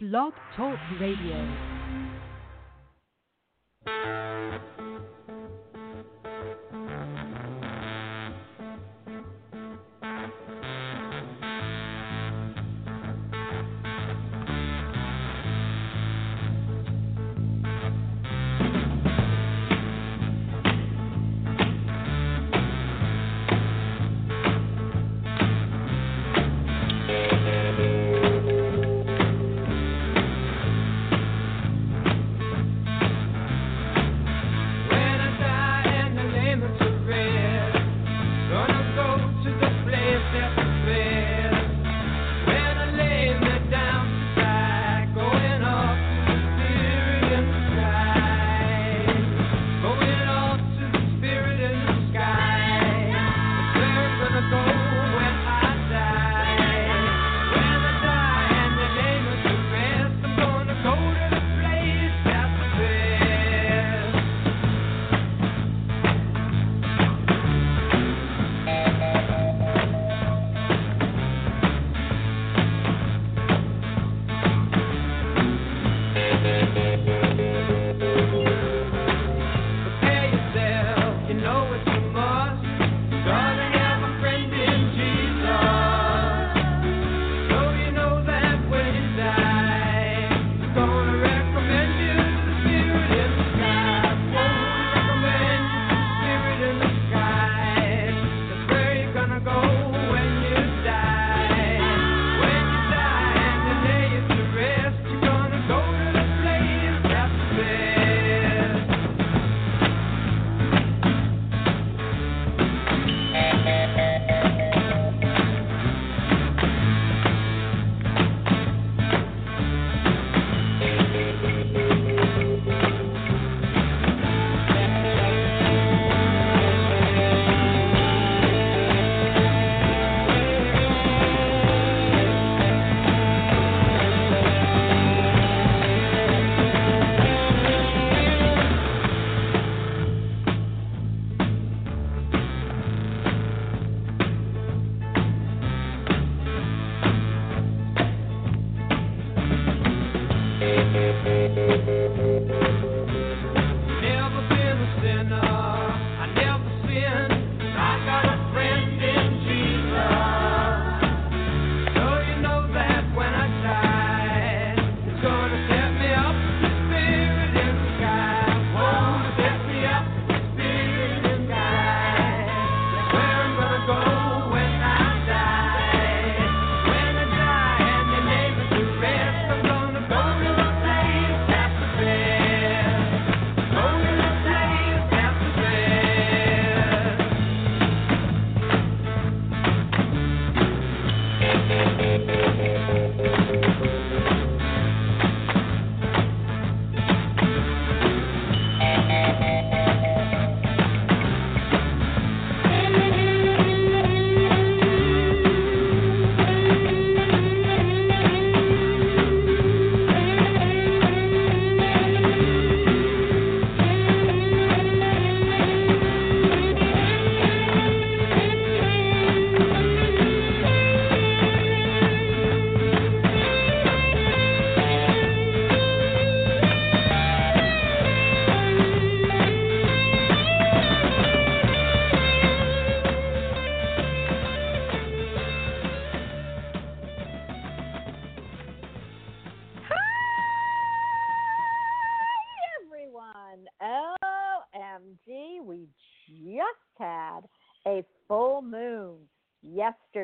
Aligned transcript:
Blog 0.00 0.32
Talk 0.54 0.78
Radio. 1.00 1.77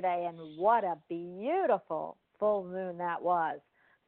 Yesterday, 0.04 0.26
and 0.28 0.58
what 0.58 0.84
a 0.84 0.96
beautiful 1.08 2.16
full 2.38 2.64
moon 2.64 2.98
that 2.98 3.22
was. 3.22 3.58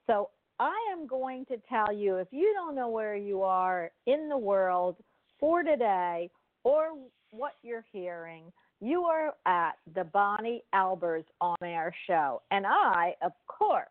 So, 0.07 0.31
I 0.59 0.75
am 0.91 1.07
going 1.07 1.45
to 1.47 1.59
tell 1.69 1.93
you 1.93 2.17
if 2.17 2.29
you 2.31 2.51
don't 2.55 2.75
know 2.75 2.89
where 2.89 3.15
you 3.15 3.43
are 3.43 3.91
in 4.07 4.31
the 4.31 4.39
world 4.39 4.97
for 5.39 5.63
today 5.63 6.31
or 6.65 6.93
what 7.31 7.53
you're 7.63 7.85
hearing, 7.93 8.45
you 8.81 9.03
are 9.03 9.35
at 9.45 9.73
the 9.95 10.05
Bonnie 10.05 10.63
Albers 10.75 11.25
on 11.43 11.57
air 11.63 11.95
show. 12.07 12.41
And 12.51 12.67
I, 12.67 13.15
of 13.23 13.33
course, 13.47 13.91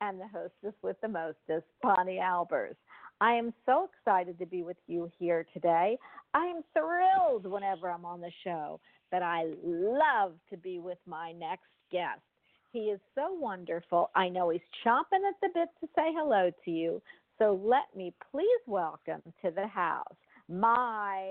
am 0.00 0.16
the 0.16 0.26
hostess 0.26 0.74
with 0.82 0.98
the 1.02 1.08
mostest, 1.08 1.66
Bonnie 1.82 2.18
Albers. 2.22 2.76
I 3.20 3.34
am 3.34 3.52
so 3.66 3.90
excited 3.92 4.38
to 4.38 4.46
be 4.46 4.62
with 4.62 4.78
you 4.86 5.10
here 5.18 5.44
today. 5.52 5.98
I 6.34 6.46
am 6.46 6.62
thrilled 6.72 7.46
whenever 7.46 7.90
I'm 7.90 8.04
on 8.04 8.20
the 8.20 8.30
show, 8.44 8.80
but 9.10 9.22
I 9.22 9.46
love 9.62 10.34
to 10.50 10.56
be 10.56 10.78
with 10.78 10.98
my 11.06 11.32
next 11.32 11.66
guest. 11.90 12.20
He 12.72 12.90
is 12.90 13.00
so 13.14 13.32
wonderful. 13.32 14.10
I 14.14 14.28
know 14.28 14.50
he's 14.50 14.60
chomping 14.86 15.26
at 15.28 15.34
the 15.42 15.48
bit 15.52 15.68
to 15.80 15.88
say 15.96 16.12
hello 16.14 16.50
to 16.64 16.70
you. 16.70 17.02
So 17.38 17.60
let 17.64 17.94
me 17.96 18.14
please 18.30 18.46
welcome 18.66 19.22
to 19.42 19.50
the 19.50 19.66
house 19.66 20.16
my 20.50 21.22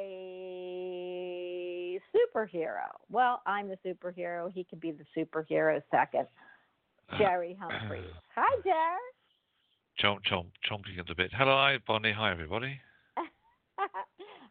superhero. 2.16 2.88
Well, 3.12 3.42
I'm 3.46 3.68
the 3.68 3.78
superhero. 3.86 4.52
He 4.52 4.64
can 4.64 4.80
be 4.80 4.92
the 4.92 5.04
superhero 5.16 5.82
second. 5.92 6.28
Uh, 7.12 7.18
Jerry 7.18 7.58
Humphreys. 7.62 8.06
Hi, 8.36 8.62
Jerry. 8.64 8.98
chomp, 10.02 10.20
chomp, 10.32 10.48
chomping 10.70 11.00
at 11.00 11.08
the 11.08 11.16
bit. 11.16 11.32
Hello, 11.34 11.78
Bonnie. 11.86 12.14
Hi, 12.14 12.32
everybody. 12.32 12.80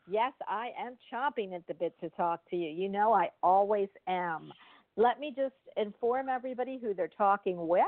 Yes, 0.08 0.32
I 0.48 0.70
am 0.78 0.96
chomping 1.12 1.54
at 1.54 1.66
the 1.66 1.74
bit 1.74 1.94
to 2.00 2.10
talk 2.10 2.40
to 2.50 2.56
you. 2.56 2.70
You 2.70 2.88
know, 2.88 3.12
I 3.12 3.30
always 3.42 3.88
am. 4.06 4.52
Let 4.96 5.20
me 5.20 5.32
just 5.36 5.54
inform 5.76 6.28
everybody 6.28 6.78
who 6.80 6.94
they're 6.94 7.08
talking 7.08 7.68
with. 7.68 7.84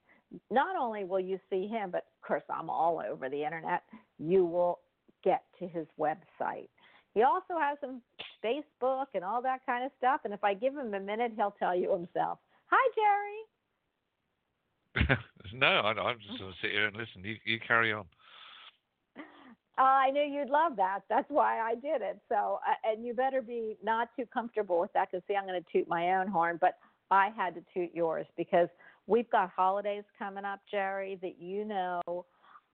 not 0.52 0.76
only 0.76 1.02
will 1.02 1.18
you 1.18 1.40
see 1.50 1.66
him, 1.66 1.90
but 1.90 2.04
of 2.06 2.20
course 2.24 2.44
I'm 2.48 2.70
all 2.70 3.02
over 3.04 3.28
the 3.28 3.44
internet, 3.44 3.82
you 4.20 4.44
will 4.44 4.78
get 5.24 5.42
to 5.58 5.66
his 5.66 5.88
website. 5.98 6.68
He 7.14 7.24
also 7.24 7.58
has 7.58 7.78
some 7.80 8.00
Facebook 8.44 9.06
and 9.14 9.24
all 9.24 9.42
that 9.42 9.66
kind 9.66 9.84
of 9.84 9.90
stuff. 9.98 10.20
And 10.24 10.32
if 10.32 10.44
I 10.44 10.54
give 10.54 10.76
him 10.76 10.94
a 10.94 11.00
minute, 11.00 11.32
he'll 11.34 11.56
tell 11.58 11.74
you 11.74 11.90
himself. 11.90 12.38
Hi, 12.70 12.90
Jerry. 14.96 15.18
no, 15.54 15.66
I, 15.66 15.90
I'm 15.92 16.18
just 16.18 16.38
going 16.38 16.52
to 16.52 16.58
sit 16.60 16.70
here 16.70 16.86
and 16.86 16.96
listen. 16.96 17.22
You, 17.22 17.36
you 17.44 17.58
carry 17.66 17.92
on. 17.92 18.06
Uh, 19.78 19.82
I 19.82 20.10
knew 20.10 20.22
you'd 20.22 20.48
love 20.48 20.76
that. 20.76 21.00
That's 21.10 21.28
why 21.28 21.60
I 21.60 21.74
did 21.74 22.00
it. 22.00 22.18
So, 22.30 22.60
uh, 22.66 22.90
and 22.90 23.04
you 23.04 23.12
better 23.12 23.42
be 23.42 23.76
not 23.84 24.08
too 24.16 24.24
comfortable 24.32 24.80
with 24.80 24.92
that 24.94 25.10
because, 25.10 25.22
see, 25.28 25.36
I'm 25.36 25.46
going 25.46 25.62
to 25.62 25.66
toot 25.70 25.86
my 25.86 26.14
own 26.14 26.28
horn, 26.28 26.58
but 26.60 26.78
I 27.10 27.28
had 27.36 27.54
to 27.56 27.62
toot 27.74 27.90
yours 27.94 28.26
because 28.38 28.68
we've 29.06 29.30
got 29.30 29.50
holidays 29.54 30.04
coming 30.18 30.46
up, 30.46 30.60
Jerry, 30.70 31.18
that 31.20 31.38
you 31.38 31.66
know 31.66 32.00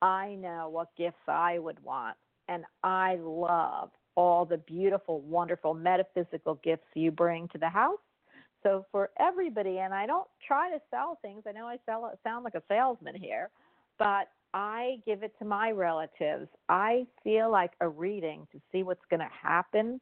I 0.00 0.36
know 0.36 0.68
what 0.68 0.88
gifts 0.96 1.26
I 1.26 1.58
would 1.58 1.82
want. 1.82 2.16
And 2.48 2.64
I 2.84 3.16
love 3.20 3.90
all 4.14 4.44
the 4.44 4.58
beautiful, 4.58 5.20
wonderful 5.22 5.74
metaphysical 5.74 6.60
gifts 6.62 6.86
you 6.94 7.10
bring 7.10 7.48
to 7.48 7.58
the 7.58 7.68
house. 7.68 7.98
So 8.62 8.86
for 8.92 9.10
everybody, 9.18 9.78
and 9.78 9.92
I 9.92 10.06
don't 10.06 10.28
try 10.46 10.70
to 10.70 10.80
sell 10.90 11.18
things. 11.22 11.42
I 11.48 11.52
know 11.52 11.66
I 11.66 11.78
sell 11.86 12.12
sound 12.22 12.44
like 12.44 12.54
a 12.54 12.62
salesman 12.68 13.14
here, 13.14 13.50
but 13.98 14.28
I 14.54 14.98
give 15.06 15.22
it 15.22 15.32
to 15.38 15.44
my 15.44 15.70
relatives. 15.70 16.48
I 16.68 17.06
feel 17.24 17.50
like 17.50 17.72
a 17.80 17.88
reading 17.88 18.46
to 18.52 18.60
see 18.70 18.82
what's 18.82 19.04
going 19.10 19.20
to 19.20 19.30
happen 19.42 20.00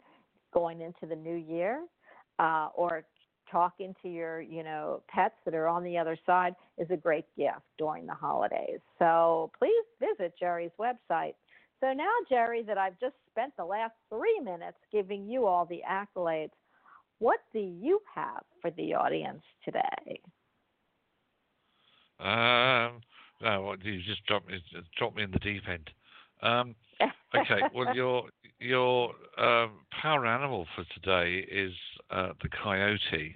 going 0.52 0.80
into 0.80 1.06
the 1.06 1.14
new 1.16 1.36
year, 1.36 1.84
uh, 2.38 2.68
or 2.74 3.04
talking 3.50 3.94
to 4.02 4.08
your, 4.08 4.40
you 4.40 4.62
know, 4.62 5.02
pets 5.08 5.34
that 5.44 5.54
are 5.54 5.68
on 5.68 5.82
the 5.84 5.96
other 5.96 6.18
side 6.26 6.54
is 6.78 6.88
a 6.90 6.96
great 6.96 7.24
gift 7.36 7.62
during 7.78 8.06
the 8.06 8.14
holidays. 8.14 8.80
So 8.98 9.50
please 9.58 9.84
visit 10.00 10.34
Jerry's 10.38 10.70
website. 10.78 11.34
So 11.80 11.92
now, 11.92 12.12
Jerry, 12.28 12.62
that 12.64 12.78
I've 12.78 12.98
just 13.00 13.14
spent 13.30 13.52
the 13.56 13.64
last 13.64 13.94
three 14.08 14.38
minutes 14.40 14.76
giving 14.92 15.26
you 15.26 15.46
all 15.46 15.64
the 15.64 15.80
accolades, 15.88 16.50
what 17.20 17.38
do 17.52 17.60
you 17.60 18.00
have 18.14 18.42
for 18.60 18.70
the 18.72 18.94
audience 18.94 19.42
today? 19.64 20.20
Um, 22.18 23.00
no, 23.40 23.74
you 23.82 24.00
just 24.02 24.24
dropped 24.26 24.48
me, 24.48 24.62
dropped 24.98 25.16
me 25.16 25.22
in 25.22 25.30
the 25.30 25.38
deep 25.38 25.62
end. 25.68 25.90
Um, 26.42 26.74
okay, 27.34 27.62
well, 27.74 27.94
your 27.94 28.24
your 28.58 29.10
um, 29.38 29.80
power 30.02 30.26
animal 30.26 30.66
for 30.74 30.84
today 30.94 31.46
is 31.50 31.72
uh, 32.10 32.32
the 32.42 32.48
coyote, 32.62 33.34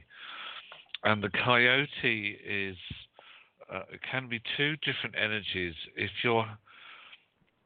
and 1.05 1.23
the 1.23 1.31
coyote 1.45 2.39
is 2.47 2.77
uh, 3.73 3.83
can 4.11 4.29
be 4.29 4.41
two 4.57 4.77
different 4.77 5.15
energies. 5.19 5.75
If 5.97 6.11
you're 6.23 6.47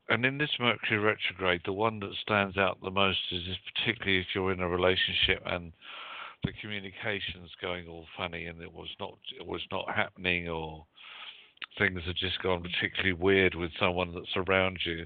and 0.08 0.24
in 0.24 0.38
this 0.38 0.50
Mercury 0.58 0.98
retrograde, 0.98 1.62
the 1.64 1.72
one 1.72 2.00
that 2.00 2.14
stands 2.22 2.56
out 2.56 2.78
the 2.82 2.90
most 2.90 3.18
is, 3.30 3.42
is 3.42 3.56
particularly 3.74 4.20
if 4.20 4.26
you're 4.34 4.52
in 4.52 4.60
a 4.60 4.68
relationship 4.68 5.42
and 5.44 5.72
the 6.44 6.52
communication's 6.60 7.50
going 7.60 7.88
all 7.88 8.06
funny 8.16 8.46
and 8.46 8.60
it 8.62 8.72
was 8.72 8.88
not 9.00 9.18
it 9.38 9.46
was 9.46 9.62
not 9.72 9.84
happening 9.94 10.48
or 10.48 10.86
things 11.76 12.00
have 12.06 12.14
just 12.14 12.40
gone 12.42 12.62
particularly 12.62 13.12
weird 13.12 13.54
with 13.54 13.70
someone 13.78 14.14
that's 14.14 14.36
around 14.36 14.78
you. 14.86 15.04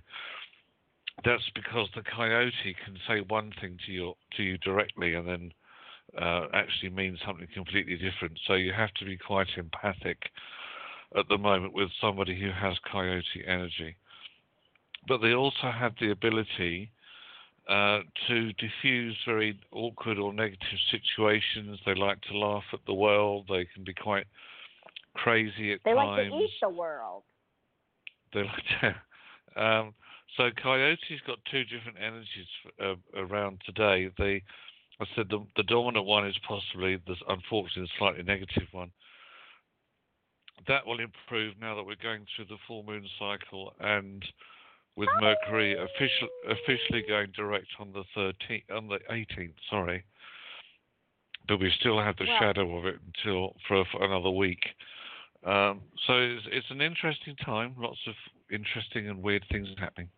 That's 1.24 1.50
because 1.54 1.88
the 1.94 2.02
coyote 2.02 2.76
can 2.84 2.96
say 3.08 3.24
one 3.28 3.52
thing 3.60 3.78
to 3.86 3.92
you 3.92 4.14
to 4.36 4.42
you 4.42 4.58
directly 4.58 5.14
and 5.14 5.26
then 5.26 5.52
uh, 6.20 6.46
actually 6.52 6.90
mean 6.90 7.18
something 7.26 7.48
completely 7.54 7.96
different. 7.96 8.38
So 8.46 8.54
you 8.54 8.72
have 8.72 8.92
to 8.94 9.04
be 9.04 9.16
quite 9.16 9.48
empathic 9.56 10.18
at 11.16 11.26
the 11.28 11.38
moment 11.38 11.72
with 11.72 11.88
somebody 12.00 12.38
who 12.38 12.50
has 12.50 12.76
coyote 12.90 13.44
energy. 13.46 13.96
But 15.08 15.18
they 15.18 15.34
also 15.34 15.70
have 15.70 15.94
the 16.00 16.10
ability 16.10 16.90
uh, 17.68 18.00
to 18.28 18.52
diffuse 18.54 19.16
very 19.26 19.58
awkward 19.72 20.18
or 20.18 20.32
negative 20.32 20.78
situations. 20.90 21.78
They 21.86 21.94
like 21.94 22.20
to 22.22 22.38
laugh 22.38 22.64
at 22.72 22.80
the 22.86 22.94
world. 22.94 23.46
They 23.48 23.66
can 23.72 23.84
be 23.84 23.94
quite 23.94 24.26
crazy 25.14 25.72
at 25.72 25.80
they 25.84 25.92
times. 25.92 26.16
They 26.16 26.30
like 26.30 26.40
to 26.40 26.44
eat 26.44 26.50
the 26.60 26.68
world. 26.68 27.22
They 28.34 28.42
like 28.42 28.80
to. 28.80 28.94
Um, 29.54 29.92
so 30.38 30.48
Coyote's 30.62 31.00
got 31.26 31.38
two 31.50 31.64
different 31.64 31.98
energies 32.00 32.46
uh, 32.82 32.94
around 33.14 33.60
today. 33.66 34.10
They, 34.16 34.42
I 34.98 35.04
said 35.14 35.26
the, 35.28 35.44
the 35.56 35.62
dominant 35.64 36.06
one 36.06 36.26
is 36.26 36.34
possibly 36.48 36.96
the 37.06 37.16
unfortunately 37.28 37.82
the 37.82 37.98
slightly 37.98 38.22
negative 38.22 38.68
one. 38.72 38.90
That 40.68 40.86
will 40.86 41.00
improve 41.00 41.54
now 41.60 41.76
that 41.76 41.84
we're 41.84 41.96
going 42.02 42.24
through 42.34 42.46
the 42.46 42.56
full 42.66 42.82
moon 42.82 43.06
cycle 43.18 43.74
and 43.78 44.24
with 44.96 45.08
Mercury 45.20 45.74
official, 45.74 46.28
officially 46.48 47.02
going 47.08 47.32
direct 47.34 47.68
on 47.78 47.92
the 47.92 48.04
13th, 48.16 48.76
on 48.76 48.88
the 48.88 48.98
18th. 49.10 49.54
Sorry, 49.70 50.04
but 51.48 51.58
we 51.58 51.72
still 51.80 51.98
have 51.98 52.16
the 52.16 52.26
shadow 52.38 52.76
of 52.76 52.86
it 52.86 52.96
until 53.06 53.54
for, 53.66 53.84
for 53.90 54.04
another 54.04 54.30
week. 54.30 54.60
Um, 55.44 55.80
so 56.06 56.14
it's, 56.14 56.46
it's, 56.52 56.70
an 56.70 56.80
interesting 56.80 57.34
time. 57.44 57.74
Lots 57.76 57.98
of 58.06 58.14
interesting 58.52 59.08
and 59.08 59.22
weird 59.22 59.44
things 59.50 59.66
happening. 59.78 60.08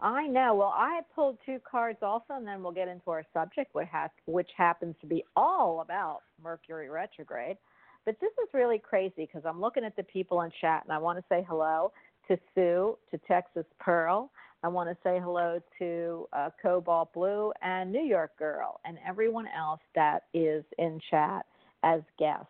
I 0.00 0.26
know. 0.28 0.54
Well, 0.54 0.72
I 0.74 1.00
pulled 1.14 1.38
two 1.44 1.58
cards 1.68 1.98
also, 2.00 2.34
and 2.34 2.46
then 2.46 2.62
we'll 2.62 2.72
get 2.72 2.88
into 2.88 3.10
our 3.10 3.24
subject, 3.34 3.74
which 3.74 4.48
happens 4.56 4.94
to 5.00 5.06
be 5.06 5.24
all 5.36 5.80
about 5.80 6.20
Mercury 6.42 6.88
retrograde. 6.88 7.58
But 8.06 8.18
this 8.20 8.30
is 8.42 8.48
really 8.54 8.78
crazy 8.78 9.12
because 9.26 9.42
I'm 9.44 9.60
looking 9.60 9.84
at 9.84 9.96
the 9.96 10.04
people 10.04 10.40
in 10.42 10.50
chat, 10.60 10.84
and 10.84 10.92
I 10.92 10.98
want 10.98 11.18
to 11.18 11.24
say 11.28 11.44
hello 11.46 11.92
to 12.28 12.38
Sue, 12.54 12.98
to 13.10 13.18
Texas 13.26 13.64
Pearl. 13.80 14.30
I 14.62 14.68
want 14.68 14.88
to 14.90 14.96
say 15.02 15.20
hello 15.22 15.60
to 15.78 16.28
uh, 16.32 16.50
Cobalt 16.60 17.12
Blue 17.12 17.52
and 17.62 17.92
New 17.92 18.02
York 18.02 18.36
Girl 18.38 18.80
and 18.84 18.98
everyone 19.06 19.46
else 19.56 19.80
that 19.94 20.24
is 20.34 20.64
in 20.78 21.00
chat 21.10 21.46
as 21.82 22.00
guests. 22.18 22.46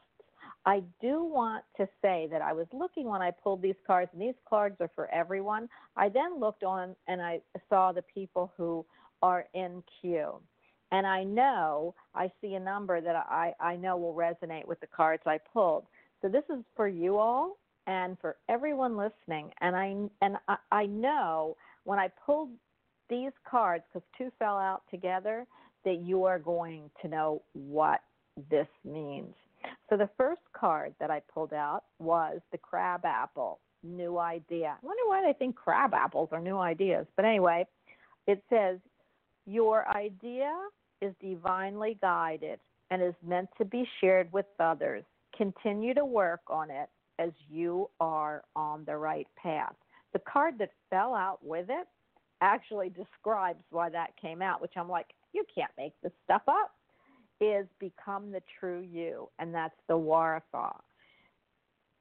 I 0.65 0.83
do 1.01 1.23
want 1.25 1.65
to 1.77 1.89
say 2.03 2.29
that 2.31 2.43
I 2.43 2.53
was 2.53 2.67
looking 2.73 3.07
when 3.07 3.23
I 3.23 3.31
pulled 3.31 3.63
these 3.63 3.77
cards, 3.87 4.11
and 4.13 4.21
these 4.21 4.35
cards 4.49 4.77
are 4.81 4.91
for 4.95 5.11
everyone. 5.11 5.69
I 5.97 6.09
then 6.09 6.39
looked 6.41 6.63
on 6.63 6.95
and 7.07 7.23
I 7.23 7.41
saw 7.69 7.93
the 7.93 8.03
people 8.03 8.53
who 8.57 8.85
are 9.23 9.47
in 9.55 9.83
queue. 10.01 10.35
And 10.91 11.07
I 11.07 11.25
know 11.25 11.95
I 12.15 12.31
see 12.41 12.55
a 12.55 12.61
number 12.61 13.01
that 13.01 13.17
I, 13.17 13.55
I 13.61 13.77
know 13.77 13.97
will 13.97 14.15
resonate 14.15 14.67
with 14.67 14.81
the 14.81 14.87
cards 14.87 15.23
I 15.27 15.39
pulled. 15.39 15.85
So 16.23 16.29
this 16.29 16.45
is 16.51 16.65
for 16.75 16.89
you 16.89 17.19
all 17.19 17.59
and 17.89 18.19
for 18.21 18.37
everyone 18.49 18.97
listening. 18.97 19.51
And 19.61 19.75
I 19.75 19.97
and 20.23 20.37
I, 20.47 20.57
I 20.71 20.87
know 20.87 21.57
when 21.85 21.99
I 21.99 22.09
pulled 22.25 22.51
these 23.11 23.33
cards, 23.51 23.83
because 23.93 24.07
two 24.17 24.31
fell 24.39 24.59
out 24.59 24.83
together, 24.91 25.47
that 25.85 26.03
you 26.05 26.25
are 26.25 26.39
going 26.39 26.91
to 27.03 27.09
know 27.09 27.43
what 27.55 28.01
this 28.51 28.69
means. 28.85 29.35
So 29.89 29.97
the 29.97 30.11
first 30.19 30.43
card 30.53 30.95
that 31.01 31.11
I 31.11 31.23
pulled 31.33 31.55
out 31.55 31.85
was 31.99 32.41
the 32.53 32.59
crab 32.59 33.05
apple, 33.05 33.59
new 33.83 34.19
idea. 34.19 34.77
I 34.81 34.87
wonder 34.87 35.03
why 35.07 35.23
they 35.27 35.37
think 35.37 35.57
crab 35.57 35.95
apples 35.95 36.29
are 36.31 36.41
new 36.41 36.59
ideas. 36.59 37.07
But 37.17 37.25
anyway, 37.25 37.67
it 38.27 38.43
says, 38.51 38.79
Your 39.47 39.89
idea 39.89 40.53
is 41.01 41.15
divinely 41.23 41.97
guided 42.03 42.61
and 42.91 43.03
is 43.03 43.15
meant 43.27 43.49
to 43.57 43.65
be 43.65 43.89
shared 44.01 44.31
with 44.31 44.47
others. 44.61 45.05
Continue 45.35 45.95
to 45.95 46.05
work 46.05 46.41
on 46.49 46.71
it 46.71 46.91
as 47.19 47.31
you 47.51 47.91
are 48.01 48.45
on 48.55 48.85
the 48.85 48.97
right 48.97 49.27
path. 49.41 49.75
The 50.13 50.21
card 50.21 50.59
that 50.59 50.71
fell 50.91 51.15
out 51.15 51.39
with 51.43 51.67
it 51.69 51.87
actually 52.41 52.91
describes 52.91 53.63
why 53.71 53.91
that 53.91 54.11
came 54.21 54.43
out, 54.43 54.61
which 54.61 54.75
I'm 54.77 54.89
like, 54.89 55.09
you 55.33 55.45
can't 55.55 55.73
make 55.77 55.93
this 56.03 56.13
stuff 56.25 56.43
up, 56.49 56.73
is 57.41 57.67
become 57.79 58.31
the 58.31 58.43
true 58.59 58.81
you. 58.81 59.29
And 59.39 59.55
that's 59.55 59.77
the 59.89 59.95
Waratah. 59.95 60.77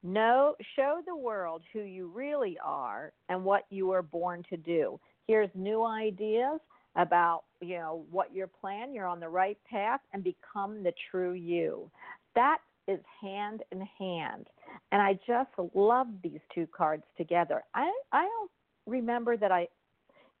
Know, 0.04 0.54
show 0.76 1.00
the 1.04 1.16
world 1.16 1.62
who 1.72 1.80
you 1.80 2.06
really 2.14 2.56
are 2.64 3.12
and 3.28 3.44
what 3.44 3.64
you 3.68 3.88
were 3.88 4.02
born 4.02 4.44
to 4.48 4.56
do. 4.56 5.00
Here's 5.26 5.50
new 5.54 5.84
ideas 5.84 6.60
about 6.96 7.44
you 7.60 7.76
know 7.76 8.04
what 8.10 8.34
your 8.34 8.46
plan 8.46 8.92
you're 8.92 9.06
on 9.06 9.20
the 9.20 9.28
right 9.28 9.58
path 9.70 10.00
and 10.12 10.24
become 10.24 10.82
the 10.82 10.92
true 11.10 11.32
you 11.32 11.90
that 12.34 12.58
is 12.86 12.98
hand 13.20 13.62
in 13.72 13.80
hand 13.98 14.46
and 14.92 15.02
i 15.02 15.18
just 15.26 15.50
love 15.74 16.06
these 16.22 16.40
two 16.54 16.66
cards 16.76 17.04
together. 17.16 17.62
I 17.74 17.92
i 18.12 18.22
don't 18.22 18.50
remember 18.86 19.36
that 19.36 19.52
i 19.52 19.68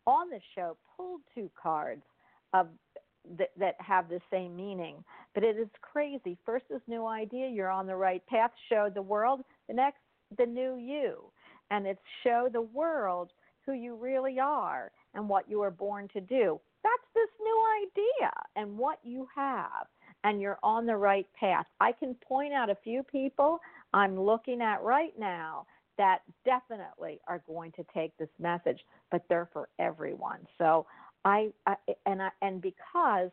on 0.06 0.30
the 0.30 0.40
show 0.54 0.76
pulled 0.96 1.20
two 1.34 1.50
cards 1.60 2.02
of 2.54 2.68
that, 3.36 3.50
that 3.58 3.74
have 3.78 4.08
the 4.08 4.20
same 4.30 4.56
meaning. 4.56 5.04
But 5.34 5.44
it 5.44 5.58
is 5.58 5.68
crazy. 5.82 6.38
First 6.46 6.64
this 6.70 6.80
new 6.86 7.06
idea 7.06 7.48
you're 7.48 7.70
on 7.70 7.86
the 7.86 7.96
right 7.96 8.24
path 8.26 8.52
show 8.70 8.90
the 8.92 9.02
world. 9.02 9.40
The 9.68 9.74
next 9.74 9.98
the 10.36 10.46
new 10.46 10.76
you. 10.76 11.24
And 11.70 11.86
it's 11.86 12.00
show 12.24 12.48
the 12.50 12.62
world 12.62 13.30
who 13.66 13.72
you 13.72 13.96
really 13.96 14.38
are 14.40 14.90
and 15.14 15.28
what 15.28 15.48
you 15.48 15.60
were 15.60 15.70
born 15.70 16.08
to 16.14 16.20
do. 16.20 16.58
That's 16.82 17.08
this 17.14 17.28
new 17.40 17.64
idea 17.82 18.32
and 18.56 18.78
what 18.78 18.98
you 19.02 19.28
have, 19.34 19.86
and 20.24 20.40
you're 20.40 20.58
on 20.62 20.86
the 20.86 20.96
right 20.96 21.26
path. 21.38 21.66
I 21.80 21.92
can 21.92 22.14
point 22.26 22.54
out 22.54 22.70
a 22.70 22.76
few 22.82 23.02
people 23.02 23.58
I'm 23.92 24.18
looking 24.20 24.60
at 24.60 24.82
right 24.82 25.12
now 25.18 25.66
that 25.96 26.20
definitely 26.44 27.20
are 27.26 27.42
going 27.46 27.72
to 27.72 27.84
take 27.92 28.16
this 28.18 28.28
message, 28.38 28.80
but 29.10 29.24
they're 29.28 29.48
for 29.52 29.68
everyone. 29.78 30.46
So 30.58 30.86
I, 31.24 31.50
I 31.66 31.76
and 32.06 32.22
I, 32.22 32.28
and 32.42 32.62
because 32.62 33.30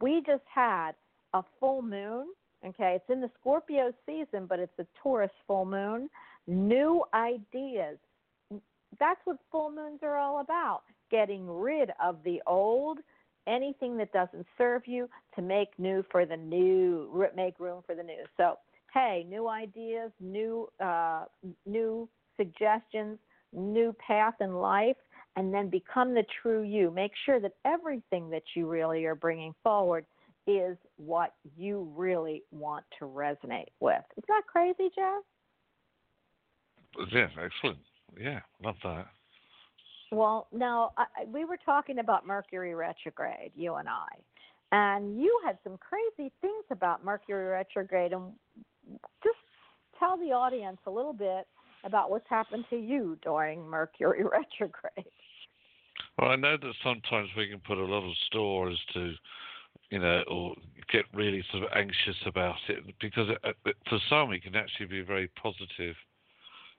we 0.00 0.22
just 0.26 0.42
had 0.52 0.92
a 1.32 1.42
full 1.58 1.80
moon, 1.80 2.26
okay, 2.66 2.96
it's 2.96 3.10
in 3.10 3.20
the 3.20 3.30
Scorpio 3.40 3.92
season, 4.04 4.46
but 4.46 4.58
it's 4.58 4.78
a 4.78 4.86
Taurus 5.02 5.30
full 5.46 5.64
moon. 5.64 6.10
New 6.46 7.04
ideas 7.14 7.98
that's 8.98 9.20
what 9.24 9.38
full 9.50 9.70
moons 9.70 10.00
are 10.02 10.16
all 10.16 10.40
about 10.40 10.82
getting 11.10 11.48
rid 11.48 11.90
of 12.02 12.16
the 12.24 12.40
old 12.46 12.98
anything 13.46 13.96
that 13.96 14.12
doesn't 14.12 14.46
serve 14.56 14.82
you 14.86 15.08
to 15.34 15.42
make 15.42 15.68
new 15.78 16.04
for 16.10 16.24
the 16.24 16.36
new 16.36 17.26
make 17.34 17.58
room 17.58 17.82
for 17.86 17.94
the 17.94 18.02
new 18.02 18.24
so 18.36 18.56
hey 18.92 19.26
new 19.28 19.48
ideas 19.48 20.10
new 20.20 20.68
uh, 20.82 21.24
new 21.66 22.08
suggestions 22.36 23.18
new 23.52 23.94
path 24.06 24.34
in 24.40 24.54
life 24.54 24.96
and 25.36 25.52
then 25.52 25.68
become 25.68 26.14
the 26.14 26.24
true 26.42 26.62
you. 26.62 26.90
Make 26.90 27.12
sure 27.24 27.40
that 27.40 27.52
everything 27.64 28.30
that 28.30 28.42
you 28.54 28.68
really 28.68 29.04
are 29.04 29.14
bringing 29.14 29.54
forward 29.62 30.04
is 30.46 30.76
what 30.96 31.34
you 31.56 31.90
really 31.96 32.42
want 32.50 32.84
to 32.98 33.04
resonate 33.04 33.70
with. 33.80 34.02
Is 34.16 34.24
that 34.28 34.42
crazy 34.46 34.90
jeff? 34.94 35.22
Yeah 37.12 37.28
excellent. 37.42 37.78
Yeah, 38.20 38.40
love 38.62 38.74
that. 38.84 39.06
Well, 40.10 40.48
now 40.52 40.92
I, 40.98 41.06
we 41.26 41.46
were 41.46 41.56
talking 41.64 41.98
about 42.00 42.26
Mercury 42.26 42.74
retrograde, 42.74 43.52
you 43.56 43.76
and 43.76 43.88
I, 43.88 44.08
and 44.70 45.18
you 45.18 45.40
had 45.46 45.56
some 45.64 45.78
crazy 45.78 46.30
things 46.42 46.64
about 46.70 47.02
Mercury 47.02 47.46
retrograde, 47.48 48.12
and 48.12 48.32
tell 50.02 50.18
the 50.18 50.32
audience 50.32 50.78
a 50.86 50.90
little 50.90 51.12
bit 51.12 51.46
about 51.84 52.10
what's 52.10 52.28
happened 52.28 52.64
to 52.70 52.76
you 52.76 53.16
during 53.22 53.64
Mercury 53.66 54.24
retrograde. 54.32 55.06
Well, 56.18 56.30
I 56.30 56.36
know 56.36 56.56
that 56.56 56.72
sometimes 56.82 57.28
we 57.36 57.48
can 57.48 57.60
put 57.60 57.78
a 57.78 57.84
lot 57.84 58.06
of 58.06 58.14
store 58.26 58.70
as 58.70 58.78
to, 58.94 59.12
you 59.90 59.98
know, 59.98 60.22
or 60.28 60.54
get 60.92 61.04
really 61.14 61.44
sort 61.50 61.64
of 61.64 61.70
anxious 61.74 62.16
about 62.26 62.56
it 62.68 62.82
because 63.00 63.28
it, 63.30 63.76
for 63.88 63.98
some 64.08 64.32
it 64.32 64.42
can 64.42 64.56
actually 64.56 64.86
be 64.86 65.00
a 65.00 65.04
very 65.04 65.28
positive 65.40 65.94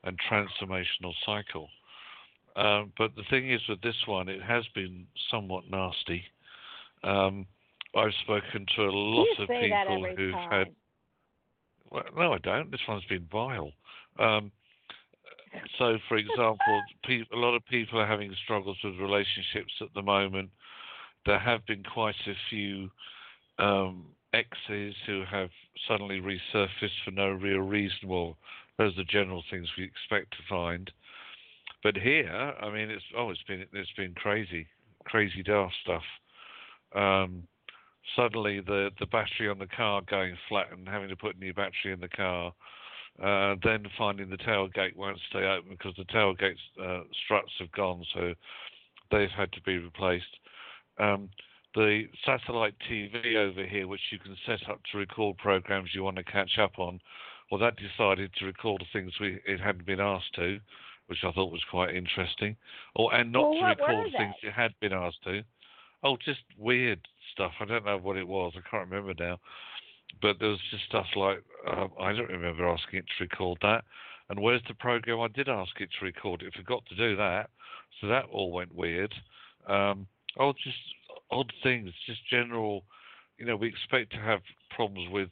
and 0.03 0.19
transformational 0.29 1.13
cycle. 1.25 1.69
Um, 2.55 2.91
but 2.97 3.15
the 3.15 3.23
thing 3.29 3.51
is 3.51 3.61
with 3.67 3.81
this 3.81 3.95
one, 4.05 4.29
it 4.29 4.41
has 4.41 4.63
been 4.75 5.07
somewhat 5.31 5.63
nasty. 5.69 6.23
Um, 7.03 7.47
I've 7.95 8.13
spoken 8.23 8.65
to 8.75 8.81
a 8.83 8.91
lot 8.91 9.27
of 9.39 9.47
people 9.47 10.05
who've 10.15 10.33
time. 10.33 10.51
had. 10.51 10.67
Well, 11.93 12.03
no, 12.17 12.33
I 12.33 12.39
don't. 12.39 12.71
This 12.71 12.81
one's 12.87 13.05
been 13.05 13.27
vile. 13.31 13.71
Um, 14.19 14.51
so, 15.77 15.97
for 16.09 16.17
example, 16.17 16.81
a 17.07 17.35
lot 17.35 17.55
of 17.55 17.65
people 17.67 17.99
are 17.99 18.07
having 18.07 18.33
struggles 18.43 18.77
with 18.83 18.95
relationships 18.95 19.73
at 19.81 19.93
the 19.93 20.01
moment. 20.01 20.49
There 21.25 21.39
have 21.39 21.65
been 21.67 21.83
quite 21.83 22.15
a 22.27 22.33
few 22.49 22.89
um, 23.59 24.07
exes 24.33 24.95
who 25.05 25.23
have 25.29 25.49
suddenly 25.87 26.19
resurfaced 26.19 27.03
for 27.05 27.11
no 27.11 27.29
real 27.29 27.59
reason. 27.59 28.07
Well, 28.07 28.37
those 28.77 28.93
are 28.93 28.97
the 28.97 29.03
general 29.03 29.43
things 29.51 29.69
we 29.77 29.83
expect 29.83 30.31
to 30.31 30.43
find. 30.49 30.89
But 31.83 31.95
here, 31.95 32.29
I 32.29 32.69
mean, 32.69 32.89
it's 32.89 33.03
oh, 33.15 33.29
it's 33.29 33.43
been 33.43 33.65
it's 33.73 33.91
been 33.95 34.13
crazy, 34.15 34.65
crazy 35.05 35.43
daft 35.43 35.75
stuff. 35.83 36.03
Um, 36.95 37.43
suddenly, 38.15 38.59
the 38.61 38.89
the 38.99 39.05
battery 39.07 39.49
on 39.49 39.59
the 39.59 39.67
car 39.67 40.01
going 40.09 40.35
flat 40.49 40.67
and 40.71 40.87
having 40.87 41.09
to 41.09 41.15
put 41.15 41.35
a 41.35 41.39
new 41.39 41.53
battery 41.53 41.93
in 41.93 41.99
the 41.99 42.09
car. 42.09 42.53
Uh, 43.21 43.55
then 43.63 43.85
finding 43.95 44.27
the 44.27 44.37
tailgate 44.37 44.95
won't 44.95 45.19
stay 45.29 45.45
open 45.45 45.69
because 45.69 45.93
the 45.97 46.05
tailgate 46.05 46.57
uh, 46.83 47.03
struts 47.23 47.51
have 47.59 47.71
gone, 47.71 48.03
so 48.11 48.33
they've 49.11 49.29
had 49.37 49.51
to 49.51 49.61
be 49.61 49.77
replaced. 49.77 50.39
Um, 50.97 51.29
the 51.75 52.03
satellite 52.25 52.75
TV 52.89 53.35
over 53.35 53.65
here, 53.65 53.87
which 53.87 54.01
you 54.11 54.19
can 54.19 54.35
set 54.45 54.67
up 54.69 54.79
to 54.91 54.97
record 54.97 55.37
programs 55.37 55.89
you 55.93 56.03
want 56.03 56.17
to 56.17 56.23
catch 56.23 56.57
up 56.59 56.77
on, 56.77 56.99
well, 57.51 57.59
that 57.59 57.75
decided 57.75 58.31
to 58.35 58.45
record 58.45 58.83
things 58.91 59.11
we 59.19 59.39
it 59.45 59.59
hadn't 59.59 59.85
been 59.85 59.99
asked 59.99 60.33
to, 60.35 60.59
which 61.07 61.19
I 61.23 61.31
thought 61.31 61.51
was 61.51 61.63
quite 61.69 61.95
interesting. 61.95 62.55
Or 62.95 63.13
and 63.13 63.31
not 63.31 63.51
well, 63.51 63.59
to 63.59 63.65
record 63.65 64.07
things 64.17 64.35
it 64.41 64.53
had 64.53 64.73
been 64.81 64.93
asked 64.93 65.23
to. 65.25 65.43
Oh, 66.03 66.17
just 66.23 66.41
weird 66.57 66.99
stuff. 67.31 67.53
I 67.59 67.65
don't 67.65 67.85
know 67.85 67.97
what 67.97 68.17
it 68.17 68.27
was. 68.27 68.53
I 68.55 68.69
can't 68.69 68.89
remember 68.89 69.13
now. 69.17 69.39
But 70.21 70.37
there 70.39 70.49
was 70.49 70.59
just 70.69 70.85
stuff 70.85 71.07
like 71.15 71.43
um, 71.69 71.91
I 71.99 72.13
don't 72.13 72.29
remember 72.29 72.67
asking 72.67 72.99
it 72.99 73.05
to 73.17 73.23
record 73.23 73.57
that. 73.61 73.83
And 74.29 74.39
where's 74.39 74.61
the 74.67 74.73
program 74.73 75.19
I 75.19 75.27
did 75.27 75.49
ask 75.49 75.71
it 75.79 75.89
to 75.99 76.05
record? 76.05 76.41
It 76.41 76.53
forgot 76.53 76.83
to 76.87 76.95
do 76.95 77.15
that, 77.17 77.49
so 77.99 78.07
that 78.07 78.25
all 78.31 78.51
went 78.51 78.73
weird. 78.73 79.13
Um, 79.67 80.07
oh, 80.39 80.53
just 80.53 80.77
odd 81.31 81.51
things, 81.61 81.91
just 82.05 82.19
general. 82.29 82.83
You 83.37 83.45
know, 83.45 83.55
we 83.55 83.67
expect 83.67 84.11
to 84.13 84.19
have 84.19 84.41
problems 84.75 85.09
with 85.11 85.29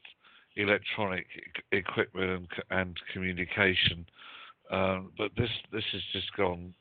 electronic 0.56 1.28
equipment 1.72 2.50
and, 2.70 2.80
and 2.80 3.00
communication, 3.14 4.06
um, 4.70 5.12
but 5.18 5.32
this 5.38 5.50
this 5.72 5.86
has 5.94 6.02
just 6.12 6.36
gone 6.36 6.74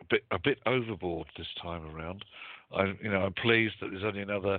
a 0.00 0.04
bit 0.08 0.24
a 0.30 0.38
bit 0.38 0.58
overboard 0.66 1.26
this 1.36 1.46
time 1.62 1.84
around. 1.94 2.24
I 2.74 2.94
you 3.02 3.10
know 3.10 3.20
I'm 3.20 3.34
pleased 3.34 3.74
that 3.80 3.90
there's 3.90 4.04
only 4.04 4.22
another 4.22 4.58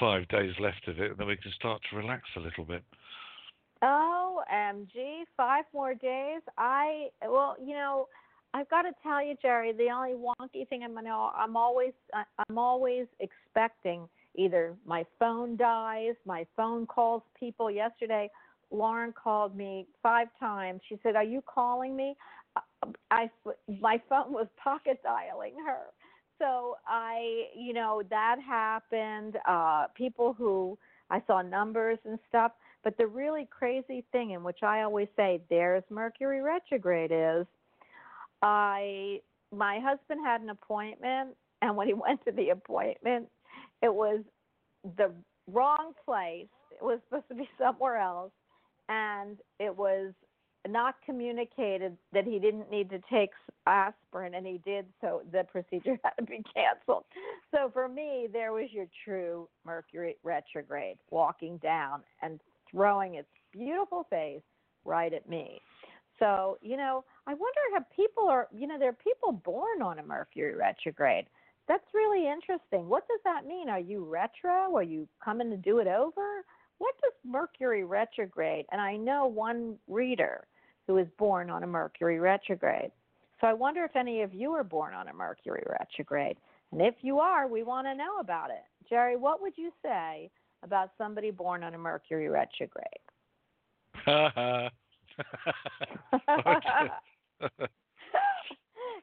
five 0.00 0.26
days 0.28 0.52
left 0.58 0.88
of 0.88 0.98
it, 0.98 1.10
and 1.10 1.18
then 1.18 1.26
we 1.26 1.36
can 1.36 1.52
start 1.52 1.80
to 1.90 1.96
relax 1.96 2.22
a 2.36 2.40
little 2.40 2.64
bit. 2.64 2.82
Oh, 3.82 4.42
OMG, 4.52 5.24
five 5.36 5.64
more 5.74 5.94
days. 5.94 6.40
I 6.56 7.08
well, 7.22 7.56
you 7.60 7.74
know, 7.74 8.08
I've 8.54 8.68
got 8.68 8.82
to 8.82 8.92
tell 9.02 9.24
you, 9.24 9.34
Jerry, 9.40 9.72
the 9.72 9.88
only 9.90 10.14
wonky 10.14 10.68
thing 10.68 10.82
I'm 10.82 10.94
gonna, 10.94 11.10
I'm 11.10 11.56
always, 11.56 11.92
I'm 12.14 12.58
always 12.58 13.06
expecting 13.20 14.08
either 14.34 14.74
my 14.86 15.04
phone 15.18 15.56
dies, 15.56 16.14
my 16.26 16.46
phone 16.56 16.86
calls 16.86 17.22
people. 17.38 17.70
Yesterday, 17.70 18.30
Lauren 18.70 19.12
called 19.12 19.56
me 19.56 19.86
five 20.02 20.28
times. 20.38 20.80
She 20.88 20.98
said, 21.02 21.16
"Are 21.16 21.24
you 21.24 21.42
calling 21.42 21.96
me?" 21.96 22.16
I, 23.10 23.30
my 23.80 24.00
phone 24.08 24.32
was 24.32 24.46
pocket 24.62 25.02
dialing 25.02 25.54
her. 25.66 25.86
So 26.38 26.76
I, 26.86 27.46
you 27.56 27.72
know, 27.72 28.02
that 28.10 28.36
happened. 28.44 29.36
Uh, 29.46 29.86
people 29.94 30.32
who 30.32 30.78
I 31.10 31.22
saw 31.26 31.42
numbers 31.42 31.98
and 32.04 32.18
stuff. 32.28 32.52
But 32.82 32.96
the 32.96 33.06
really 33.06 33.46
crazy 33.50 34.04
thing, 34.10 34.30
in 34.32 34.42
which 34.42 34.62
I 34.62 34.82
always 34.82 35.08
say, 35.16 35.40
there's 35.48 35.84
Mercury 35.90 36.40
retrograde, 36.40 37.12
is 37.12 37.46
I 38.42 39.20
my 39.54 39.78
husband 39.80 40.20
had 40.24 40.40
an 40.40 40.50
appointment, 40.50 41.36
and 41.60 41.76
when 41.76 41.86
he 41.86 41.94
went 41.94 42.24
to 42.24 42.32
the 42.32 42.48
appointment, 42.50 43.28
it 43.82 43.94
was 43.94 44.20
the 44.96 45.12
wrong 45.46 45.92
place. 46.04 46.48
It 46.72 46.82
was 46.84 46.98
supposed 47.08 47.28
to 47.28 47.34
be 47.34 47.48
somewhere 47.58 47.98
else, 47.98 48.32
and 48.88 49.38
it 49.60 49.76
was 49.76 50.12
not 50.68 50.96
communicated 51.04 51.96
that 52.12 52.24
he 52.24 52.38
didn't 52.38 52.70
need 52.70 52.88
to 52.90 53.00
take 53.10 53.30
aspirin, 53.66 54.34
and 54.34 54.46
he 54.46 54.60
did, 54.64 54.86
so 55.00 55.22
the 55.32 55.44
procedure 55.44 55.98
had 56.04 56.12
to 56.18 56.22
be 56.24 56.42
canceled. 56.54 57.04
So 57.50 57.70
for 57.72 57.88
me, 57.88 58.28
there 58.32 58.52
was 58.52 58.68
your 58.72 58.86
true 59.04 59.48
Mercury 59.64 60.16
retrograde 60.22 60.98
walking 61.10 61.58
down 61.58 62.02
and 62.22 62.40
throwing 62.70 63.14
its 63.14 63.28
beautiful 63.52 64.06
face 64.08 64.42
right 64.84 65.12
at 65.12 65.28
me. 65.28 65.60
So, 66.18 66.58
you 66.62 66.76
know, 66.76 67.04
I 67.26 67.34
wonder 67.34 67.60
how 67.74 67.84
people 67.94 68.28
are, 68.28 68.48
you 68.54 68.66
know, 68.66 68.78
there 68.78 68.90
are 68.90 68.92
people 68.92 69.32
born 69.32 69.82
on 69.82 69.98
a 69.98 70.02
Mercury 70.02 70.54
retrograde. 70.54 71.26
That's 71.68 71.84
really 71.94 72.28
interesting. 72.30 72.88
What 72.88 73.06
does 73.08 73.20
that 73.24 73.46
mean? 73.46 73.68
Are 73.68 73.80
you 73.80 74.04
retro? 74.04 74.76
Are 74.76 74.82
you 74.82 75.08
coming 75.24 75.50
to 75.50 75.56
do 75.56 75.78
it 75.78 75.86
over? 75.86 76.44
What 76.78 76.94
does 77.02 77.12
Mercury 77.24 77.84
retrograde? 77.84 78.66
And 78.72 78.80
I 78.80 78.96
know 78.96 79.26
one 79.26 79.76
reader 79.88 80.44
who 80.86 80.94
was 80.94 81.06
born 81.18 81.50
on 81.50 81.62
a 81.62 81.66
Mercury 81.66 82.18
retrograde. 82.18 82.90
So 83.40 83.46
I 83.46 83.52
wonder 83.52 83.84
if 83.84 83.96
any 83.96 84.22
of 84.22 84.34
you 84.34 84.52
are 84.52 84.64
born 84.64 84.94
on 84.94 85.08
a 85.08 85.12
Mercury 85.12 85.64
retrograde. 85.68 86.36
And 86.70 86.80
if 86.80 86.94
you 87.02 87.18
are, 87.18 87.46
we 87.48 87.62
want 87.62 87.86
to 87.86 87.94
know 87.94 88.18
about 88.20 88.50
it. 88.50 88.64
Jerry, 88.88 89.16
what 89.16 89.40
would 89.40 89.56
you 89.56 89.70
say 89.82 90.30
about 90.62 90.90
somebody 90.98 91.30
born 91.30 91.62
on 91.64 91.74
a 91.74 91.78
Mercury 91.78 92.28
retrograde? 92.28 92.86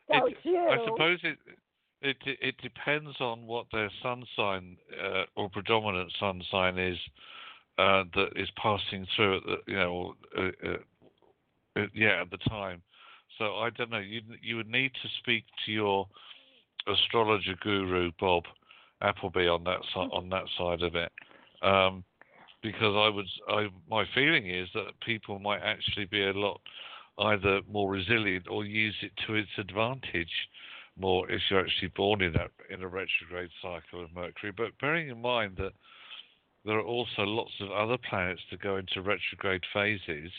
Don't 0.09 0.31
It- 0.31 0.37
you? 0.43 0.57
I 0.57 0.85
suppose 0.85 1.19
it 1.23 1.37
it 2.01 2.17
it 2.25 2.55
depends 2.61 3.19
on 3.19 3.45
what 3.45 3.65
their 3.71 3.91
sun 4.01 4.23
sign 4.35 4.77
uh, 5.03 5.23
or 5.35 5.49
predominant 5.49 6.11
sun 6.19 6.41
sign 6.49 6.77
is 6.77 6.97
uh, 7.79 8.03
that 8.13 8.29
is 8.35 8.49
passing 8.61 9.07
through 9.15 9.37
at 9.37 9.43
the 9.43 9.57
you 9.67 9.77
know 9.77 10.15
uh, 10.37 10.69
uh, 11.79 11.85
yeah 11.93 12.21
at 12.21 12.29
the 12.29 12.37
time. 12.49 12.81
So 13.37 13.55
I 13.55 13.69
don't 13.69 13.89
know. 13.89 13.99
You 13.99 14.21
you 14.41 14.57
would 14.57 14.69
need 14.69 14.91
to 15.01 15.09
speak 15.19 15.45
to 15.65 15.71
your 15.71 16.07
astrologer 16.87 17.55
guru 17.61 18.11
Bob 18.19 18.43
Appleby 19.01 19.47
on 19.47 19.63
that 19.63 19.79
si- 19.93 20.11
on 20.11 20.29
that 20.29 20.43
side 20.57 20.81
of 20.81 20.95
it. 20.95 21.11
Um, 21.61 22.03
because 22.61 22.95
I 22.95 23.07
would, 23.07 23.25
I 23.47 23.67
my 23.89 24.03
feeling 24.13 24.49
is 24.49 24.67
that 24.73 24.99
people 25.05 25.39
might 25.39 25.61
actually 25.61 26.05
be 26.05 26.23
a 26.23 26.33
lot 26.33 26.59
either 27.19 27.61
more 27.71 27.89
resilient 27.89 28.47
or 28.49 28.65
use 28.65 28.95
it 29.01 29.11
to 29.27 29.35
its 29.35 29.49
advantage 29.57 30.31
more 30.97 31.29
if 31.31 31.41
you're 31.49 31.61
actually 31.61 31.91
born 31.95 32.21
in 32.21 32.33
that 32.33 32.51
in 32.69 32.81
a 32.81 32.87
retrograde 32.87 33.49
cycle 33.61 34.03
of 34.03 34.13
Mercury. 34.13 34.51
But 34.55 34.77
bearing 34.81 35.09
in 35.09 35.21
mind 35.21 35.55
that 35.57 35.71
there 36.69 36.77
are 36.77 36.83
also 36.83 37.23
lots 37.23 37.51
of 37.61 37.71
other 37.71 37.97
planets 37.97 38.41
that 38.51 38.61
go 38.61 38.77
into 38.77 39.01
retrograde 39.01 39.63
phases, 39.73 40.31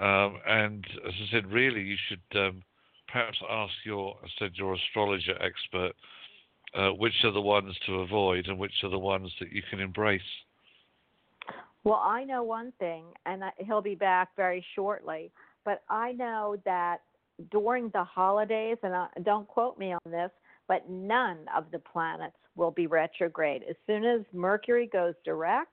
um, 0.00 0.38
and 0.46 0.86
as 1.04 1.12
I 1.12 1.32
said, 1.32 1.52
really 1.52 1.80
you 1.80 1.96
should 2.08 2.38
um, 2.40 2.62
perhaps 3.08 3.36
ask 3.50 3.72
your, 3.84 4.14
I 4.22 4.28
said 4.38 4.52
your 4.54 4.74
astrologer 4.74 5.34
expert, 5.42 5.92
uh, 6.76 6.90
which 6.90 7.14
are 7.24 7.32
the 7.32 7.40
ones 7.40 7.76
to 7.86 7.94
avoid 7.96 8.46
and 8.46 8.60
which 8.60 8.72
are 8.84 8.90
the 8.90 8.98
ones 8.98 9.32
that 9.40 9.50
you 9.50 9.60
can 9.68 9.80
embrace. 9.80 10.20
Well, 11.82 12.00
I 12.00 12.22
know 12.22 12.44
one 12.44 12.72
thing, 12.78 13.06
and 13.26 13.42
he'll 13.58 13.82
be 13.82 13.96
back 13.96 14.28
very 14.36 14.64
shortly. 14.76 15.32
But 15.64 15.82
I 15.90 16.12
know 16.12 16.58
that 16.64 16.98
during 17.50 17.88
the 17.88 18.04
holidays, 18.04 18.76
and 18.84 18.94
I, 18.94 19.08
don't 19.24 19.48
quote 19.48 19.78
me 19.78 19.94
on 19.94 20.12
this, 20.12 20.30
but 20.70 20.88
none 20.88 21.38
of 21.54 21.64
the 21.72 21.80
planets 21.80 22.36
will 22.54 22.70
be 22.70 22.86
retrograde. 22.86 23.64
As 23.68 23.74
soon 23.88 24.04
as 24.04 24.20
Mercury 24.32 24.86
goes 24.86 25.14
direct, 25.24 25.72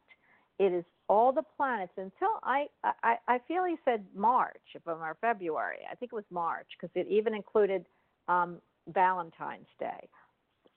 it 0.58 0.74
is 0.74 0.84
all 1.08 1.32
the 1.32 1.44
planets 1.56 1.94
until 1.98 2.40
I 2.42 2.66
I, 2.84 3.18
I 3.28 3.40
feel 3.48 3.64
he 3.64 3.76
said 3.86 4.04
March 4.16 4.58
or 4.88 5.16
February. 5.22 5.78
I 5.90 5.94
think 5.94 6.12
it 6.12 6.16
was 6.16 6.26
March 6.32 6.66
because 6.76 6.90
it 6.96 7.08
even 7.12 7.36
included 7.36 7.86
um, 8.28 8.58
Valentine's 8.92 9.68
Day. 9.80 10.10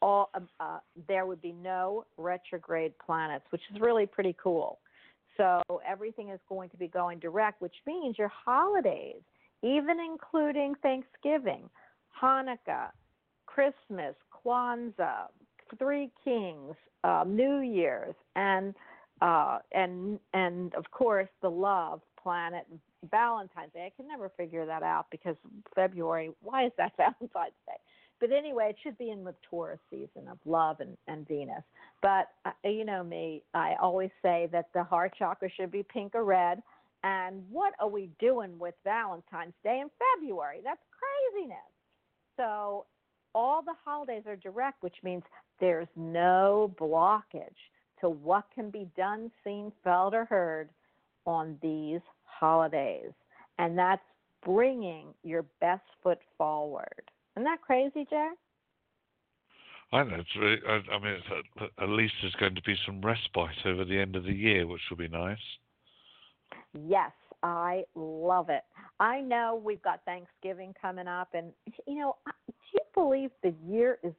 All 0.02 0.30
uh, 0.60 0.80
there 1.08 1.24
would 1.24 1.40
be 1.40 1.52
no 1.52 2.04
retrograde 2.18 2.92
planets, 2.98 3.46
which 3.48 3.62
is 3.74 3.80
really 3.80 4.04
pretty 4.04 4.36
cool. 4.42 4.80
So 5.38 5.62
everything 5.88 6.28
is 6.28 6.40
going 6.46 6.68
to 6.70 6.76
be 6.76 6.88
going 6.88 7.20
direct, 7.20 7.62
which 7.62 7.76
means 7.86 8.18
your 8.18 8.28
holidays, 8.28 9.22
even 9.62 9.96
including 9.98 10.74
Thanksgiving, 10.82 11.70
Hanukkah, 12.22 12.90
Christmas, 13.54 14.14
Kwanzaa, 14.44 15.26
Three 15.78 16.10
Kings, 16.24 16.74
uh, 17.04 17.24
New 17.26 17.60
Year's, 17.60 18.14
and 18.36 18.74
uh, 19.20 19.58
and 19.72 20.18
and 20.34 20.74
of 20.74 20.90
course 20.90 21.28
the 21.42 21.50
love 21.50 22.00
planet 22.22 22.66
Valentine's 23.10 23.72
Day. 23.72 23.86
I 23.86 23.96
can 23.96 24.08
never 24.08 24.30
figure 24.36 24.66
that 24.66 24.82
out 24.82 25.06
because 25.10 25.36
February. 25.74 26.30
Why 26.42 26.66
is 26.66 26.72
that 26.78 26.92
Valentine's 26.96 27.54
Day? 27.66 27.76
But 28.20 28.32
anyway, 28.32 28.68
it 28.70 28.76
should 28.82 28.98
be 28.98 29.10
in 29.10 29.24
the 29.24 29.34
Taurus 29.48 29.80
season 29.88 30.28
of 30.30 30.38
love 30.44 30.80
and, 30.80 30.96
and 31.08 31.26
Venus. 31.26 31.62
But 32.02 32.28
uh, 32.44 32.50
you 32.64 32.84
know 32.84 33.02
me, 33.02 33.42
I 33.54 33.76
always 33.80 34.10
say 34.22 34.48
that 34.52 34.66
the 34.74 34.84
heart 34.84 35.14
chakra 35.18 35.48
should 35.50 35.70
be 35.70 35.82
pink 35.82 36.14
or 36.14 36.24
red. 36.24 36.62
And 37.02 37.42
what 37.50 37.72
are 37.80 37.88
we 37.88 38.10
doing 38.20 38.58
with 38.58 38.74
Valentine's 38.84 39.54
Day 39.64 39.80
in 39.80 39.88
February? 40.18 40.60
That's 40.62 40.80
craziness. 40.92 41.58
So 42.36 42.84
all 43.34 43.62
the 43.62 43.74
holidays 43.84 44.24
are 44.26 44.36
direct, 44.36 44.82
which 44.82 44.96
means 45.02 45.22
there's 45.60 45.88
no 45.96 46.74
blockage 46.80 47.48
to 48.00 48.08
what 48.08 48.44
can 48.54 48.70
be 48.70 48.88
done, 48.96 49.30
seen, 49.44 49.72
felt, 49.84 50.14
or 50.14 50.24
heard 50.24 50.70
on 51.26 51.58
these 51.62 52.00
holidays. 52.24 53.12
And 53.58 53.76
that's 53.78 54.02
bringing 54.44 55.08
your 55.22 55.44
best 55.60 55.82
foot 56.02 56.18
forward. 56.38 57.02
Isn't 57.36 57.44
that 57.44 57.60
crazy, 57.60 58.06
Jack? 58.08 58.36
I 59.92 60.04
know. 60.04 60.16
It's 60.16 60.36
really, 60.38 60.58
I, 60.66 60.94
I 60.94 60.98
mean, 60.98 61.14
it's 61.14 61.70
at, 61.78 61.88
least 61.88 62.14
there's 62.22 62.34
going 62.36 62.54
to 62.54 62.62
be 62.62 62.76
some 62.86 63.00
respite 63.02 63.66
over 63.66 63.84
the 63.84 63.98
end 63.98 64.16
of 64.16 64.24
the 64.24 64.32
year, 64.32 64.66
which 64.66 64.80
will 64.88 64.96
be 64.96 65.08
nice. 65.08 65.38
Yes, 66.72 67.10
I 67.42 67.84
love 67.94 68.50
it. 68.50 68.62
I 69.00 69.20
know 69.20 69.60
we've 69.62 69.82
got 69.82 70.04
Thanksgiving 70.04 70.74
coming 70.80 71.08
up, 71.08 71.28
and 71.34 71.52
you 71.86 71.98
know, 71.98 72.16
do 72.72 72.79
believe 72.94 73.30
the 73.42 73.54
year 73.66 73.98
is? 74.02 74.12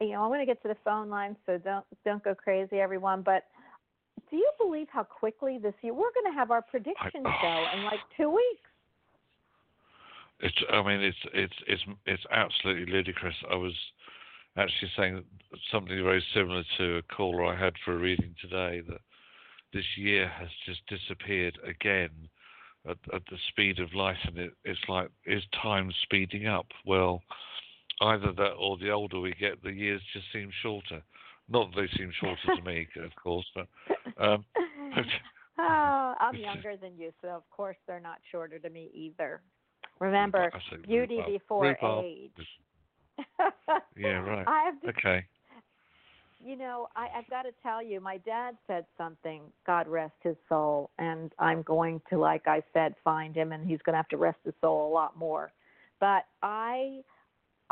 You 0.00 0.12
know, 0.12 0.22
I'm 0.22 0.30
going 0.30 0.40
to 0.40 0.46
get 0.46 0.60
to 0.62 0.68
the 0.68 0.76
phone 0.84 1.08
line, 1.08 1.36
so 1.46 1.58
don't 1.58 1.84
don't 2.04 2.22
go 2.24 2.34
crazy, 2.34 2.80
everyone. 2.80 3.22
But 3.22 3.44
do 4.30 4.36
you 4.36 4.50
believe 4.58 4.88
how 4.90 5.04
quickly 5.04 5.58
this 5.58 5.74
year 5.82 5.94
we're 5.94 6.12
going 6.12 6.32
to 6.32 6.36
have 6.36 6.50
our 6.50 6.62
predictions 6.62 7.26
show 7.40 7.64
in 7.74 7.84
like 7.84 8.00
two 8.16 8.30
weeks? 8.30 8.70
It's. 10.40 10.56
I 10.72 10.82
mean, 10.82 11.00
it's 11.00 11.16
it's 11.32 11.54
it's 11.66 11.82
it's 12.06 12.22
absolutely 12.32 12.92
ludicrous. 12.92 13.36
I 13.50 13.54
was 13.54 13.74
actually 14.56 14.90
saying 14.96 15.24
something 15.70 16.02
very 16.02 16.24
similar 16.34 16.62
to 16.78 16.96
a 16.96 17.02
caller 17.14 17.44
I 17.46 17.56
had 17.58 17.74
for 17.84 17.94
a 17.94 17.98
reading 17.98 18.34
today 18.40 18.82
that 18.88 19.00
this 19.72 19.84
year 19.96 20.28
has 20.28 20.48
just 20.66 20.80
disappeared 20.88 21.58
again 21.66 22.10
at, 22.88 22.98
at 23.14 23.22
the 23.30 23.36
speed 23.48 23.78
of 23.78 23.94
light, 23.94 24.16
and 24.26 24.38
it, 24.38 24.52
it's 24.64 24.80
like 24.88 25.08
is 25.26 25.42
time 25.62 25.92
speeding 26.02 26.46
up? 26.46 26.66
Well, 26.84 27.22
either 28.02 28.32
that 28.32 28.52
or 28.58 28.76
the 28.78 28.90
older 28.90 29.20
we 29.20 29.32
get, 29.34 29.62
the 29.62 29.72
years 29.72 30.02
just 30.12 30.26
seem 30.32 30.50
shorter. 30.62 31.02
Not 31.48 31.74
that 31.74 31.82
they 31.82 31.98
seem 31.98 32.12
shorter 32.20 32.56
to 32.56 32.62
me, 32.62 32.86
of 33.04 33.14
course, 33.22 33.46
but 33.54 33.66
um, 34.22 34.44
oh, 35.58 36.14
I'm 36.20 36.36
younger 36.36 36.76
than 36.76 36.96
you, 36.96 37.12
so 37.20 37.28
of 37.28 37.48
course 37.50 37.76
they're 37.86 38.00
not 38.00 38.18
shorter 38.30 38.58
to 38.58 38.70
me 38.70 38.90
either. 38.94 39.40
Remember, 40.00 40.50
beauty 40.86 41.22
before 41.26 41.76
age. 41.82 42.30
Yeah, 43.96 44.20
right. 44.20 44.46
I 44.48 44.64
have 44.64 44.80
to 44.80 44.88
Okay. 44.88 45.26
you 46.44 46.56
know, 46.56 46.88
I, 46.96 47.08
I've 47.16 47.28
got 47.28 47.42
to 47.42 47.52
tell 47.62 47.82
you, 47.82 48.00
my 48.00 48.16
dad 48.18 48.56
said 48.66 48.84
something, 48.98 49.42
God 49.66 49.86
rest 49.86 50.14
his 50.22 50.36
soul, 50.48 50.90
and 50.98 51.32
I'm 51.38 51.62
going 51.62 52.00
to, 52.10 52.18
like 52.18 52.48
I 52.48 52.62
said, 52.72 52.94
find 53.04 53.34
him, 53.36 53.52
and 53.52 53.68
he's 53.68 53.80
going 53.82 53.92
to 53.92 53.98
have 53.98 54.08
to 54.08 54.16
rest 54.16 54.38
his 54.44 54.54
soul 54.60 54.90
a 54.90 54.92
lot 54.92 55.16
more. 55.16 55.52
But 56.00 56.24
I, 56.42 57.02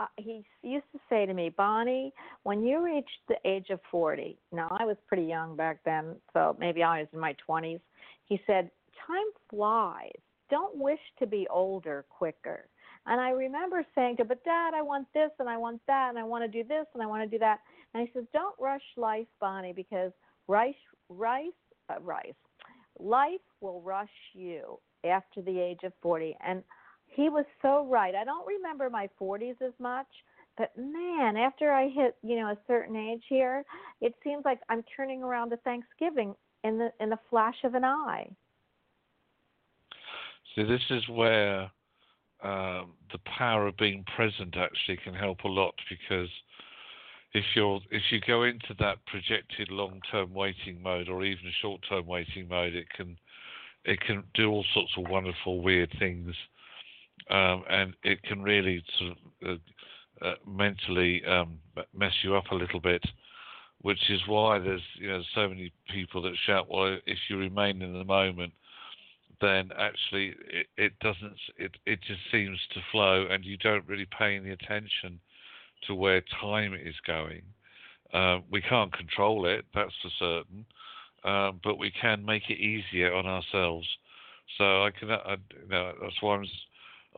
uh, 0.01 0.07
he 0.17 0.43
used 0.63 0.87
to 0.93 1.01
say 1.11 1.27
to 1.27 1.35
me, 1.35 1.51
Bonnie, 1.51 2.13
when 2.45 2.63
you 2.63 2.83
reach 2.83 3.09
the 3.29 3.37
age 3.45 3.67
of 3.69 3.81
40, 3.91 4.39
now 4.51 4.69
I 4.71 4.87
was 4.87 4.97
pretty 5.07 5.25
young 5.25 5.57
back 5.57 5.81
then, 5.85 6.17
so 6.33 6.57
maybe 6.59 6.83
I 6.83 7.01
was 7.01 7.09
in 7.13 7.21
my 7.21 7.37
20s, 7.47 7.81
he 8.25 8.41
said, 8.47 8.71
time 9.07 9.27
flies. 9.51 10.13
Don't 10.49 10.77
wish 10.79 11.01
to 11.19 11.27
be 11.27 11.47
older 11.51 12.07
quicker. 12.09 12.67
And 13.07 13.21
I 13.21 13.31
remember 13.31 13.85
saying 13.95 14.17
to, 14.17 14.23
him, 14.23 14.29
but 14.29 14.43
Dad, 14.45 14.73
I 14.75 14.81
want 14.81 15.07
this 15.13 15.31
and 15.39 15.49
I 15.49 15.59
want 15.59 15.81
that 15.87 16.09
and 16.11 16.19
I 16.19 16.23
want 16.23 16.45
to 16.45 16.49
do 16.49 16.67
this 16.67 16.87
and 16.95 17.03
I 17.03 17.07
want 17.07 17.23
to 17.23 17.29
do 17.29 17.39
that. 17.39 17.59
And 17.93 18.07
he 18.07 18.13
says, 18.15 18.25
don't 18.33 18.55
rush 18.59 18.83
life, 18.97 19.27
Bonnie, 19.39 19.73
because 19.73 20.13
rice, 20.49 20.75
rice, 21.09 21.47
uh, 21.91 22.01
rice, 22.01 22.33
life 22.99 23.41
will 23.61 23.83
rush 23.83 24.09
you 24.33 24.79
after 25.05 25.43
the 25.43 25.59
age 25.59 25.81
of 25.85 25.93
40. 26.03 26.37
And 26.47 26.63
he 27.11 27.29
was 27.29 27.45
so 27.63 27.87
right. 27.87 28.15
I 28.15 28.25
don't 28.25 28.47
remember 28.47 28.89
my 28.91 29.09
40s 29.21 29.61
as 29.63 29.73
much, 29.79 30.07
but 30.57 30.73
man, 30.77 31.37
after 31.37 31.73
I 31.73 31.89
hit, 31.89 32.17
you 32.23 32.37
know, 32.37 32.49
a 32.49 32.59
certain 32.67 32.97
age 32.97 33.23
here, 33.29 33.65
it 34.01 34.15
seems 34.23 34.45
like 34.45 34.61
I'm 34.69 34.85
turning 34.97 35.23
around 35.23 35.51
to 35.51 35.57
Thanksgiving 35.59 36.35
in 36.65 36.79
the 36.79 36.91
in 37.01 37.11
the 37.11 37.19
flash 37.31 37.57
of 37.65 37.75
an 37.75 37.85
eye. 37.85 38.31
So 40.55 40.65
this 40.65 40.83
is 40.91 41.09
where 41.09 41.71
um, 42.43 42.93
the 43.13 43.19
power 43.39 43.67
of 43.67 43.77
being 43.77 44.05
present 44.17 44.57
actually 44.57 44.99
can 45.05 45.15
help 45.15 45.45
a 45.45 45.49
lot 45.49 45.75
because 45.89 46.29
if 47.33 47.45
you're 47.55 47.81
if 47.91 48.03
you 48.11 48.21
go 48.27 48.43
into 48.43 48.75
that 48.79 48.99
projected 49.07 49.71
long-term 49.71 50.35
waiting 50.35 50.83
mode 50.83 51.09
or 51.09 51.25
even 51.25 51.53
short-term 51.63 52.07
waiting 52.07 52.49
mode, 52.49 52.75
it 52.75 52.89
can 52.91 53.17
it 53.85 54.01
can 54.01 54.25
do 54.35 54.51
all 54.51 54.65
sorts 54.75 54.93
of 54.99 55.09
wonderful 55.09 55.63
weird 55.63 55.95
things. 55.99 56.35
Um, 57.29 57.65
and 57.69 57.95
it 58.03 58.23
can 58.23 58.43
really 58.43 58.83
sort 58.99 59.13
of 59.13 59.59
uh, 60.23 60.27
uh, 60.27 60.35
mentally 60.47 61.23
um, 61.25 61.59
mess 61.97 62.13
you 62.23 62.37
up 62.37 62.51
a 62.51 62.55
little 62.55 62.81
bit. 62.81 63.03
Which 63.83 64.11
is 64.11 64.21
why 64.27 64.59
there's 64.59 64.83
you 64.97 65.09
know 65.09 65.23
so 65.35 65.49
many 65.49 65.73
people 65.91 66.21
that 66.23 66.35
shout, 66.47 66.67
well, 66.69 66.99
if 67.07 67.19
you 67.31 67.39
remain 67.39 67.81
in 67.81 67.95
the 67.95 68.05
moment, 68.05 68.53
then 69.41 69.71
actually 69.79 70.35
it, 70.49 70.67
it 70.77 70.99
doesn't 71.01 71.37
it 71.57 71.73
it 71.87 72.01
just 72.07 72.21
seems 72.31 72.59
to 72.75 72.81
flow 72.93 73.27
and 73.31 73.45
you 73.45 73.57
don't 73.57 73.87
really 73.89 74.07
pay 74.19 74.37
any 74.37 74.51
attention 74.51 75.19
to 75.87 75.95
where 75.95 76.23
time 76.41 76.75
is 76.75 76.95
going 77.07 77.43
uh, 78.13 78.39
we 78.51 78.61
can't 78.61 78.93
control 78.93 79.47
it 79.47 79.65
that's 79.75 79.95
for 80.03 80.11
certain 80.19 80.65
uh, 81.25 81.53
but 81.65 81.79
we 81.79 81.91
can 82.01 82.25
make 82.25 82.49
it 82.49 82.59
easier 82.59 83.15
on 83.15 83.27
ourselves 83.27 83.87
so 84.59 84.85
i 84.85 84.91
can 84.91 85.11
I, 85.11 85.37
you 85.63 85.69
know 85.69 85.93
that's 86.01 86.21
why 86.21 86.37
I'm, 86.37 86.45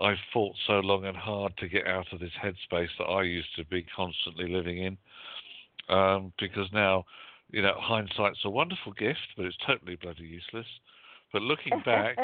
i 0.01 0.15
fought 0.33 0.55
so 0.67 0.75
long 0.75 1.05
and 1.05 1.17
hard 1.17 1.57
to 1.57 1.69
get 1.69 1.87
out 1.87 2.07
of 2.13 2.21
this 2.21 2.33
headspace 2.43 2.89
that 2.99 3.05
i 3.05 3.23
used 3.23 3.55
to 3.57 3.65
be 3.67 3.85
constantly 3.95 4.49
living 4.49 4.79
in 4.79 4.97
um, 5.89 6.33
because 6.39 6.69
now 6.73 7.05
you 7.51 7.61
know 7.61 7.75
hindsight's 7.77 8.45
a 8.45 8.51
wonderful 8.51 8.93
gift 8.93 9.19
but 9.37 9.45
it's 9.45 9.57
totally 9.67 9.97
bloody 9.97 10.23
useless 10.25 10.67
but 11.33 11.43
looking 11.43 11.81
back, 11.85 12.17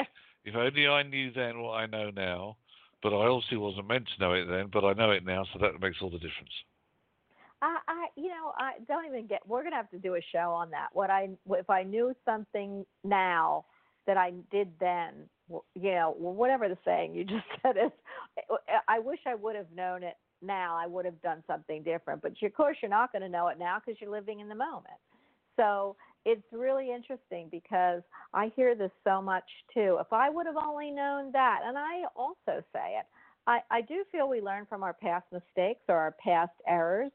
if 0.45 0.55
only 0.55 0.87
I 0.87 1.03
knew 1.03 1.31
then 1.31 1.59
what 1.59 1.73
I 1.73 1.85
know 1.87 2.11
now, 2.11 2.57
but 3.01 3.09
I 3.09 3.27
obviously 3.27 3.57
wasn't 3.57 3.87
meant 3.87 4.07
to 4.15 4.23
know 4.23 4.33
it 4.33 4.45
then, 4.45 4.69
but 4.71 4.85
I 4.85 4.93
know 4.93 5.11
it 5.11 5.25
now, 5.25 5.45
so 5.51 5.59
that 5.59 5.79
makes 5.81 5.97
all 6.01 6.09
the 6.09 6.17
difference. 6.17 6.51
I, 7.61 7.77
I, 7.87 8.07
you 8.15 8.29
know, 8.29 8.53
I 8.57 8.73
don't 8.87 9.05
even 9.05 9.27
get. 9.27 9.41
We're 9.45 9.63
gonna 9.63 9.75
have 9.75 9.89
to 9.89 9.99
do 9.99 10.15
a 10.15 10.21
show 10.31 10.51
on 10.51 10.69
that. 10.71 10.87
What 10.93 11.09
I, 11.09 11.29
if 11.51 11.69
I 11.69 11.83
knew 11.83 12.13
something 12.23 12.85
now 13.03 13.65
that 14.09 14.17
I 14.17 14.33
did 14.51 14.71
then, 14.79 15.29
you 15.75 15.91
know, 15.91 16.15
whatever 16.17 16.67
the 16.67 16.79
saying 16.83 17.13
you 17.13 17.23
just 17.35 17.45
said 17.61 17.77
is, 17.77 17.91
I 18.87 18.97
wish 18.97 19.19
I 19.27 19.35
would 19.35 19.55
have 19.55 19.71
known 19.75 20.01
it 20.01 20.15
now. 20.41 20.75
I 20.75 20.87
would 20.87 21.05
have 21.05 21.21
done 21.21 21.43
something 21.45 21.83
different. 21.83 22.23
But 22.23 22.31
of 22.41 22.53
course, 22.55 22.77
you're 22.81 22.89
not 22.89 23.11
going 23.11 23.21
to 23.21 23.29
know 23.29 23.49
it 23.49 23.59
now 23.59 23.77
because 23.77 24.01
you're 24.01 24.09
living 24.09 24.39
in 24.39 24.49
the 24.49 24.55
moment. 24.55 24.97
So 25.57 25.95
it's 26.25 26.41
really 26.51 26.91
interesting 26.91 27.49
because 27.51 28.01
I 28.33 28.51
hear 28.55 28.73
this 28.73 28.89
so 29.03 29.21
much 29.21 29.43
too. 29.75 29.97
If 30.01 30.11
I 30.11 30.31
would 30.31 30.47
have 30.47 30.57
only 30.57 30.89
known 30.89 31.31
that, 31.33 31.59
and 31.63 31.77
I 31.77 32.05
also 32.15 32.63
say 32.73 32.97
it, 32.97 33.05
I, 33.45 33.59
I 33.69 33.81
do 33.81 34.03
feel 34.11 34.27
we 34.27 34.41
learn 34.41 34.65
from 34.65 34.81
our 34.81 34.93
past 34.93 35.25
mistakes 35.31 35.81
or 35.87 35.97
our 35.97 36.15
past 36.23 36.53
errors, 36.67 37.11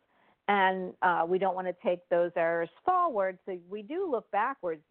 and 0.47 0.93
uh, 1.03 1.25
we 1.27 1.41
don't 1.41 1.57
want 1.57 1.67
to 1.67 1.75
take 1.83 2.09
those 2.09 2.31
errors 2.37 2.71
forward. 2.85 3.37
So 3.47 3.59
we 3.69 3.83
do 3.83 4.09
look 4.09 4.31
backwards, 4.31 4.83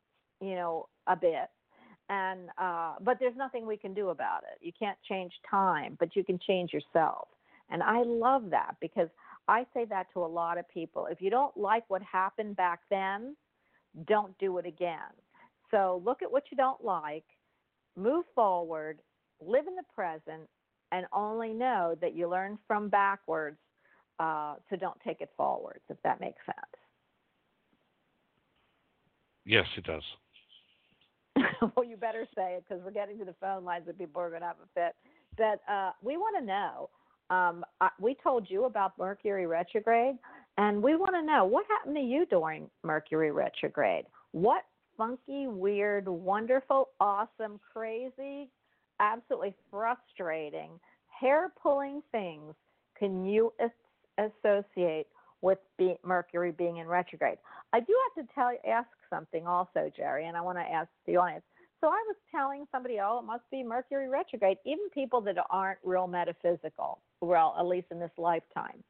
you 0.41 0.55
know, 0.55 0.89
a 1.07 1.15
bit. 1.15 1.47
And 2.09 2.49
uh, 2.57 2.95
but 3.01 3.17
there's 3.19 3.35
nothing 3.35 3.65
we 3.65 3.77
can 3.77 3.93
do 3.93 4.09
about 4.09 4.43
it. 4.43 4.63
You 4.65 4.71
can't 4.77 4.97
change 5.07 5.31
time, 5.49 5.95
but 5.99 6.15
you 6.15 6.23
can 6.23 6.37
change 6.45 6.71
yourself. 6.73 7.27
And 7.69 7.81
I 7.81 8.03
love 8.03 8.49
that 8.51 8.75
because 8.81 9.07
I 9.47 9.65
say 9.73 9.85
that 9.85 10.07
to 10.13 10.19
a 10.19 10.27
lot 10.27 10.57
of 10.57 10.67
people. 10.69 11.07
If 11.09 11.21
you 11.21 11.29
don't 11.29 11.55
like 11.57 11.83
what 11.89 12.01
happened 12.01 12.55
back 12.55 12.81
then, 12.89 13.35
don't 14.05 14.37
do 14.37 14.57
it 14.57 14.65
again. 14.65 14.99
So 15.71 16.01
look 16.05 16.21
at 16.21 16.31
what 16.31 16.43
you 16.51 16.57
don't 16.57 16.83
like, 16.83 17.25
move 17.95 18.25
forward, 18.35 18.99
live 19.41 19.67
in 19.67 19.75
the 19.75 19.83
present, 19.95 20.47
and 20.91 21.05
only 21.11 21.53
know 21.53 21.95
that 22.01 22.15
you 22.15 22.29
learn 22.29 22.59
from 22.67 22.89
backwards. 22.89 23.57
Uh, 24.19 24.55
so 24.69 24.75
don't 24.75 24.99
take 25.05 25.21
it 25.21 25.29
forwards, 25.35 25.81
if 25.89 25.97
that 26.03 26.21
makes 26.21 26.39
sense. 26.45 26.57
Yes, 29.45 29.65
it 29.75 29.83
does. 29.83 30.03
well, 31.75 31.85
you 31.85 31.97
better 31.97 32.27
say 32.35 32.55
it 32.55 32.65
because 32.67 32.83
we're 32.83 32.91
getting 32.91 33.17
to 33.19 33.25
the 33.25 33.35
phone 33.39 33.63
lines 33.63 33.85
and 33.87 33.97
people 33.97 34.21
are 34.21 34.29
going 34.29 34.41
to 34.41 34.47
have 34.47 34.57
a 34.63 34.67
fit. 34.73 34.95
But 35.37 35.61
uh, 35.71 35.91
we 36.01 36.17
want 36.17 36.37
to 36.39 36.45
know. 36.45 36.89
Um, 37.29 37.63
I, 37.81 37.89
we 37.99 38.15
told 38.21 38.49
you 38.49 38.65
about 38.65 38.97
Mercury 38.97 39.47
retrograde. 39.47 40.15
And 40.57 40.83
we 40.83 40.95
want 40.95 41.15
to 41.15 41.21
know 41.21 41.45
what 41.45 41.65
happened 41.67 41.95
to 41.95 42.01
you 42.01 42.25
during 42.27 42.69
Mercury 42.83 43.31
retrograde? 43.31 44.05
What 44.31 44.63
funky, 44.97 45.47
weird, 45.47 46.07
wonderful, 46.07 46.89
awesome, 46.99 47.59
crazy, 47.71 48.49
absolutely 48.99 49.55
frustrating, 49.71 50.79
hair 51.07 51.51
pulling 51.61 52.01
things 52.11 52.53
can 52.97 53.25
you 53.25 53.51
as- 53.59 54.29
associate 54.43 55.07
with 55.41 55.57
be- 55.77 55.97
Mercury 56.05 56.51
being 56.51 56.77
in 56.77 56.87
retrograde? 56.87 57.37
I 57.73 57.79
do 57.79 57.95
have 58.15 58.27
to 58.27 58.33
tell 58.33 58.51
ask 58.67 58.87
something 59.13 59.45
also, 59.45 59.91
Jerry, 59.95 60.27
and 60.27 60.35
I 60.35 60.41
want 60.41 60.57
to 60.57 60.63
ask 60.63 60.89
the 61.05 61.17
audience. 61.17 61.43
So 61.81 61.87
I 61.87 62.01
was 62.07 62.15
telling 62.31 62.65
somebody, 62.71 62.99
oh, 63.03 63.19
it 63.19 63.25
must 63.25 63.43
be 63.51 63.61
Mercury 63.61 64.07
retrograde. 64.07 64.57
Even 64.65 64.89
people 64.93 65.19
that 65.21 65.35
aren't 65.49 65.79
real 65.83 66.07
metaphysical, 66.07 66.99
well, 67.21 67.55
at 67.59 67.67
least 67.67 67.87
in 67.91 67.99
this 67.99 68.11
lifetime, 68.17 68.83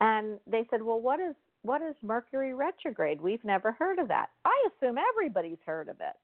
and 0.00 0.38
they 0.46 0.66
said, 0.70 0.82
"Well, 0.82 1.00
what 1.00 1.20
is 1.20 1.34
what 1.62 1.80
is 1.80 1.94
Mercury 2.02 2.52
retrograde? 2.52 3.20
We've 3.20 3.42
never 3.44 3.72
heard 3.72 3.98
of 3.98 4.08
that." 4.08 4.28
I 4.44 4.68
assume 4.68 4.96
everybody's 4.98 5.62
heard 5.64 5.88
of 5.88 5.96
it. 6.00 6.16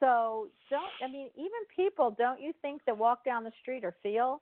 So 0.00 0.48
don't 0.70 0.90
I 1.02 1.08
mean 1.10 1.28
even 1.34 1.60
people 1.74 2.14
don't 2.18 2.40
you 2.40 2.52
think 2.62 2.82
that 2.86 2.96
walk 2.96 3.24
down 3.24 3.44
the 3.44 3.52
street 3.60 3.84
or 3.84 3.94
feel 4.02 4.40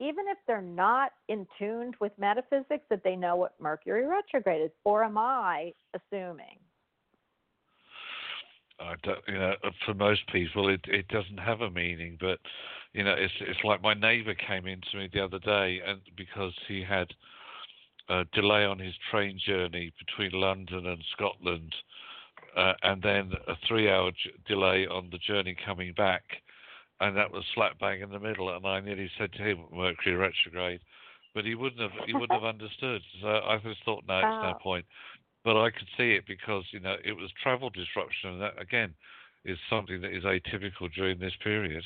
even 0.00 0.26
if 0.28 0.38
they're 0.46 0.60
not 0.60 1.12
in 1.28 1.46
tuned 1.58 1.94
with 2.00 2.12
metaphysics 2.18 2.84
that 2.90 3.02
they 3.02 3.16
know 3.16 3.36
what 3.36 3.54
Mercury 3.60 4.06
retrograde 4.06 4.62
is 4.62 4.70
or 4.84 5.02
am 5.02 5.18
I 5.18 5.72
assuming? 5.94 6.58
I 8.80 8.94
don't, 9.02 9.18
you 9.26 9.34
know, 9.34 9.54
for 9.84 9.94
most 9.94 10.22
people, 10.32 10.68
it 10.68 10.80
it 10.86 11.08
doesn't 11.08 11.38
have 11.38 11.60
a 11.60 11.70
meaning. 11.70 12.16
But 12.20 12.38
you 12.92 13.04
know, 13.04 13.14
it's 13.16 13.34
it's 13.40 13.62
like 13.64 13.82
my 13.82 13.94
neighbour 13.94 14.34
came 14.34 14.66
in 14.66 14.80
to 14.90 14.98
me 14.98 15.08
the 15.12 15.24
other 15.24 15.38
day, 15.38 15.80
and 15.84 16.00
because 16.16 16.52
he 16.66 16.82
had 16.82 17.08
a 18.08 18.24
delay 18.32 18.64
on 18.64 18.78
his 18.78 18.94
train 19.10 19.38
journey 19.44 19.92
between 19.98 20.40
London 20.40 20.86
and 20.86 21.02
Scotland, 21.12 21.74
uh, 22.56 22.72
and 22.82 23.02
then 23.02 23.32
a 23.48 23.54
three-hour 23.66 24.10
j- 24.12 24.30
delay 24.46 24.86
on 24.86 25.08
the 25.10 25.18
journey 25.18 25.54
coming 25.66 25.92
back, 25.92 26.22
and 27.00 27.16
that 27.16 27.30
was 27.30 27.44
slap 27.54 27.78
bang 27.78 28.00
in 28.00 28.10
the 28.10 28.18
middle. 28.18 28.54
And 28.54 28.64
I 28.66 28.80
nearly 28.80 29.10
said 29.18 29.32
to 29.34 29.42
him, 29.42 29.64
"Mercury 29.72 30.14
retrograde," 30.14 30.80
but 31.34 31.44
he 31.44 31.54
wouldn't 31.54 31.80
have 31.80 32.06
he 32.06 32.14
wouldn't 32.14 32.32
have 32.32 32.44
understood. 32.54 33.02
So 33.20 33.28
I 33.28 33.58
just 33.62 33.84
thought, 33.84 34.04
no, 34.08 34.18
it's 34.18 34.26
oh. 34.26 34.42
no 34.42 34.54
point. 34.62 34.86
But 35.44 35.56
I 35.56 35.70
could 35.70 35.88
see 35.96 36.12
it 36.12 36.24
because 36.26 36.64
you 36.72 36.80
know 36.80 36.96
it 37.04 37.12
was 37.12 37.30
travel 37.42 37.70
disruption, 37.70 38.30
and 38.32 38.42
that 38.42 38.60
again 38.60 38.94
is 39.44 39.58
something 39.70 40.00
that 40.02 40.14
is 40.14 40.24
atypical 40.24 40.92
during 40.94 41.18
this 41.18 41.32
period. 41.42 41.82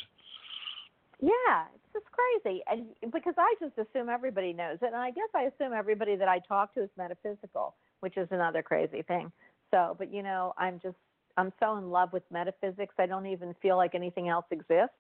Yeah, 1.21 1.67
it's 1.75 1.93
just 1.93 2.07
crazy. 2.11 2.63
And 2.69 2.87
because 3.13 3.35
I 3.39 3.55
just 3.61 3.79
assume 3.79 4.09
everybody 4.09 4.53
knows 4.53 4.79
it, 4.83 4.87
and 4.87 4.97
I 4.97 5.11
guess 5.11 5.29
I 5.35 5.43
assume 5.43 5.73
everybody 5.73 6.17
that 6.17 6.29
I 6.29 6.41
talk 6.41 6.75
to 6.75 6.83
is 6.83 6.91
metaphysical, 6.97 7.77
which 8.01 8.17
is 8.17 8.27
another 8.31 8.63
crazy 8.63 9.03
thing. 9.03 9.31
So, 9.71 9.95
but 9.99 10.13
you 10.13 10.23
know, 10.23 10.55
I'm 10.59 10.81
just 10.83 10.97
I'm 11.37 11.53
so 11.61 11.77
in 11.77 11.91
love 11.91 12.13
with 12.13 12.25
metaphysics, 12.31 12.95
I 12.99 13.07
don't 13.07 13.27
even 13.27 13.55
feel 13.63 13.77
like 13.77 13.95
anything 13.95 14.29
else 14.29 14.47
exists. 14.51 14.97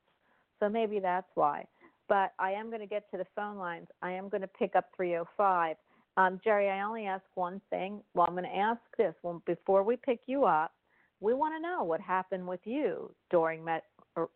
So 0.60 0.68
maybe 0.68 1.00
that's 1.00 1.28
why. 1.34 1.66
But 2.08 2.32
I 2.38 2.52
am 2.52 2.68
going 2.68 2.80
to 2.80 2.86
get 2.86 3.10
to 3.10 3.16
the 3.16 3.26
phone 3.34 3.56
lines. 3.56 3.88
I 4.00 4.12
am 4.12 4.28
going 4.28 4.40
to 4.42 4.48
pick 4.48 4.76
up 4.76 4.86
305. 4.96 5.76
Um, 6.16 6.40
Jerry, 6.44 6.68
I 6.68 6.82
only 6.82 7.06
ask 7.06 7.24
one 7.34 7.60
thing. 7.70 8.02
Well, 8.14 8.26
I'm 8.28 8.34
going 8.34 8.44
to 8.44 8.56
ask 8.56 8.80
this. 8.98 9.14
Well, 9.22 9.42
before 9.46 9.82
we 9.82 9.96
pick 9.96 10.20
you 10.26 10.44
up, 10.44 10.72
we 11.20 11.34
want 11.34 11.54
to 11.56 11.60
know 11.60 11.84
what 11.84 12.00
happened 12.00 12.46
with 12.46 12.60
you 12.64 13.10
during 13.30 13.64
Met- 13.64 13.84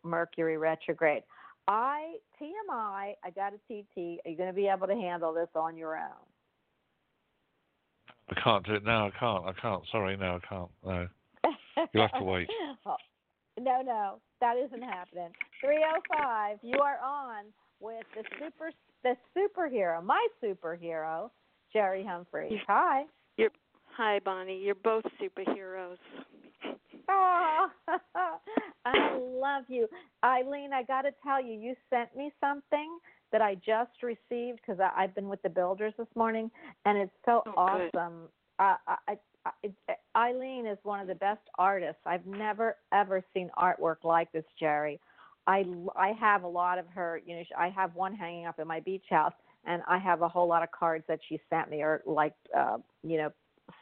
Mercury 0.03 0.57
retrograde. 0.57 1.23
I 1.67 2.15
TMI, 2.41 3.13
I 3.23 3.29
got 3.35 3.53
a 3.53 3.57
TT. 3.57 4.19
Are 4.25 4.29
you 4.29 4.37
going 4.37 4.49
to 4.49 4.53
be 4.53 4.67
able 4.67 4.87
to 4.87 4.95
handle 4.95 5.33
this 5.33 5.49
on 5.53 5.75
your 5.75 5.97
own? 5.97 6.25
I 8.29 8.41
can't 8.41 8.65
do 8.65 8.75
it 8.75 8.83
now. 8.83 9.07
I 9.07 9.11
can't. 9.19 9.45
I 9.45 9.53
can't. 9.61 9.83
Sorry, 9.91 10.17
no, 10.17 10.39
I 10.43 10.47
can't. 10.47 10.69
No. 10.85 11.07
You 11.93 12.01
have 12.01 12.11
to 12.19 12.23
wait. 12.23 12.49
oh, 12.85 12.95
no, 13.59 13.81
no, 13.81 14.19
that 14.41 14.55
isn't 14.57 14.81
happening. 14.81 15.29
305, 15.61 16.57
you 16.63 16.79
are 16.79 16.99
on 17.03 17.45
with 17.79 18.03
the 18.15 18.23
super 18.39 18.71
the 19.03 19.15
superhero, 19.35 20.03
my 20.03 20.27
superhero, 20.43 21.29
Jerry 21.73 22.05
Humphreys. 22.05 22.59
Hi. 22.67 23.03
You're 23.37 23.51
hi, 23.85 24.19
Bonnie. 24.23 24.61
You're 24.63 24.75
both 24.75 25.03
superheroes. 25.21 25.97
Oh, 27.09 27.67
I 28.85 29.17
love 29.17 29.63
you. 29.69 29.87
Eileen, 30.25 30.73
I 30.73 30.83
got 30.83 31.03
to 31.03 31.11
tell 31.23 31.41
you, 31.41 31.53
you 31.53 31.73
sent 31.89 32.13
me 32.17 32.33
something 32.41 32.99
that 33.31 33.41
I 33.41 33.55
just 33.55 33.91
received 34.03 34.59
because 34.59 34.81
I've 34.95 35.13
been 35.15 35.29
with 35.29 35.41
the 35.41 35.49
builders 35.49 35.93
this 35.97 36.07
morning, 36.15 36.49
and 36.85 36.97
it's 36.97 37.13
so 37.25 37.43
oh, 37.45 37.51
awesome. 37.55 38.23
Uh, 38.59 38.75
I, 38.87 39.17
I, 39.45 39.51
it, 39.63 39.73
Eileen 40.15 40.65
is 40.65 40.77
one 40.83 40.99
of 40.99 41.07
the 41.07 41.15
best 41.15 41.41
artists. 41.57 42.01
I've 42.05 42.25
never 42.25 42.75
ever 42.93 43.23
seen 43.33 43.49
artwork 43.57 44.03
like 44.03 44.31
this, 44.31 44.45
Jerry. 44.59 44.99
I 45.45 45.65
I 45.95 46.13
have 46.19 46.43
a 46.43 46.47
lot 46.47 46.77
of 46.77 46.85
her. 46.93 47.21
You 47.25 47.37
know, 47.37 47.43
I 47.57 47.69
have 47.69 47.95
one 47.95 48.13
hanging 48.13 48.45
up 48.45 48.59
in 48.59 48.67
my 48.67 48.79
beach 48.79 49.05
house, 49.09 49.33
and 49.67 49.83
I 49.87 49.99
have 49.99 50.21
a 50.21 50.27
whole 50.27 50.47
lot 50.47 50.63
of 50.63 50.71
cards 50.71 51.03
that 51.07 51.19
she 51.27 51.39
sent 51.49 51.69
me, 51.69 51.81
or 51.81 52.01
like 52.05 52.33
uh, 52.57 52.77
you 53.03 53.17
know, 53.17 53.31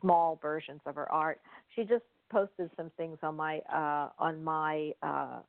small 0.02 0.40
versions 0.42 0.82
of 0.86 0.96
her 0.96 1.10
art. 1.12 1.40
She 1.76 1.84
just 1.84 2.04
posted 2.32 2.70
some 2.76 2.92
things 2.98 3.18
on 3.24 3.36
my 3.36 3.60
uh, 3.74 4.10
on 4.20 4.44
my 4.44 4.92
uh, 5.02 5.40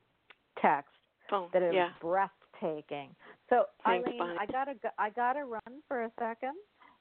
text 0.60 0.90
oh, 1.32 1.48
that 1.52 1.62
are 1.62 1.72
yeah. 1.72 1.88
breathtaking. 2.00 3.10
So 3.50 3.64
Thanks, 3.84 4.06
Eileen, 4.06 4.18
Bonnie. 4.18 4.36
I 4.38 4.46
gotta 4.46 4.74
go, 4.74 4.88
I 4.98 5.10
gotta 5.10 5.44
run 5.44 5.82
for 5.88 6.04
a 6.04 6.10
second, 6.18 6.54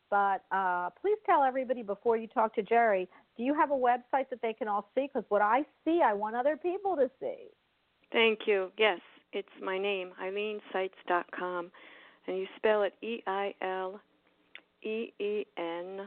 but 0.10 0.44
uh, 0.52 0.90
please 1.02 1.18
tell 1.26 1.44
everybody 1.44 1.84
before 1.84 2.18
you 2.18 2.28
talk 2.28 2.56
to 2.56 2.64
Jerry. 2.64 3.08
Do 3.38 3.44
you 3.44 3.54
have 3.54 3.72
a 3.72 3.76
website 3.76 4.30
that 4.30 4.42
they 4.42 4.54
can 4.54 4.68
all 4.68 4.90
see? 4.96 5.08
Because 5.14 5.26
what 5.30 5.42
I 5.42 5.64
see, 5.84 6.02
I 6.04 6.14
want 6.14 6.36
other 6.36 6.56
people 6.56 6.96
to 6.96 7.10
see. 7.20 7.48
Thank 8.12 8.42
you. 8.48 8.72
Yes, 8.78 9.00
it's 9.34 9.50
my 9.62 9.78
name, 9.78 10.12
EileenSeitz.com, 10.24 11.72
and 12.28 12.38
you 12.38 12.48
spell 12.58 12.84
it 12.84 12.94
E 13.02 13.22
I 13.28 13.54
L 13.62 14.00
E 14.84 15.12
E 15.20 15.46
N 15.58 16.02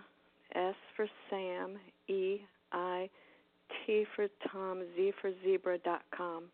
S 0.55 0.75
for 0.97 1.07
Sam 1.29 1.77
E 2.09 2.39
I 2.73 3.09
T 3.87 4.05
for 4.17 4.29
Tom 4.51 4.83
Z 4.97 5.13
for 5.21 5.31
Zebra 5.45 5.79
dot 5.79 6.03
com. 6.17 6.45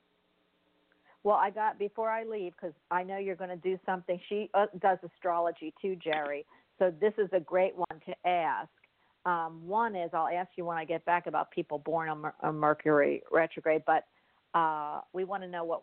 Well, 1.23 1.37
I 1.37 1.51
got 1.51 1.79
before 1.79 2.11
I 2.11 2.25
leave 2.25 2.53
because 2.53 2.75
I 2.91 3.03
know 3.03 3.17
you're 3.17 3.37
going 3.37 3.51
to 3.51 3.57
do 3.57 3.79
something. 3.87 4.21
She 4.29 4.51
uh, 4.53 4.67
does 4.81 4.99
astrology 5.05 5.73
too, 5.81 5.97
Jerry. 5.97 6.45
So 6.79 6.93
this 7.01 7.15
is 7.19 7.29
a 7.33 7.41
great 7.41 7.75
one 7.75 8.01
to 8.07 8.29
ask. 8.29 8.69
Um, 9.25 9.67
one 9.67 9.97
is 9.97 10.11
I'll 10.13 10.29
ask 10.29 10.51
you 10.57 10.67
when 10.67 10.77
I 10.77 10.85
get 10.85 11.03
back 11.07 11.27
about 11.27 11.51
people 11.51 11.79
born 11.79 12.11
on, 12.11 12.31
on 12.43 12.57
Mercury 12.57 13.23
retrograde, 13.33 13.83
but 13.87 14.05
uh, 14.53 15.01
we 15.15 15.25
want 15.25 15.43
to 15.45 15.49
know 15.49 15.65
what 15.65 15.83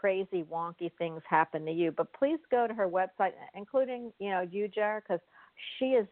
crazy 0.00 0.44
wonky 0.50 0.90
things 0.98 1.22
happen 1.28 1.64
to 1.66 1.72
you. 1.72 1.92
But 1.92 2.12
please 2.12 2.38
go 2.50 2.66
to 2.66 2.74
her 2.74 2.88
website, 2.88 3.32
including 3.54 4.12
you 4.18 4.30
know 4.30 4.46
you, 4.50 4.68
Jerry, 4.68 5.00
because 5.00 5.20
she 5.78 5.86
is 5.86 6.06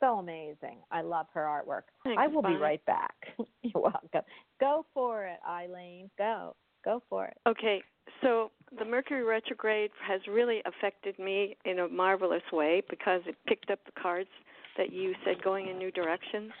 so 0.00 0.18
amazing. 0.18 0.78
I 0.90 1.02
love 1.02 1.26
her 1.34 1.42
artwork. 1.42 1.82
Thanks, 2.04 2.20
I 2.20 2.26
will 2.28 2.42
Bonnie. 2.42 2.56
be 2.56 2.60
right 2.60 2.84
back. 2.86 3.14
you're 3.62 3.82
welcome. 3.82 4.22
Go 4.60 4.86
for 4.94 5.24
it, 5.26 5.38
Eileen. 5.48 6.10
Go, 6.18 6.54
go 6.84 7.02
for 7.08 7.26
it. 7.26 7.36
Okay, 7.46 7.82
so 8.20 8.50
the 8.78 8.84
Mercury 8.84 9.24
retrograde 9.24 9.90
has 10.06 10.20
really 10.28 10.60
affected 10.66 11.18
me 11.18 11.56
in 11.64 11.80
a 11.80 11.88
marvelous 11.88 12.42
way 12.52 12.82
because 12.90 13.20
it 13.26 13.36
picked 13.46 13.70
up 13.70 13.80
the 13.86 14.00
cards 14.00 14.30
that 14.76 14.92
you 14.92 15.14
said 15.24 15.42
going 15.42 15.68
in 15.68 15.78
new 15.78 15.90
directions. 15.90 16.52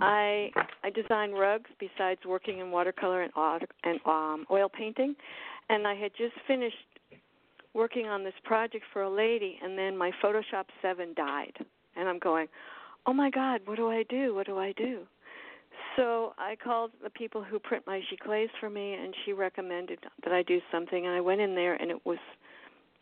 I 0.00 0.50
I 0.84 0.90
design 0.90 1.32
rugs 1.32 1.70
besides 1.80 2.20
working 2.26 2.60
in 2.60 2.70
watercolor 2.70 3.22
and 3.22 3.32
au- 3.36 3.58
and 3.84 4.00
um, 4.06 4.46
oil 4.50 4.68
painting, 4.68 5.14
and 5.68 5.86
I 5.86 5.94
had 5.94 6.12
just 6.16 6.34
finished 6.46 6.76
working 7.74 8.06
on 8.06 8.24
this 8.24 8.34
project 8.44 8.84
for 8.92 9.02
a 9.02 9.10
lady, 9.10 9.58
and 9.62 9.78
then 9.78 9.96
my 9.96 10.10
Photoshop 10.22 10.64
Seven 10.80 11.14
died, 11.14 11.54
and 11.96 12.08
I'm 12.08 12.18
going, 12.18 12.48
oh 13.06 13.12
my 13.12 13.30
God, 13.30 13.62
what 13.64 13.76
do 13.76 13.88
I 13.88 14.04
do? 14.08 14.34
What 14.34 14.46
do 14.46 14.58
I 14.58 14.72
do? 14.72 15.00
So 15.96 16.32
I 16.38 16.56
called 16.56 16.92
the 17.02 17.10
people 17.10 17.42
who 17.42 17.58
print 17.58 17.84
my 17.86 18.00
giclées 18.00 18.48
for 18.60 18.70
me, 18.70 18.94
and 18.94 19.14
she 19.24 19.32
recommended 19.32 19.98
that 20.24 20.32
I 20.32 20.42
do 20.42 20.60
something. 20.70 21.06
And 21.06 21.14
I 21.14 21.20
went 21.20 21.40
in 21.40 21.54
there, 21.54 21.74
and 21.74 21.90
it 21.90 22.04
was, 22.06 22.18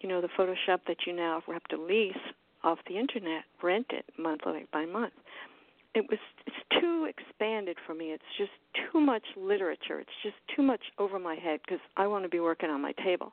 you 0.00 0.08
know, 0.08 0.20
the 0.20 0.28
Photoshop 0.38 0.80
that 0.86 0.98
you 1.06 1.12
now 1.12 1.42
have 1.46 1.64
to 1.64 1.76
lease 1.76 2.14
off 2.62 2.78
the 2.88 2.98
internet, 2.98 3.44
rent 3.62 3.86
it 3.90 4.04
monthly 4.18 4.66
by 4.72 4.86
month. 4.86 5.12
It 5.94 6.06
was 6.08 6.18
it's 6.46 6.80
too 6.80 7.08
expanded 7.08 7.76
for 7.86 7.94
me. 7.94 8.06
It's 8.12 8.22
just 8.38 8.52
too 8.92 9.00
much 9.00 9.24
literature. 9.36 10.00
It's 10.00 10.10
just 10.22 10.36
too 10.54 10.62
much 10.62 10.82
over 10.98 11.18
my 11.18 11.34
head 11.34 11.60
because 11.64 11.80
I 11.96 12.06
want 12.06 12.24
to 12.24 12.28
be 12.28 12.40
working 12.40 12.70
on 12.70 12.80
my 12.80 12.92
table. 13.04 13.32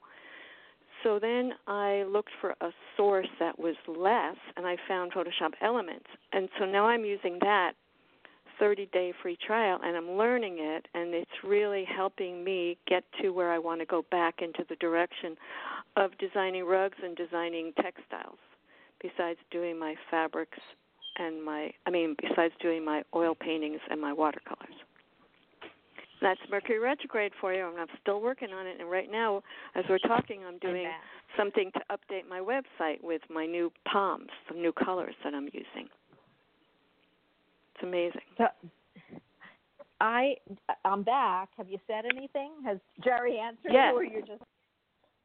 So 1.03 1.19
then 1.19 1.53
I 1.67 2.03
looked 2.11 2.31
for 2.41 2.55
a 2.59 2.71
source 2.95 3.27
that 3.39 3.59
was 3.59 3.75
less, 3.87 4.35
and 4.55 4.65
I 4.65 4.77
found 4.87 5.13
Photoshop 5.13 5.53
Elements. 5.61 6.07
And 6.33 6.49
so 6.57 6.65
now 6.65 6.87
I'm 6.87 7.05
using 7.05 7.37
that 7.41 7.73
30 8.59 8.87
day 8.87 9.13
free 9.21 9.37
trial 9.45 9.79
and 9.83 9.95
I'm 9.95 10.11
learning 10.11 10.57
it 10.59 10.87
and 10.93 11.13
it's 11.13 11.29
really 11.43 11.85
helping 11.85 12.43
me 12.43 12.77
get 12.87 13.03
to 13.21 13.29
where 13.29 13.51
I 13.51 13.59
want 13.59 13.81
to 13.81 13.85
go 13.85 14.03
back 14.09 14.41
into 14.41 14.65
the 14.67 14.75
direction 14.77 15.35
of 15.95 16.17
designing 16.17 16.65
rugs 16.65 16.97
and 17.03 17.15
designing 17.15 17.73
textiles 17.81 18.39
besides 19.01 19.39
doing 19.51 19.77
my 19.77 19.95
fabrics 20.09 20.57
and 21.17 21.43
my 21.43 21.71
I 21.85 21.89
mean 21.89 22.15
besides 22.21 22.53
doing 22.61 22.83
my 22.83 23.03
oil 23.15 23.35
paintings 23.35 23.79
and 23.89 23.99
my 23.99 24.13
watercolors. 24.13 24.75
That's 26.21 26.39
Mercury 26.49 26.79
retrograde 26.79 27.31
for 27.39 27.53
you 27.53 27.67
and 27.67 27.79
I'm 27.79 27.87
still 28.01 28.21
working 28.21 28.51
on 28.51 28.65
it 28.65 28.77
and 28.79 28.89
right 28.89 29.11
now 29.11 29.43
as 29.75 29.85
we're 29.89 29.99
talking 29.99 30.41
I'm 30.47 30.57
doing 30.57 30.87
something 31.37 31.71
to 31.73 31.81
update 31.91 32.27
my 32.27 32.39
website 32.39 33.03
with 33.03 33.21
my 33.29 33.45
new 33.45 33.71
palms, 33.91 34.29
some 34.47 34.61
new 34.61 34.71
colors 34.71 35.13
that 35.23 35.33
I'm 35.33 35.45
using. 35.45 35.87
It's 37.75 37.83
amazing. 37.83 38.21
So, 38.37 38.45
I 40.01 40.35
I'm 40.85 41.03
back. 41.03 41.49
Have 41.57 41.69
you 41.69 41.79
said 41.87 42.05
anything? 42.05 42.51
Has 42.65 42.77
Jerry 43.03 43.37
answered 43.39 43.71
Yes. 43.71 43.91
you, 43.91 43.97
or 43.99 44.03
you're 44.03 44.21
just 44.21 44.41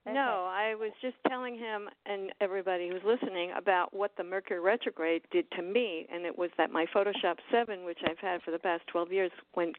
Okay. 0.05 0.15
No, 0.15 0.49
I 0.51 0.75
was 0.75 0.91
just 1.01 1.15
telling 1.29 1.57
him 1.57 1.88
and 2.07 2.33
everybody 2.41 2.88
who's 2.88 3.03
listening 3.05 3.53
about 3.57 3.95
what 3.95 4.11
the 4.17 4.25
Mercury 4.25 4.59
retrograde 4.59 5.23
did 5.31 5.49
to 5.53 5.62
me, 5.62 6.07
and 6.12 6.27
it 6.27 6.37
was 6.37 6.51
that 6.59 6.73
my 6.73 6.87
Photoshop 6.95 7.37
7, 7.53 7.85
which 7.85 7.99
I've 8.09 8.19
had 8.19 8.43
for 8.43 8.51
the 8.51 8.59
past 8.59 8.83
12 8.88 9.12
years, 9.12 9.31
went 9.55 9.77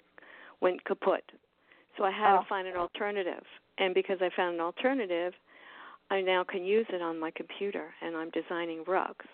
went 0.61 0.83
kaput. 0.85 1.29
So 1.97 2.05
I 2.05 2.11
had 2.11 2.35
Oh. 2.37 2.39
to 2.39 2.45
find 2.47 2.67
an 2.67 2.77
alternative, 2.77 3.43
and 3.77 3.93
because 3.93 4.21
I 4.21 4.29
found 4.29 4.55
an 4.55 4.61
alternative, 4.61 5.33
I 6.09 6.21
now 6.21 6.43
can 6.45 6.63
use 6.63 6.85
it 6.89 7.01
on 7.01 7.19
my 7.19 7.31
computer, 7.31 7.93
and 8.01 8.15
I'm 8.15 8.29
designing 8.29 8.83
rugs. 8.85 9.25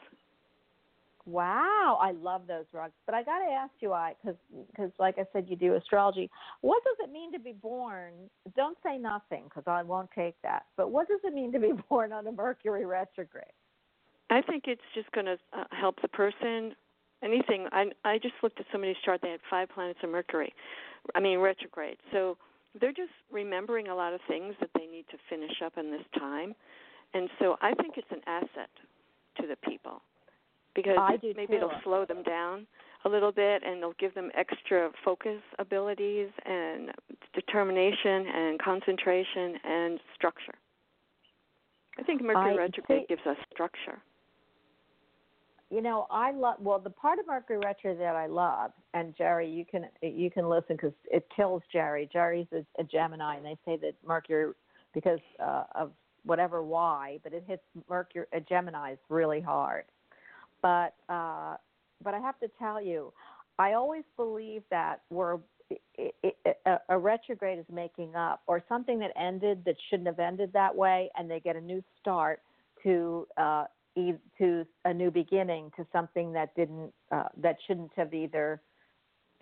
Wow, 1.30 2.00
I 2.02 2.12
love 2.12 2.48
those 2.48 2.65
rugs. 2.74 2.94
But 3.06 3.13
I 3.13 3.22
got 3.22 3.38
to 3.39 3.52
ask 3.52 3.72
you, 3.82 3.94
I 3.94 4.15
because 4.24 4.92
like 4.98 5.20
I 5.20 5.26
said, 5.32 5.46
you 5.48 5.56
do 5.56 5.76
astrology. 5.76 6.30
What 6.62 6.84
does 6.84 6.96
it 7.08 7.12
mean 7.12 7.32
to 7.34 7.39
be 7.39 7.52
born? 7.52 8.13
Don't 8.56 8.78
say 8.84 8.98
nothing 8.98 9.44
because 9.44 9.65
I 9.68 9.84
won't 9.84 10.10
take 10.15 10.36
that. 10.42 10.65
But 10.76 10.92
what 10.92 11.08
does 11.08 11.20
it 11.24 11.34
mean 11.34 11.52
to 11.52 11.60
be 11.60 11.72
born 11.89 12.13
on 12.13 12.26
a 12.26 12.32
Mercury 12.32 12.86
retrograde? 12.86 13.46
I 14.32 14.42
think 14.42 14.63
it's 14.65 14.82
just 14.96 15.12
going 15.12 15.28
to 15.28 15.38
uh, 15.54 15.65
help 15.72 16.02
the 16.02 16.08
person. 16.08 16.74
Anything. 17.24 17.68
I 17.72 17.92
I 18.04 18.18
just 18.18 18.36
looked 18.42 18.60
at 18.60 18.65
somebody's 18.72 18.98
chart. 19.06 19.20
They 19.22 19.30
had 19.30 19.42
five 19.52 19.70
planets 19.70 20.00
in 20.02 20.12
Mercury. 20.12 20.52
I 21.13 21.20
mean 21.20 21.39
retrograde. 21.39 21.98
So 22.12 22.38
they're 22.80 22.94
just 22.94 23.12
remembering 23.32 23.88
a 23.89 23.96
lot 23.96 24.13
of 24.13 24.22
things 24.28 24.56
that 24.62 24.70
they 24.74 24.88
need 24.88 25.06
to 25.12 25.18
finish 25.30 25.62
up 25.63 25.78
in 25.78 25.92
this 25.92 26.06
time, 26.18 26.56
and 27.13 27.30
so 27.38 27.58
I 27.62 27.74
think 27.76 27.96
it's 27.98 28.12
an 28.12 28.22
asset 28.26 28.70
to 29.42 29.48
the 29.48 29.58
people 29.58 30.02
because 30.84 30.98
I 31.00 31.18
do 31.18 31.34
maybe 31.36 31.54
too. 31.54 31.58
it'll 31.58 31.72
slow 31.84 32.06
them 32.06 32.24
down 32.24 32.68
a 33.06 33.10
little 33.10 33.32
bit 33.32 33.63
and 33.65 33.78
it'll 33.78 33.94
give 34.00 34.13
them 34.13 34.30
extra 34.36 34.92
focus 35.06 35.39
abilities 35.58 36.30
and 36.46 36.92
determination 37.34 38.28
and 38.34 38.60
concentration 38.62 39.56
and 39.63 40.00
structure. 40.15 40.56
I 41.98 42.04
think 42.04 42.22
Mercury 42.22 42.54
I 42.54 42.56
retrograde 42.56 43.02
see- 43.02 43.06
gives 43.15 43.26
us 43.26 43.38
structure. 43.52 44.00
You 45.72 45.82
know, 45.84 46.08
I 46.10 46.32
love 46.32 46.56
well 46.60 46.80
the 46.80 46.89
part 46.89 47.20
of 47.20 47.28
Mercury 47.28 47.60
retrograde 47.60 48.00
that 48.02 48.15
I 48.15 48.26
love, 48.26 48.72
and 48.96 49.15
Jerry, 49.15 49.48
you 49.48 49.65
can 49.65 49.86
you 50.02 50.32
can 50.32 50.50
listen 50.50 50.76
because 50.76 50.94
it 51.12 51.28
kills 51.36 51.62
Jerry. 51.72 52.10
Jerry's 52.12 52.48
a, 52.52 52.65
a 52.82 52.84
Gemini, 52.84 53.36
and 53.36 53.46
they 53.46 53.58
say 53.65 53.78
that 53.78 53.94
Mercury 54.04 54.54
because 54.96 55.20
uh, 55.39 55.65
of 55.76 55.92
whatever 56.26 56.63
why, 56.63 57.20
but 57.24 57.34
it 57.34 57.44
hits 57.48 57.62
Mercury 57.88 58.26
uh, 58.36 58.39
Gemini's 58.50 58.98
really 59.10 59.42
hard. 59.42 59.84
But 60.62 60.93
uh, 61.08 61.56
but 62.04 62.13
I 62.13 62.19
have 62.19 62.39
to 62.39 62.50
tell 62.60 62.82
you, 62.82 63.13
I 63.58 63.74
always 63.74 64.04
believe 64.15 64.63
that 64.72 65.02
we're 65.10 65.39
a 66.89 66.98
retrograde 66.98 67.60
is 67.60 67.65
making 67.72 68.15
up 68.15 68.41
or 68.48 68.63
something 68.67 69.00
that 69.00 69.12
ended 69.19 69.63
that 69.65 69.76
shouldn't 69.89 70.08
have 70.08 70.19
ended 70.19 70.52
that 70.54 70.76
way, 70.76 71.10
and 71.17 71.30
they 71.30 71.39
get 71.39 71.56
a 71.56 71.62
new 71.62 71.84
start 72.00 72.41
to 72.84 73.28
uh, 73.38 73.65
e- 73.95 74.13
to 74.38 74.65
a 74.86 74.93
new 74.93 75.12
beginning 75.12 75.72
to 75.78 75.86
something 75.91 76.34
that 76.34 76.56
didn't 76.56 76.91
uh, 77.12 77.30
that 77.38 77.58
shouldn't 77.67 77.91
have 77.95 78.13
either 78.13 78.62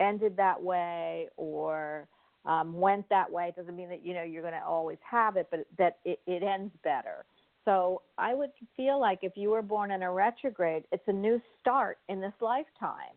ended 0.00 0.36
that 0.36 0.62
way 0.62 1.28
or 1.36 2.08
um, 2.44 2.72
went 2.72 3.08
that 3.08 3.30
way. 3.30 3.48
It 3.48 3.56
doesn't 3.56 3.76
mean 3.76 3.88
that 3.88 4.04
you 4.04 4.14
know 4.14 4.22
you're 4.22 4.42
going 4.42 4.54
to 4.54 4.64
always 4.64 4.98
have 5.08 5.36
it, 5.36 5.48
but 5.50 5.66
that 5.78 5.98
it, 6.04 6.20
it 6.26 6.42
ends 6.42 6.72
better. 6.84 7.24
So 7.68 8.00
I 8.16 8.32
would 8.32 8.48
feel 8.78 8.98
like 8.98 9.18
if 9.20 9.32
you 9.36 9.50
were 9.50 9.60
born 9.60 9.90
in 9.90 10.02
a 10.02 10.10
retrograde, 10.10 10.84
it's 10.90 11.06
a 11.06 11.12
new 11.12 11.38
start 11.60 11.98
in 12.08 12.18
this 12.18 12.32
lifetime 12.40 13.12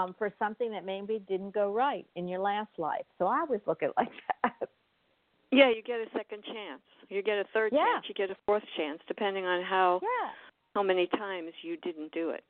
um, 0.00 0.12
for 0.18 0.32
something 0.40 0.72
that 0.72 0.84
maybe 0.84 1.22
didn't 1.28 1.54
go 1.54 1.72
right 1.72 2.04
in 2.16 2.26
your 2.26 2.40
last 2.40 2.72
life. 2.78 3.04
So 3.16 3.26
I 3.26 3.38
always 3.38 3.60
look 3.64 3.84
at 3.84 3.90
it 3.90 3.94
like 3.96 4.08
that. 4.42 4.68
Yeah, 5.52 5.70
you 5.70 5.84
get 5.84 6.00
a 6.00 6.06
second 6.12 6.42
chance. 6.42 6.82
You 7.08 7.22
get 7.22 7.38
a 7.38 7.44
third 7.54 7.70
Yeah. 7.72 7.84
chance. 7.94 8.06
You 8.08 8.14
get 8.16 8.28
a 8.32 8.36
fourth 8.44 8.64
chance, 8.76 8.98
depending 9.06 9.46
on 9.46 9.62
how 9.62 10.00
yeah. 10.02 10.30
how 10.74 10.82
many 10.82 11.06
times 11.06 11.52
you 11.62 11.76
didn't 11.76 12.10
do 12.10 12.30
it. 12.30 12.42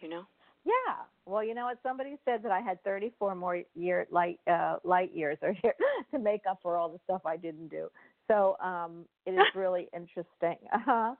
You 0.00 0.10
know. 0.10 0.24
Yeah. 0.66 0.96
Well, 1.24 1.42
you 1.42 1.54
know 1.54 1.64
what? 1.64 1.78
Somebody 1.82 2.18
said 2.26 2.42
that 2.42 2.52
I 2.52 2.60
had 2.60 2.82
34 2.84 3.34
more 3.34 3.62
year 3.74 4.06
light 4.10 4.38
uh, 4.46 4.76
light 4.84 5.14
years 5.14 5.38
or 5.40 5.52
here 5.62 5.72
to 6.12 6.18
make 6.18 6.42
up 6.48 6.58
for 6.62 6.76
all 6.76 6.90
the 6.90 7.00
stuff 7.04 7.22
I 7.24 7.38
didn't 7.38 7.68
do. 7.68 7.88
So 8.28 8.56
um, 8.62 9.04
it 9.26 9.32
is 9.32 9.44
really 9.54 9.88
interesting. 9.94 10.56
Uh-huh. 10.72 11.14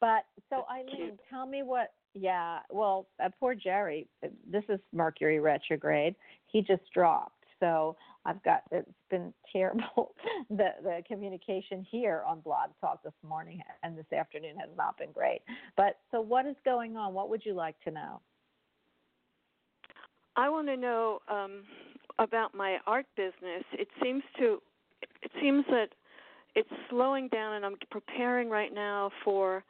But 0.00 0.24
so 0.48 0.64
That's 0.68 0.80
Eileen, 0.80 0.96
cute. 0.96 1.20
tell 1.30 1.46
me 1.46 1.62
what. 1.62 1.92
Yeah. 2.14 2.58
Well, 2.70 3.06
uh, 3.22 3.28
poor 3.38 3.54
Jerry. 3.54 4.08
This 4.50 4.64
is 4.68 4.80
Mercury 4.92 5.38
retrograde. 5.40 6.16
He 6.46 6.60
just 6.62 6.82
dropped 6.92 7.44
So 7.60 7.96
I've 8.24 8.42
got 8.42 8.62
it's 8.72 8.88
been 9.10 9.32
terrible. 9.52 10.14
the 10.50 10.70
the 10.82 11.02
communication 11.06 11.86
here 11.90 12.22
on 12.26 12.40
Blog 12.40 12.70
Talk 12.80 13.02
this 13.02 13.12
morning 13.26 13.60
and 13.82 13.96
this 13.96 14.10
afternoon 14.12 14.56
has 14.58 14.70
not 14.76 14.98
been 14.98 15.12
great. 15.12 15.40
But 15.76 15.98
so 16.10 16.20
what 16.20 16.46
is 16.46 16.56
going 16.64 16.96
on? 16.96 17.14
What 17.14 17.28
would 17.30 17.44
you 17.44 17.54
like 17.54 17.78
to 17.84 17.90
know? 17.90 18.20
I 20.36 20.48
want 20.48 20.68
to 20.68 20.76
know 20.76 21.20
um, 21.28 21.62
about 22.18 22.54
my 22.54 22.78
art 22.86 23.06
business. 23.16 23.64
It 23.72 23.88
seems 24.02 24.22
to 24.38 24.60
it 25.22 25.30
seems 25.40 25.64
that 25.70 25.88
it's 26.54 26.68
slowing 26.88 27.28
down, 27.28 27.54
and 27.54 27.64
I'm 27.64 27.76
preparing 27.90 28.48
right 28.48 28.72
now 28.72 29.10
for 29.24 29.64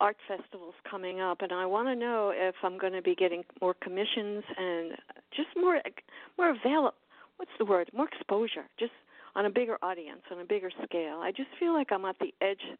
art 0.00 0.16
festivals 0.26 0.74
coming 0.90 1.20
up, 1.20 1.42
and 1.42 1.52
I 1.52 1.66
want 1.66 1.88
to 1.88 1.96
know 1.96 2.32
if 2.34 2.54
I'm 2.62 2.78
going 2.78 2.92
to 2.92 3.02
be 3.02 3.14
getting 3.14 3.44
more 3.60 3.74
commissions 3.74 4.44
and 4.56 4.92
just 5.36 5.48
more 5.56 5.80
more 6.36 6.50
available. 6.50 6.94
What's 7.36 7.52
the 7.58 7.64
word? 7.64 7.90
More 7.94 8.08
exposure, 8.08 8.64
just 8.78 8.92
on 9.36 9.46
a 9.46 9.50
bigger 9.50 9.78
audience, 9.82 10.22
on 10.32 10.40
a 10.40 10.44
bigger 10.44 10.70
scale. 10.84 11.20
I 11.20 11.30
just 11.30 11.50
feel 11.60 11.72
like 11.72 11.92
I'm 11.92 12.04
at 12.04 12.16
the 12.18 12.34
edge 12.40 12.78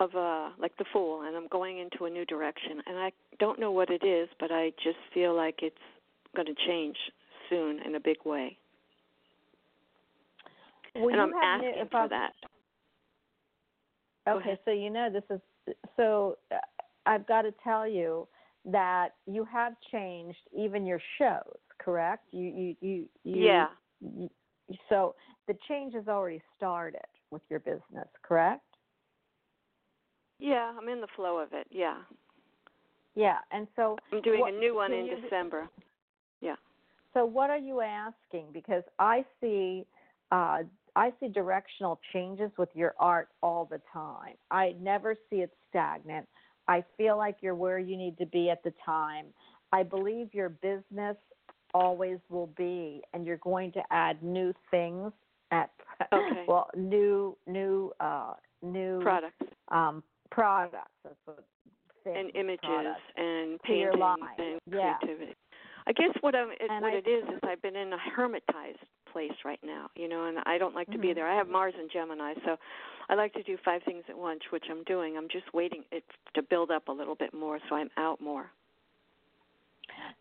of 0.00 0.10
uh 0.16 0.50
like 0.58 0.76
the 0.76 0.84
fool 0.92 1.22
and 1.22 1.36
I'm 1.36 1.46
going 1.48 1.78
into 1.78 2.04
a 2.04 2.10
new 2.10 2.24
direction 2.24 2.82
and 2.86 2.98
I 2.98 3.12
don't 3.38 3.60
know 3.60 3.70
what 3.70 3.90
it 3.90 4.04
is 4.04 4.28
but 4.40 4.50
I 4.50 4.72
just 4.82 4.98
feel 5.12 5.36
like 5.36 5.60
it's 5.62 5.76
going 6.34 6.46
to 6.46 6.54
change 6.66 6.96
soon 7.48 7.80
in 7.86 7.94
a 7.94 8.00
big 8.00 8.16
way. 8.24 8.58
Well, 10.94 11.08
and 11.08 11.20
I'm 11.20 11.32
have 11.32 11.60
new- 11.60 11.68
asking 11.68 11.82
if 11.82 11.90
for 11.90 12.08
that. 12.08 12.32
Okay, 14.26 14.58
so 14.64 14.70
you 14.70 14.90
know 14.90 15.10
this 15.10 15.24
is 15.30 15.40
so. 15.96 16.38
Uh, 16.50 16.56
I've 17.06 17.26
got 17.26 17.42
to 17.42 17.52
tell 17.62 17.86
you 17.86 18.26
that 18.64 19.10
you 19.26 19.44
have 19.44 19.74
changed 19.92 20.38
even 20.56 20.86
your 20.86 21.00
shows, 21.18 21.58
correct? 21.78 22.26
You 22.32 22.48
you 22.48 22.76
you, 22.80 23.08
you 23.24 23.44
Yeah. 23.44 23.68
you- 24.00 24.30
so 24.88 25.14
the 25.46 25.54
change 25.68 25.92
has 25.94 26.08
already 26.08 26.40
started 26.56 27.04
with 27.30 27.42
your 27.50 27.60
business, 27.60 28.08
correct? 28.22 28.64
Yeah, 30.38 30.72
I'm 30.78 30.88
in 30.88 31.00
the 31.02 31.06
flow 31.08 31.38
of 31.38 31.52
it. 31.52 31.66
Yeah. 31.70 31.98
Yeah, 33.14 33.38
and 33.50 33.68
so 33.76 33.98
I'm 34.10 34.22
doing 34.22 34.40
What- 34.40 34.54
a 34.54 34.58
new 34.58 34.74
one 34.74 34.92
in 34.92 35.06
you- 35.06 35.20
December. 35.20 35.68
Yeah. 36.40 36.56
So 37.12 37.24
what 37.26 37.50
are 37.50 37.58
you 37.58 37.80
asking? 37.82 38.50
Because 38.52 38.82
I 38.98 39.24
see 39.40 39.86
uh, 40.32 40.62
I 40.96 41.12
see 41.20 41.28
directional 41.28 42.00
changes 42.12 42.50
with 42.56 42.68
your 42.74 42.94
art 42.98 43.28
all 43.42 43.64
the 43.70 43.80
time. 43.92 44.34
I 44.50 44.74
never 44.80 45.14
see 45.28 45.36
it 45.36 45.52
stagnant. 45.68 46.26
I 46.68 46.84
feel 46.96 47.16
like 47.16 47.36
you're 47.40 47.54
where 47.54 47.78
you 47.78 47.96
need 47.96 48.16
to 48.18 48.26
be 48.26 48.48
at 48.50 48.62
the 48.62 48.72
time. 48.84 49.26
I 49.72 49.82
believe 49.82 50.32
your 50.32 50.48
business 50.50 51.16
always 51.74 52.18
will 52.30 52.46
be, 52.56 53.02
and 53.12 53.26
you're 53.26 53.38
going 53.38 53.72
to 53.72 53.82
add 53.90 54.22
new 54.22 54.52
things 54.70 55.12
at 55.50 55.70
Okay. 56.12 56.44
well 56.46 56.70
new 56.76 57.36
new 57.46 57.92
uh, 58.00 58.34
new 58.62 59.00
Products 59.02 59.34
um, 59.68 60.02
products. 60.30 60.90
That's 61.02 61.16
what 61.24 61.44
and 62.06 62.30
images 62.34 62.60
products. 62.62 63.00
and 63.16 63.60
paintings 63.62 63.98
and 64.38 64.60
Yeah. 64.70 64.94
creativity. 64.98 65.34
I 65.86 65.92
guess 65.92 66.10
what 66.20 66.34
I'm 66.34 66.50
it, 66.52 66.70
what 66.70 66.92
I- 66.92 66.96
it 67.04 67.08
is 67.08 67.24
is 67.34 67.40
I've 67.42 67.60
been 67.62 67.76
in 67.76 67.92
a 67.92 67.98
hermitized 68.16 68.78
place 69.14 69.38
right 69.44 69.60
now, 69.64 69.88
you 69.94 70.08
know, 70.08 70.24
and 70.26 70.38
I 70.44 70.58
don't 70.58 70.74
like 70.74 70.90
to 70.90 70.98
be 70.98 71.08
Mhm. 71.08 71.14
there. 71.14 71.28
I 71.28 71.36
have 71.36 71.48
Mars 71.48 71.74
and 71.78 71.88
Gemini, 71.90 72.34
so 72.44 72.56
I 73.08 73.14
like 73.14 73.32
to 73.34 73.42
do 73.44 73.56
five 73.64 73.82
things 73.84 74.04
at 74.08 74.18
once, 74.18 74.40
which 74.50 74.64
I'm 74.68 74.82
doing. 74.84 75.16
I'm 75.16 75.28
just 75.28 75.54
waiting 75.54 75.84
it 75.92 76.04
to 76.34 76.42
build 76.42 76.70
up 76.70 76.88
a 76.88 76.92
little 76.92 77.14
bit 77.14 77.32
more, 77.32 77.60
so 77.68 77.76
I'm 77.76 77.90
out 77.96 78.20
more. 78.20 78.50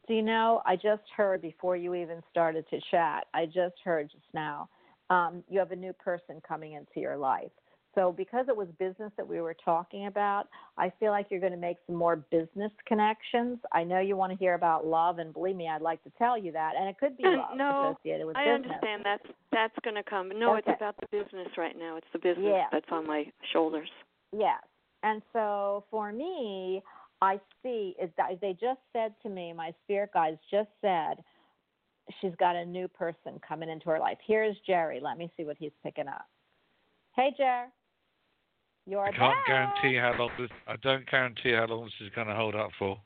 Do 0.07 0.13
you 0.13 0.21
know, 0.21 0.61
I 0.65 0.75
just 0.75 1.03
heard 1.15 1.41
before 1.41 1.75
you 1.75 1.95
even 1.95 2.21
started 2.29 2.69
to 2.69 2.79
chat, 2.91 3.25
I 3.33 3.45
just 3.45 3.75
heard 3.83 4.11
just 4.11 4.31
now, 4.33 4.69
um, 5.09 5.43
you 5.49 5.57
have 5.59 5.71
a 5.71 5.75
new 5.75 5.93
person 5.93 6.41
coming 6.47 6.73
into 6.73 6.99
your 6.99 7.17
life. 7.17 7.51
So, 7.95 8.11
because 8.11 8.45
it 8.47 8.55
was 8.55 8.67
business 8.79 9.11
that 9.17 9.27
we 9.27 9.39
were 9.39 9.55
talking 9.63 10.07
about, 10.07 10.47
I 10.77 10.91
feel 10.99 11.11
like 11.11 11.27
you're 11.29 11.39
going 11.39 11.51
to 11.51 11.57
make 11.59 11.77
some 11.85 11.95
more 11.95 12.15
business 12.15 12.71
connections. 12.87 13.59
I 13.71 13.83
know 13.83 13.99
you 13.99 14.17
want 14.17 14.31
to 14.31 14.37
hear 14.37 14.55
about 14.55 14.87
love, 14.87 15.19
and 15.19 15.31
believe 15.33 15.55
me, 15.55 15.67
I'd 15.69 15.81
like 15.81 16.03
to 16.05 16.11
tell 16.17 16.37
you 16.37 16.51
that. 16.53 16.73
And 16.77 16.89
it 16.89 16.97
could 16.99 17.15
be 17.17 17.23
love 17.27 17.55
no, 17.55 17.95
associated 17.95 18.25
with 18.25 18.35
I 18.35 18.45
business. 18.45 18.71
understand 18.71 19.01
that's 19.05 19.35
that's 19.51 19.75
going 19.83 19.95
to 19.95 20.03
come. 20.03 20.31
No, 20.37 20.55
Okay. 20.57 20.71
it's 20.71 20.81
about 20.81 20.95
the 20.99 21.07
business 21.11 21.49
right 21.57 21.77
now. 21.77 21.97
It's 21.97 22.07
the 22.13 22.19
business 22.19 22.65
that's 22.71 22.85
on 22.91 23.05
my 23.05 23.25
shoulders. 23.51 23.89
Yes. 24.35 24.61
And 25.03 25.21
so 25.31 25.83
for 25.91 26.11
me, 26.11 26.81
I 27.21 27.39
see 27.61 27.95
is 28.01 28.09
that 28.17 28.39
they 28.41 28.53
just 28.53 28.79
said 28.91 29.13
to 29.21 29.29
me, 29.29 29.53
my 29.53 29.71
spirit 29.83 30.11
guides 30.13 30.39
just 30.49 30.69
said, 30.81 31.23
she's 32.19 32.33
got 32.39 32.55
a 32.55 32.65
new 32.65 32.87
person 32.87 33.39
coming 33.47 33.69
into 33.69 33.89
her 33.89 33.99
life. 33.99 34.17
Here's 34.25 34.55
Jerry. 34.65 34.99
Let 35.01 35.17
me 35.17 35.31
see 35.37 35.43
what 35.43 35.57
he's 35.59 35.71
picking 35.83 36.07
up. 36.07 36.25
Hey, 37.15 37.33
Jer. 37.37 37.67
You're 38.85 39.01
I 39.01 39.11
can't 39.11 39.19
back. 39.19 39.47
guarantee 39.47 39.97
how 39.97 40.13
long 40.17 40.29
this. 40.39 40.49
I 40.67 40.75
don't 40.77 41.09
guarantee 41.09 41.53
how 41.53 41.65
long 41.67 41.85
this 41.85 41.93
is 42.07 42.13
going 42.15 42.27
to 42.27 42.35
hold 42.35 42.55
up 42.55 42.71
for. 42.77 42.99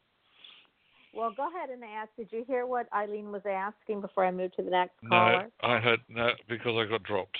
Well, 1.13 1.33
go 1.35 1.47
ahead 1.49 1.69
and 1.69 1.83
ask. 1.83 2.09
Did 2.17 2.29
you 2.31 2.43
hear 2.47 2.65
what 2.65 2.87
Eileen 2.93 3.31
was 3.31 3.41
asking 3.49 4.01
before 4.01 4.25
I 4.25 4.31
move 4.31 4.55
to 4.55 4.63
the 4.63 4.69
next 4.69 4.93
No, 5.03 5.09
caller? 5.09 5.47
I 5.61 5.79
heard 5.79 5.99
no 6.09 6.29
because 6.47 6.73
I 6.77 6.89
got 6.89 7.03
dropped. 7.03 7.37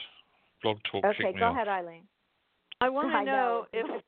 Blog 0.64 0.78
Talk 0.92 1.06
Okay, 1.06 1.18
kicked 1.24 1.36
me 1.36 1.40
go 1.40 1.48
off. 1.48 1.56
ahead, 1.56 1.68
Eileen. 1.68 2.04
I 2.82 2.90
want 2.90 3.10
to 3.12 3.24
know 3.26 3.26
know. 3.26 3.66
if 3.74 4.04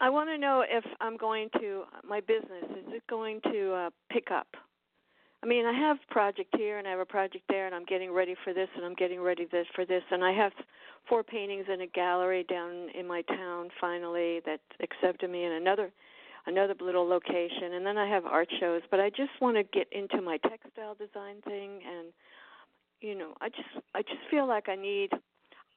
I 0.00 0.10
want 0.10 0.28
to 0.28 0.38
know 0.38 0.62
if 0.68 0.84
I'm 1.00 1.16
going 1.16 1.48
to 1.60 1.84
my 2.08 2.20
business 2.20 2.64
is 2.70 2.84
it 2.88 3.02
going 3.08 3.40
to 3.52 3.72
uh, 3.72 3.90
pick 4.12 4.30
up. 4.30 4.48
I 5.46 5.48
mean, 5.48 5.64
I 5.64 5.72
have 5.72 5.98
project 6.10 6.52
here 6.56 6.78
and 6.78 6.88
I 6.88 6.90
have 6.90 6.98
a 6.98 7.04
project 7.04 7.44
there, 7.48 7.66
and 7.66 7.74
I'm 7.74 7.84
getting 7.84 8.12
ready 8.12 8.34
for 8.42 8.52
this, 8.52 8.68
and 8.74 8.84
I'm 8.84 8.96
getting 8.96 9.20
ready 9.20 9.46
this 9.52 9.66
for 9.76 9.84
this, 9.84 10.02
and 10.10 10.24
I 10.24 10.32
have 10.32 10.50
four 11.08 11.22
paintings 11.22 11.66
in 11.72 11.82
a 11.82 11.86
gallery 11.86 12.44
down 12.50 12.88
in 12.98 13.06
my 13.06 13.22
town 13.22 13.68
finally 13.80 14.40
that 14.44 14.58
accepted 14.82 15.30
me, 15.30 15.44
and 15.44 15.54
another 15.54 15.92
another 16.48 16.74
little 16.80 17.06
location, 17.06 17.74
and 17.74 17.86
then 17.86 17.96
I 17.96 18.08
have 18.08 18.26
art 18.26 18.48
shows. 18.58 18.82
But 18.90 18.98
I 18.98 19.08
just 19.10 19.30
want 19.40 19.56
to 19.56 19.62
get 19.62 19.86
into 19.92 20.20
my 20.20 20.36
textile 20.38 20.96
design 20.96 21.36
thing, 21.44 21.80
and 21.86 22.08
you 23.00 23.16
know, 23.16 23.34
I 23.40 23.48
just 23.48 23.86
I 23.94 24.02
just 24.02 24.28
feel 24.28 24.48
like 24.48 24.68
I 24.68 24.74
need 24.74 25.10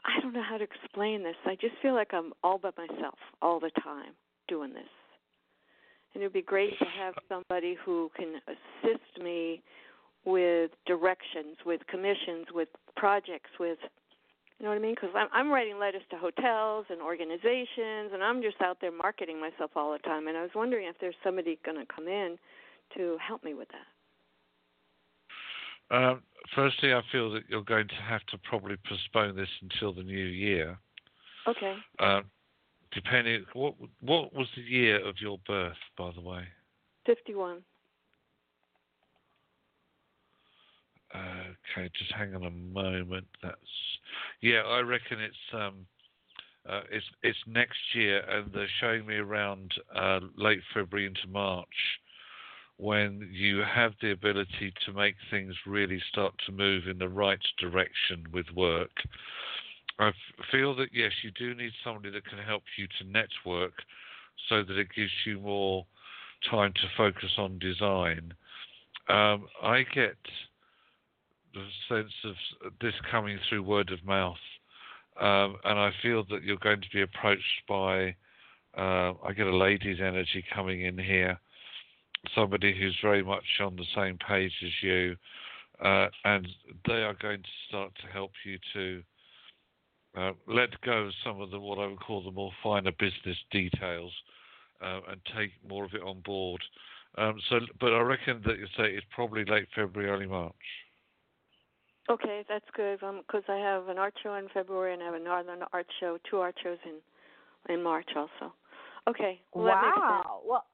I 0.03 0.19
don't 0.19 0.33
know 0.33 0.41
how 0.49 0.57
to 0.57 0.63
explain 0.63 1.21
this. 1.21 1.35
I 1.45 1.53
just 1.53 1.75
feel 1.79 1.93
like 1.93 2.11
I'm 2.11 2.33
all 2.43 2.57
by 2.57 2.71
myself 2.75 3.19
all 3.39 3.59
the 3.59 3.71
time 3.83 4.13
doing 4.47 4.73
this. 4.73 4.89
And 6.13 6.23
it 6.23 6.25
would 6.25 6.33
be 6.33 6.41
great 6.41 6.77
to 6.79 6.85
have 6.85 7.13
somebody 7.27 7.77
who 7.85 8.09
can 8.15 8.35
assist 8.47 9.23
me 9.23 9.61
with 10.25 10.71
directions, 10.85 11.57
with 11.65 11.81
commissions, 11.87 12.47
with 12.53 12.69
projects, 12.95 13.51
with 13.59 13.77
you 14.59 14.65
know 14.65 14.71
what 14.71 14.77
I 14.77 14.81
mean? 14.81 14.95
Because 14.95 15.11
I'm 15.15 15.27
I'm 15.31 15.51
writing 15.51 15.79
letters 15.79 16.01
to 16.11 16.17
hotels 16.17 16.85
and 16.89 17.01
organizations, 17.01 18.11
and 18.13 18.21
I'm 18.21 18.41
just 18.41 18.61
out 18.61 18.79
there 18.81 18.91
marketing 18.91 19.39
myself 19.39 19.71
all 19.75 19.93
the 19.93 19.99
time. 19.99 20.27
And 20.27 20.35
I 20.35 20.41
was 20.41 20.51
wondering 20.53 20.87
if 20.87 20.95
there's 20.99 21.15
somebody 21.23 21.57
going 21.63 21.77
to 21.77 21.85
come 21.85 22.07
in 22.07 22.37
to 22.97 23.17
help 23.25 23.43
me 23.43 23.53
with 23.53 23.69
that. 23.69 25.95
Um, 25.95 26.21
firstly, 26.55 26.93
I 26.93 27.01
feel 27.11 27.31
that 27.31 27.43
you're 27.47 27.63
going 27.63 27.87
to 27.87 27.95
have 27.95 28.25
to 28.27 28.37
probably 28.37 28.75
postpone 28.87 29.35
this 29.35 29.49
until 29.61 29.93
the 29.93 30.03
new 30.03 30.25
year. 30.25 30.77
Okay. 31.47 31.75
Um, 31.99 32.25
depending, 32.93 33.45
what 33.53 33.75
what 34.01 34.33
was 34.33 34.47
the 34.55 34.61
year 34.61 35.05
of 35.07 35.15
your 35.19 35.37
birth, 35.47 35.77
by 35.97 36.11
the 36.15 36.21
way? 36.21 36.43
51. 37.05 37.61
Okay, 41.15 41.89
just 41.97 42.11
hang 42.13 42.35
on 42.35 42.43
a 42.43 42.51
moment. 42.51 43.25
That's 43.41 43.55
yeah, 44.41 44.59
I 44.59 44.81
reckon 44.81 45.19
it's 45.19 45.35
um, 45.53 45.85
uh, 46.69 46.81
it's 46.91 47.05
it's 47.23 47.37
next 47.47 47.79
year, 47.93 48.19
and 48.29 48.51
they're 48.53 48.67
showing 48.79 49.05
me 49.05 49.15
around 49.15 49.71
uh, 49.95 50.19
late 50.37 50.61
February 50.73 51.07
into 51.07 51.27
March 51.27 51.67
when 52.77 53.27
you 53.33 53.59
have 53.59 53.91
the 54.01 54.11
ability 54.11 54.73
to 54.85 54.93
make 54.93 55.15
things 55.29 55.53
really 55.65 56.01
start 56.11 56.33
to 56.45 56.51
move 56.51 56.87
in 56.87 56.97
the 56.97 57.09
right 57.09 57.39
direction 57.59 58.23
with 58.31 58.45
work. 58.55 58.91
I 59.99 60.11
feel 60.51 60.75
that 60.77 60.89
yes, 60.93 61.11
you 61.23 61.31
do 61.31 61.53
need 61.53 61.71
somebody 61.83 62.09
that 62.11 62.25
can 62.25 62.39
help 62.39 62.63
you 62.77 62.87
to 62.99 63.11
network, 63.11 63.73
so 64.47 64.63
that 64.63 64.77
it 64.77 64.87
gives 64.95 65.11
you 65.25 65.39
more 65.39 65.85
time 66.49 66.71
to 66.73 66.87
focus 66.95 67.31
on 67.37 67.59
design. 67.59 68.33
Um, 69.09 69.47
I 69.61 69.83
get 69.93 70.15
the 71.53 71.65
sense 71.89 72.13
of 72.23 72.35
this 72.79 72.93
coming 73.11 73.37
through 73.49 73.63
word 73.63 73.91
of 73.91 74.05
mouth, 74.05 74.37
um, 75.19 75.57
and 75.65 75.77
I 75.77 75.91
feel 76.01 76.23
that 76.29 76.43
you're 76.43 76.57
going 76.57 76.81
to 76.81 76.89
be 76.93 77.01
approached 77.01 77.43
by. 77.67 78.15
Uh, 78.77 79.13
I 79.25 79.33
get 79.35 79.47
a 79.47 79.55
lady's 79.55 79.99
energy 79.99 80.45
coming 80.53 80.83
in 80.83 80.97
here, 80.97 81.39
somebody 82.35 82.73
who's 82.77 82.97
very 83.01 83.23
much 83.23 83.43
on 83.59 83.75
the 83.75 83.85
same 83.95 84.17
page 84.25 84.53
as 84.63 84.71
you, 84.81 85.15
uh, 85.83 86.07
and 86.23 86.47
they 86.87 87.01
are 87.01 87.15
going 87.15 87.41
to 87.41 87.49
start 87.67 87.91
to 88.01 88.07
help 88.13 88.31
you 88.45 88.57
to 88.73 89.03
uh, 90.19 90.33
let 90.47 90.69
go 90.81 91.05
of 91.05 91.13
some 91.23 91.39
of 91.41 91.51
the 91.51 91.59
what 91.59 91.79
I 91.79 91.87
would 91.87 91.99
call 91.99 92.23
the 92.23 92.31
more 92.31 92.51
finer 92.61 92.91
business 92.91 93.37
details 93.51 94.11
uh, 94.81 94.99
and 95.09 95.21
take 95.37 95.51
more 95.67 95.85
of 95.85 95.93
it 95.93 96.01
on 96.01 96.21
board. 96.21 96.61
Um, 97.17 97.39
so, 97.49 97.59
but 97.79 97.93
I 97.93 97.99
reckon 98.01 98.41
that 98.45 98.59
you 98.59 98.65
say 98.77 98.91
it's 98.91 99.05
probably 99.13 99.45
late 99.45 99.67
February, 99.75 100.09
early 100.09 100.27
March. 100.27 100.53
Okay, 102.09 102.43
that's 102.49 102.65
good. 102.75 102.99
Because 102.99 103.43
I 103.47 103.57
have 103.57 103.87
an 103.87 103.97
art 103.97 104.13
show 104.21 104.33
in 104.35 104.47
February 104.53 104.93
and 104.93 105.01
I 105.01 105.05
have 105.05 105.15
a 105.15 105.19
Northern 105.19 105.59
art 105.73 105.87
show, 105.99 106.17
two 106.29 106.37
art 106.37 106.55
shows 106.63 106.77
in 106.85 107.73
in 107.73 107.83
March 107.83 108.07
also. 108.15 108.53
Okay. 109.07 109.39
Well, 109.53 109.65
that 109.65 109.81
makes 109.81 109.95
sense. 109.95 110.25
wow. 110.25 110.41
Well, 110.45 110.65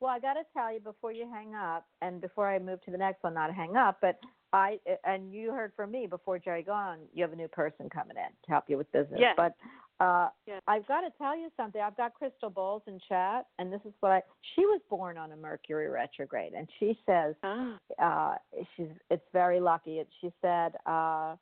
well, 0.00 0.10
I 0.10 0.18
got 0.18 0.34
to 0.34 0.42
tell 0.54 0.72
you 0.72 0.80
before 0.80 1.12
you 1.12 1.28
hang 1.32 1.54
up, 1.54 1.86
and 2.02 2.20
before 2.20 2.48
I 2.48 2.58
move 2.58 2.82
to 2.84 2.90
the 2.90 2.98
next 2.98 3.22
one, 3.22 3.34
not 3.34 3.52
hang 3.54 3.76
up, 3.76 3.98
but 4.00 4.18
I 4.52 4.78
and 5.04 5.32
you 5.32 5.52
heard 5.52 5.72
from 5.76 5.90
me 5.90 6.06
before 6.06 6.38
Jerry 6.38 6.62
gone. 6.62 6.98
You 7.12 7.22
have 7.22 7.32
a 7.32 7.36
new 7.36 7.48
person 7.48 7.90
coming 7.90 8.16
in 8.16 8.30
to 8.44 8.50
help 8.50 8.64
you 8.68 8.78
with 8.78 8.90
business. 8.92 9.18
Yes. 9.20 9.34
But 9.36 9.54
uh, 10.02 10.28
Yes. 10.46 10.62
I've 10.68 10.86
got 10.86 11.00
to 11.02 11.10
tell 11.18 11.36
you 11.36 11.48
something. 11.56 11.80
I've 11.82 11.96
got 11.96 12.14
Crystal 12.14 12.48
Bowles 12.48 12.82
in 12.86 12.98
chat, 13.08 13.46
and 13.58 13.72
this 13.72 13.80
is 13.84 13.92
what 14.00 14.12
I. 14.12 14.22
She 14.54 14.62
was 14.64 14.80
born 14.88 15.18
on 15.18 15.32
a 15.32 15.36
Mercury 15.36 15.88
retrograde, 15.88 16.52
and 16.54 16.68
she 16.78 16.98
says 17.04 17.34
Ah. 17.42 17.78
uh, 18.00 18.34
she's 18.76 18.88
it's 19.10 19.26
very 19.32 19.60
lucky. 19.60 19.98
It, 19.98 20.08
she 20.20 20.32
said, 20.40 20.76
uh, 20.86 21.34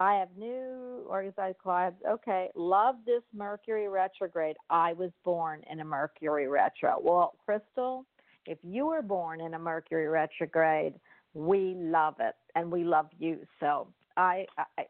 "I 0.00 0.14
have 0.14 0.28
new 0.36 1.04
organized 1.08 1.58
clients. 1.58 2.02
Okay, 2.08 2.50
love 2.54 2.96
this 3.06 3.22
Mercury 3.34 3.88
retrograde. 3.88 4.56
I 4.70 4.94
was 4.94 5.10
born 5.24 5.62
in 5.70 5.80
a 5.80 5.84
Mercury 5.84 6.48
retro. 6.48 6.98
Well, 7.00 7.34
Crystal, 7.44 8.06
if 8.46 8.58
you 8.62 8.86
were 8.86 9.02
born 9.02 9.40
in 9.40 9.54
a 9.54 9.58
Mercury 9.58 10.08
retrograde, 10.08 10.94
we 11.34 11.74
love 11.76 12.16
it, 12.20 12.34
and 12.54 12.70
we 12.72 12.84
love 12.84 13.08
you. 13.18 13.46
So." 13.60 13.88
I, 14.16 14.44
I, 14.58 14.84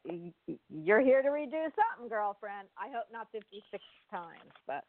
you're 0.69 1.01
here 1.01 1.23
to 1.23 1.29
redo 1.29 1.69
something, 1.77 2.09
girlfriend. 2.09 2.67
I 2.77 2.89
hope 2.89 3.05
not 3.13 3.29
56 3.31 3.85
times, 4.11 4.51
but 4.67 4.85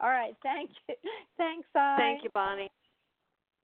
all 0.00 0.08
right. 0.08 0.34
Thank 0.42 0.70
you. 0.88 0.94
Thanks, 1.36 1.68
I. 1.74 1.96
Thank 1.98 2.24
you, 2.24 2.30
Bonnie. 2.32 2.70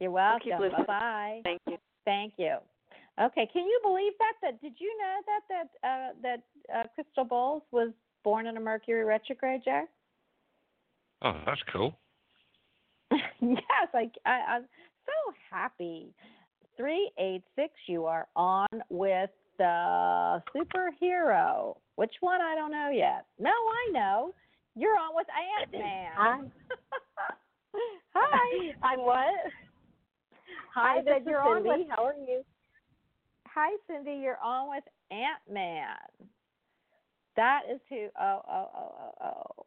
You're 0.00 0.11
welcome. 0.11 0.59
Bye 0.59 0.84
bye. 0.86 1.40
Thank 1.44 1.62
you. 1.66 1.78
Thank 2.04 2.34
you. 2.36 2.59
Okay, 3.21 3.49
can 3.53 3.64
you 3.64 3.81
believe 3.83 4.12
that? 4.19 4.33
That 4.43 4.61
did 4.61 4.75
you 4.79 4.97
know 4.99 5.16
that 5.27 5.43
that 5.83 5.89
uh, 5.89 6.12
that 6.23 6.43
uh, 6.79 6.85
Crystal 6.95 7.25
Bowles 7.25 7.62
was 7.73 7.91
born 8.23 8.47
in 8.47 8.57
a 8.57 8.61
Mercury 8.61 9.05
retrograde, 9.05 9.62
Jack? 9.64 9.89
Oh, 11.23 11.35
that's 11.45 11.61
cool. 11.73 11.99
yes, 13.11 13.89
I, 13.93 14.11
I 14.25 14.31
I'm 14.55 14.64
so 15.07 15.35
happy. 15.51 16.14
Three 16.77 17.11
eight 17.19 17.43
six. 17.57 17.73
You 17.89 18.05
are 18.05 18.29
on 18.37 18.69
with 18.89 19.31
the 19.59 20.41
superhero. 20.55 21.77
Which 21.97 22.12
one? 22.21 22.41
I 22.41 22.55
don't 22.55 22.71
know 22.71 22.91
yet. 22.95 23.27
No, 23.41 23.51
I 23.51 23.91
know. 23.91 24.33
You're 24.77 24.97
on 24.97 25.16
with 25.16 25.27
Ant 25.61 25.73
Man. 25.73 26.12
Hi. 26.14 26.39
Hi. 28.14 28.75
I'm 28.85 29.01
what? 29.01 29.35
Hi, 30.75 30.99
I 30.99 31.03
this 31.03 31.14
said 31.14 31.23
is 31.23 31.27
you're 31.27 31.41
on 31.43 31.64
Cindy. 31.64 31.69
with- 31.81 31.89
How 31.91 32.05
are 32.05 32.14
you? 32.14 32.45
Hi, 33.61 33.76
Cindy. 33.88 34.20
You're 34.22 34.38
on 34.38 34.70
with 34.70 34.84
Ant 35.11 35.42
Man. 35.52 36.28
That 37.34 37.62
is 37.68 37.80
who. 37.88 38.06
Oh, 38.16 38.40
oh, 38.48 38.70
oh, 38.72 38.94
oh, 39.00 39.24
oh. 39.26 39.66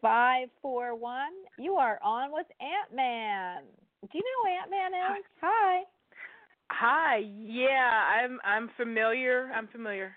Five, 0.00 0.50
four, 0.62 0.94
one. 0.94 1.32
You 1.58 1.74
are 1.74 1.98
on 2.00 2.30
with 2.32 2.46
Ant 2.60 2.94
Man. 2.94 3.64
Do 4.02 4.08
you 4.16 4.22
know 4.22 4.44
who 4.44 4.56
Ant 4.56 4.70
Man 4.70 5.18
is? 5.18 5.24
Hi. 5.40 5.82
Hi. 6.70 7.24
Yeah, 7.36 8.04
I'm 8.22 8.38
I'm 8.44 8.70
familiar. 8.76 9.50
I'm 9.52 9.66
familiar. 9.66 10.12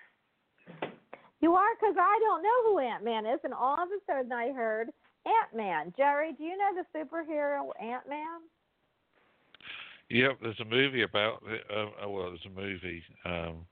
You 1.41 1.55
are 1.55 1.75
because 1.79 1.95
I 1.99 2.19
don't 2.21 2.43
know 2.43 2.71
who 2.71 2.79
Ant 2.81 3.03
Man 3.03 3.25
is, 3.25 3.39
and 3.43 3.53
all 3.55 3.81
of 3.81 3.89
a 3.89 3.99
sudden 4.05 4.31
I 4.31 4.51
heard 4.51 4.89
Ant 5.25 5.57
Man. 5.57 5.91
Jerry, 5.97 6.33
do 6.37 6.43
you 6.43 6.55
know 6.55 6.83
the 6.83 6.99
superhero 6.99 7.71
Ant 7.81 8.07
Man? 8.07 8.41
Yep, 10.09 10.37
there's 10.41 10.59
a 10.59 10.65
movie 10.65 11.03
about 11.03 11.43
it. 11.47 11.63
Uh, 11.69 11.85
oh, 12.03 12.09
well, 12.09 12.25
there's 12.29 12.45
a 12.45 12.59
movie, 12.59 13.03
um, 13.25 13.65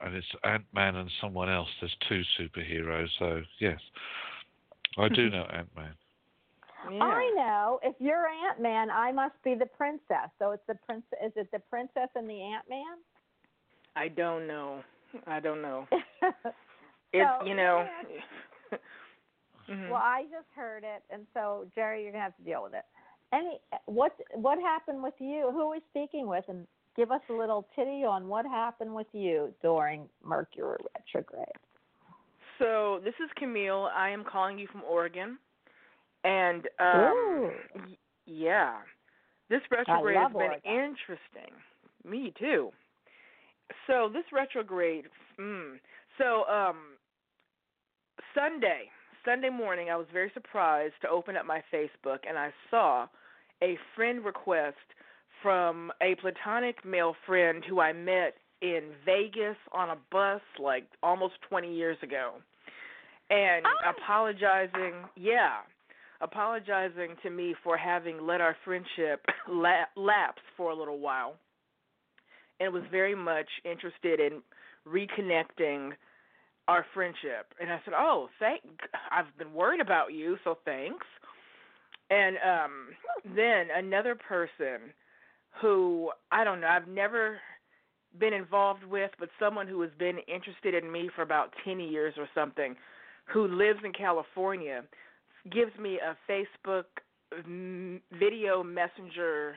and 0.00 0.14
it's 0.14 0.26
Ant 0.44 0.64
Man 0.72 0.96
and 0.96 1.10
someone 1.20 1.48
else. 1.48 1.68
There's 1.80 1.96
two 2.08 2.22
superheroes, 2.38 3.08
so 3.18 3.42
yes, 3.58 3.80
I 4.98 5.08
do 5.08 5.30
know 5.30 5.46
Ant 5.52 5.68
Man. 5.76 5.94
Yeah. 6.92 7.02
I 7.02 7.32
know. 7.34 7.80
If 7.82 7.96
you're 7.98 8.26
Ant 8.26 8.60
Man, 8.60 8.90
I 8.90 9.10
must 9.10 9.34
be 9.42 9.54
the 9.54 9.66
princess. 9.66 10.28
So 10.38 10.50
it's 10.50 10.62
the 10.68 10.74
prince. 10.74 11.04
Is 11.24 11.32
it 11.34 11.48
the 11.50 11.58
princess 11.58 12.10
and 12.14 12.28
the 12.28 12.40
Ant 12.40 12.64
Man? 12.68 12.98
I 13.96 14.08
don't 14.08 14.46
know. 14.46 14.82
I 15.26 15.40
don't 15.40 15.62
know. 15.62 15.86
It's 17.12 17.30
So, 17.40 17.46
you 17.46 17.54
know. 17.54 17.86
yeah. 18.72 18.78
Mhm. 19.70 19.88
Well, 19.88 20.02
I 20.02 20.24
just 20.24 20.48
heard 20.54 20.84
it, 20.84 21.02
and 21.08 21.26
so 21.32 21.66
Jerry, 21.74 22.02
you're 22.02 22.12
gonna 22.12 22.24
have 22.24 22.36
to 22.36 22.42
deal 22.42 22.62
with 22.62 22.74
it. 22.74 22.84
Any 23.34 23.58
what 23.86 24.12
what 24.34 24.58
happened 24.60 25.02
with 25.02 25.14
you? 25.18 25.48
Who 25.52 25.60
are 25.62 25.70
we 25.70 25.80
speaking 25.90 26.28
with? 26.28 26.44
And 26.48 26.66
give 26.96 27.10
us 27.10 27.20
a 27.30 27.32
little 27.32 27.66
titty 27.74 28.04
on 28.04 28.28
what 28.28 28.46
happened 28.46 28.94
with 28.94 29.08
you 29.12 29.52
during 29.60 30.08
Mercury 30.24 30.78
retrograde. 30.96 31.46
So 32.58 33.00
this 33.02 33.14
is 33.22 33.28
Camille. 33.36 33.88
I 33.94 34.10
am 34.10 34.24
calling 34.30 34.58
you 34.58 34.68
from 34.70 34.82
Oregon, 34.88 35.38
and 36.22 36.68
um, 36.78 37.50
y- 37.74 37.96
yeah, 38.26 38.74
this 39.50 39.60
retrograde 39.70 40.16
has 40.16 40.32
been 40.32 40.42
Oregon. 40.42 40.60
interesting. 40.64 41.52
Me 42.04 42.32
too. 42.38 42.70
So 43.88 44.08
this 44.12 44.24
retrograde. 44.32 45.06
Mm, 45.40 45.80
so 46.18 46.44
um, 46.44 46.76
Sunday, 48.34 48.82
Sunday 49.24 49.50
morning, 49.50 49.90
I 49.90 49.96
was 49.96 50.06
very 50.12 50.30
surprised 50.34 50.94
to 51.02 51.08
open 51.08 51.36
up 51.36 51.46
my 51.46 51.60
Facebook 51.72 52.18
and 52.28 52.38
I 52.38 52.50
saw 52.70 53.06
a 53.62 53.78
friend 53.94 54.24
request 54.24 54.76
from 55.42 55.92
a 56.02 56.14
platonic 56.16 56.84
male 56.84 57.14
friend 57.26 57.62
who 57.68 57.80
I 57.80 57.92
met 57.92 58.34
in 58.62 58.92
Vegas 59.04 59.56
on 59.72 59.90
a 59.90 59.96
bus 60.10 60.40
like 60.58 60.86
almost 61.02 61.34
20 61.48 61.72
years 61.74 61.98
ago. 62.02 62.34
And 63.30 63.66
Oh. 63.66 63.90
apologizing, 63.90 65.08
yeah, 65.16 65.60
apologizing 66.20 67.16
to 67.22 67.30
me 67.30 67.54
for 67.62 67.76
having 67.76 68.26
let 68.26 68.40
our 68.40 68.54
friendship 68.64 69.24
la- 69.48 69.86
lapse 69.96 70.42
for 70.56 70.70
a 70.70 70.74
little 70.74 70.98
while. 70.98 71.36
And 72.60 72.72
was 72.72 72.84
very 72.90 73.14
much 73.14 73.48
interested 73.64 74.20
in 74.20 74.42
reconnecting 74.86 75.92
our 76.68 76.86
friendship. 76.94 77.52
And 77.60 77.70
I 77.70 77.80
said, 77.84 77.94
"Oh, 77.96 78.28
thank 78.38 78.62
I've 79.10 79.36
been 79.36 79.52
worried 79.52 79.80
about 79.80 80.12
you, 80.12 80.38
so 80.44 80.58
thanks." 80.64 81.04
And 82.10 82.36
um 82.36 82.88
then 83.36 83.68
another 83.74 84.14
person 84.14 84.92
who 85.60 86.10
I 86.30 86.44
don't 86.44 86.60
know, 86.60 86.68
I've 86.68 86.88
never 86.88 87.38
been 88.18 88.32
involved 88.32 88.84
with, 88.84 89.10
but 89.18 89.28
someone 89.40 89.66
who 89.66 89.80
has 89.82 89.90
been 89.98 90.18
interested 90.28 90.74
in 90.74 90.90
me 90.90 91.10
for 91.14 91.22
about 91.22 91.52
10 91.64 91.80
years 91.80 92.14
or 92.16 92.28
something, 92.34 92.76
who 93.26 93.48
lives 93.48 93.80
in 93.84 93.92
California, 93.92 94.82
gives 95.50 95.76
me 95.78 95.98
a 95.98 96.16
Facebook 96.30 96.84
mm, 97.46 98.00
video 98.18 98.62
messenger 98.62 99.56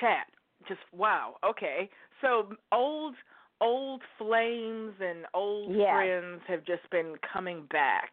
chat. 0.00 0.26
Just 0.68 0.80
wow, 0.92 1.36
okay. 1.44 1.90
So 2.20 2.50
old 2.72 3.14
old 3.60 4.02
flames 4.18 4.94
and 5.00 5.26
old 5.34 5.72
Yes. 5.72 5.90
friends 5.92 6.42
have 6.48 6.64
just 6.64 6.88
been 6.90 7.14
coming 7.32 7.66
back. 7.70 8.10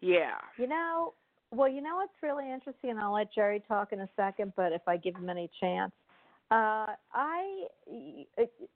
Yeah. 0.00 0.38
You 0.56 0.68
know, 0.68 1.14
well, 1.52 1.68
you 1.68 1.80
know 1.80 1.96
what's 1.96 2.22
really 2.22 2.50
interesting, 2.50 2.90
and 2.90 2.98
I'll 2.98 3.14
let 3.14 3.32
Jerry 3.32 3.62
talk 3.66 3.92
in 3.92 4.00
a 4.00 4.08
second. 4.16 4.52
But 4.56 4.72
if 4.72 4.82
I 4.86 4.96
give 4.96 5.14
him 5.16 5.28
any 5.28 5.50
chance, 5.60 5.92
uh, 6.50 6.94
I 7.12 7.66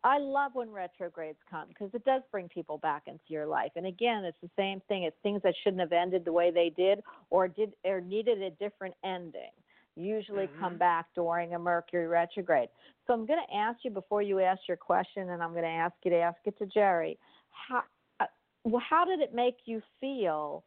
I 0.02 0.18
love 0.18 0.52
when 0.54 0.70
retrogrades 0.70 1.38
come 1.48 1.68
because 1.68 1.90
it 1.94 2.04
does 2.04 2.22
bring 2.32 2.48
people 2.48 2.78
back 2.78 3.02
into 3.06 3.24
your 3.28 3.46
life. 3.46 3.72
And 3.76 3.86
again, 3.86 4.24
it's 4.24 4.40
the 4.42 4.50
same 4.56 4.80
thing. 4.88 5.04
It's 5.04 5.16
things 5.22 5.40
that 5.42 5.54
shouldn't 5.62 5.80
have 5.80 5.92
ended 5.92 6.24
the 6.24 6.32
way 6.32 6.50
they 6.50 6.70
did, 6.70 7.02
or 7.30 7.48
did 7.48 7.74
or 7.84 8.00
needed 8.00 8.42
a 8.42 8.50
different 8.50 8.94
ending. 9.04 9.50
Usually 9.96 10.48
come 10.58 10.74
Mhm. 10.74 10.78
back 10.78 11.06
during 11.14 11.54
a 11.54 11.58
Mercury 11.58 12.06
retrograde. 12.06 12.70
So 13.06 13.12
I'm 13.12 13.26
going 13.26 13.40
to 13.46 13.54
ask 13.54 13.84
you 13.84 13.90
before 13.90 14.22
you 14.22 14.40
ask 14.40 14.60
your 14.68 14.76
question, 14.76 15.30
and 15.30 15.42
I'm 15.42 15.50
going 15.50 15.64
to 15.64 15.68
ask 15.68 15.94
you 16.04 16.10
to 16.12 16.18
ask 16.18 16.38
it 16.44 16.56
to 16.58 16.66
Jerry. 16.66 17.18
How 17.50 17.82
uh, 18.20 18.26
well, 18.64 18.82
how 18.88 19.04
did 19.04 19.20
it 19.20 19.34
make 19.34 19.56
you 19.66 19.82
feel 20.00 20.64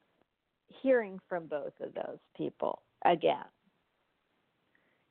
hearing 0.68 1.20
from 1.30 1.48
both 1.48 1.74
of 1.82 1.94
those 1.94 2.20
people 2.38 2.82
again? 3.06 3.46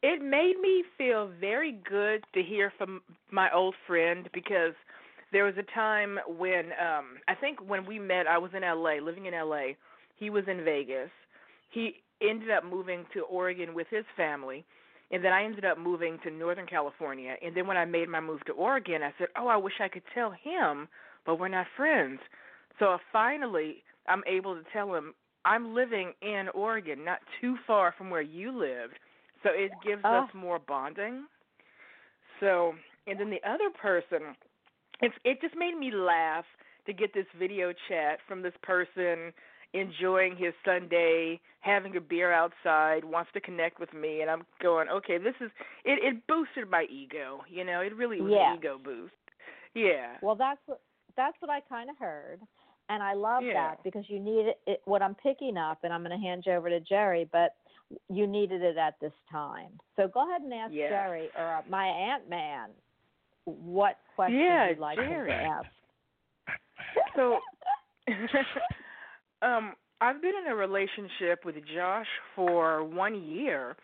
It 0.02 0.20
made 0.20 0.54
me 0.60 0.82
feel 0.98 1.30
very 1.40 1.72
good 1.88 2.24
to 2.34 2.42
hear 2.42 2.72
from 2.76 3.02
my 3.30 3.50
old 3.52 3.74
friend 3.86 4.28
because 4.34 4.74
there 5.30 5.44
was 5.44 5.54
a 5.56 5.74
time 5.74 6.18
when 6.26 6.72
um 6.72 7.18
I 7.28 7.34
think 7.34 7.60
when 7.66 7.86
we 7.86 7.98
met 7.98 8.26
I 8.26 8.38
was 8.38 8.50
in 8.54 8.62
LA, 8.62 8.94
living 9.02 9.26
in 9.26 9.34
LA. 9.34 9.74
He 10.16 10.30
was 10.30 10.44
in 10.48 10.64
Vegas. 10.64 11.10
He 11.70 12.02
ended 12.20 12.50
up 12.50 12.64
moving 12.64 13.06
to 13.14 13.22
Oregon 13.22 13.74
with 13.74 13.86
his 13.90 14.04
family 14.16 14.64
and 15.12 15.22
then 15.22 15.32
I 15.32 15.44
ended 15.44 15.64
up 15.64 15.78
moving 15.78 16.18
to 16.24 16.30
Northern 16.30 16.66
California. 16.66 17.36
And 17.42 17.54
then 17.54 17.66
when 17.66 17.76
I 17.76 17.84
made 17.84 18.08
my 18.08 18.20
move 18.20 18.42
to 18.46 18.52
Oregon, 18.52 19.02
I 19.02 19.12
said, 19.18 19.28
"Oh, 19.36 19.46
I 19.46 19.56
wish 19.56 19.74
I 19.78 19.88
could 19.88 20.04
tell 20.14 20.30
him, 20.30 20.88
but 21.26 21.36
we're 21.36 21.48
not 21.48 21.66
friends." 21.76 22.20
So 22.78 22.98
finally, 23.12 23.84
I'm 24.08 24.24
able 24.26 24.56
to 24.56 24.64
tell 24.72 24.94
him 24.94 25.14
I'm 25.44 25.74
living 25.74 26.12
in 26.22 26.48
Oregon, 26.54 27.04
not 27.04 27.18
too 27.40 27.56
far 27.66 27.94
from 27.96 28.10
where 28.10 28.22
you 28.22 28.52
lived. 28.52 28.94
So 29.42 29.50
it 29.52 29.72
gives 29.84 30.04
Oh. 30.04 30.24
us 30.24 30.30
more 30.34 30.58
bonding. 30.58 31.24
So, 32.40 32.74
and 33.06 33.18
then 33.18 33.30
the 33.30 33.42
other 33.48 33.70
person 33.80 34.34
it's 35.02 35.14
it 35.24 35.40
just 35.40 35.54
made 35.56 35.76
me 35.76 35.90
laugh 35.92 36.44
to 36.86 36.92
get 36.92 37.12
this 37.12 37.26
video 37.38 37.72
chat 37.88 38.18
from 38.26 38.42
this 38.42 38.54
person 38.62 39.32
enjoying 39.74 40.36
his 40.36 40.52
Sunday, 40.64 41.40
having 41.60 41.96
a 41.96 42.00
beer 42.00 42.32
outside, 42.32 43.04
wants 43.04 43.30
to 43.32 43.40
connect 43.40 43.80
with 43.80 43.92
me, 43.94 44.20
and 44.20 44.30
I'm 44.30 44.42
going, 44.62 44.88
okay, 44.88 45.18
this 45.18 45.34
is 45.40 45.50
it. 45.84 45.98
It 46.02 46.26
boosted 46.26 46.70
my 46.70 46.86
ego, 46.90 47.40
you 47.48 47.64
know. 47.64 47.80
It 47.80 47.96
really 47.96 48.20
was 48.20 48.32
Yeah. 48.32 48.52
an 48.52 48.58
ego 48.58 48.78
boost. 48.82 49.14
Yeah. 49.74 50.16
Well, 50.20 50.36
that's 50.36 50.60
what 50.66 50.80
that's 51.16 51.36
what 51.40 51.50
I 51.50 51.60
kind 51.60 51.90
of 51.90 51.96
heard, 51.98 52.40
and 52.92 53.02
I 53.02 53.14
love 53.14 53.42
Yeah. 53.42 53.54
that 53.54 53.82
because 53.82 54.04
you 54.08 54.20
need 54.20 54.46
it, 54.48 54.60
it. 54.66 54.82
What 54.84 55.02
I'm 55.02 55.14
picking 55.14 55.56
up, 55.56 55.78
and 55.82 55.92
I'm 55.92 56.04
going 56.04 56.18
to 56.18 56.22
hand 56.22 56.44
you 56.46 56.52
over 56.52 56.68
to 56.68 56.78
Jerry, 56.80 57.26
but 57.32 57.56
you 58.08 58.26
needed 58.26 58.62
it 58.62 58.76
at 58.76 59.00
this 59.00 59.12
time. 59.30 59.80
So 59.96 60.08
go 60.08 60.28
ahead 60.28 60.42
and 60.42 60.52
ask 60.52 60.72
Yeah. 60.72 60.88
Jerry 60.90 61.28
or 61.36 61.56
uh, 61.56 61.62
my 61.68 61.86
Ant 61.86 62.28
Man 62.28 62.70
what 63.44 63.98
question 64.14 64.38
Yeah, 64.38 64.68
you'd 64.68 64.78
like 64.78 64.96
Jerry. 64.96 65.30
to 65.30 65.34
ask. 65.34 65.66
So, 67.16 67.38
um, 69.42 69.72
I've 70.00 70.20
been 70.20 70.34
in 70.44 70.52
a 70.52 70.54
relationship 70.54 71.44
with 71.44 71.56
Josh 71.74 72.06
for 72.36 72.84
one 72.84 73.22
year, 73.22 73.76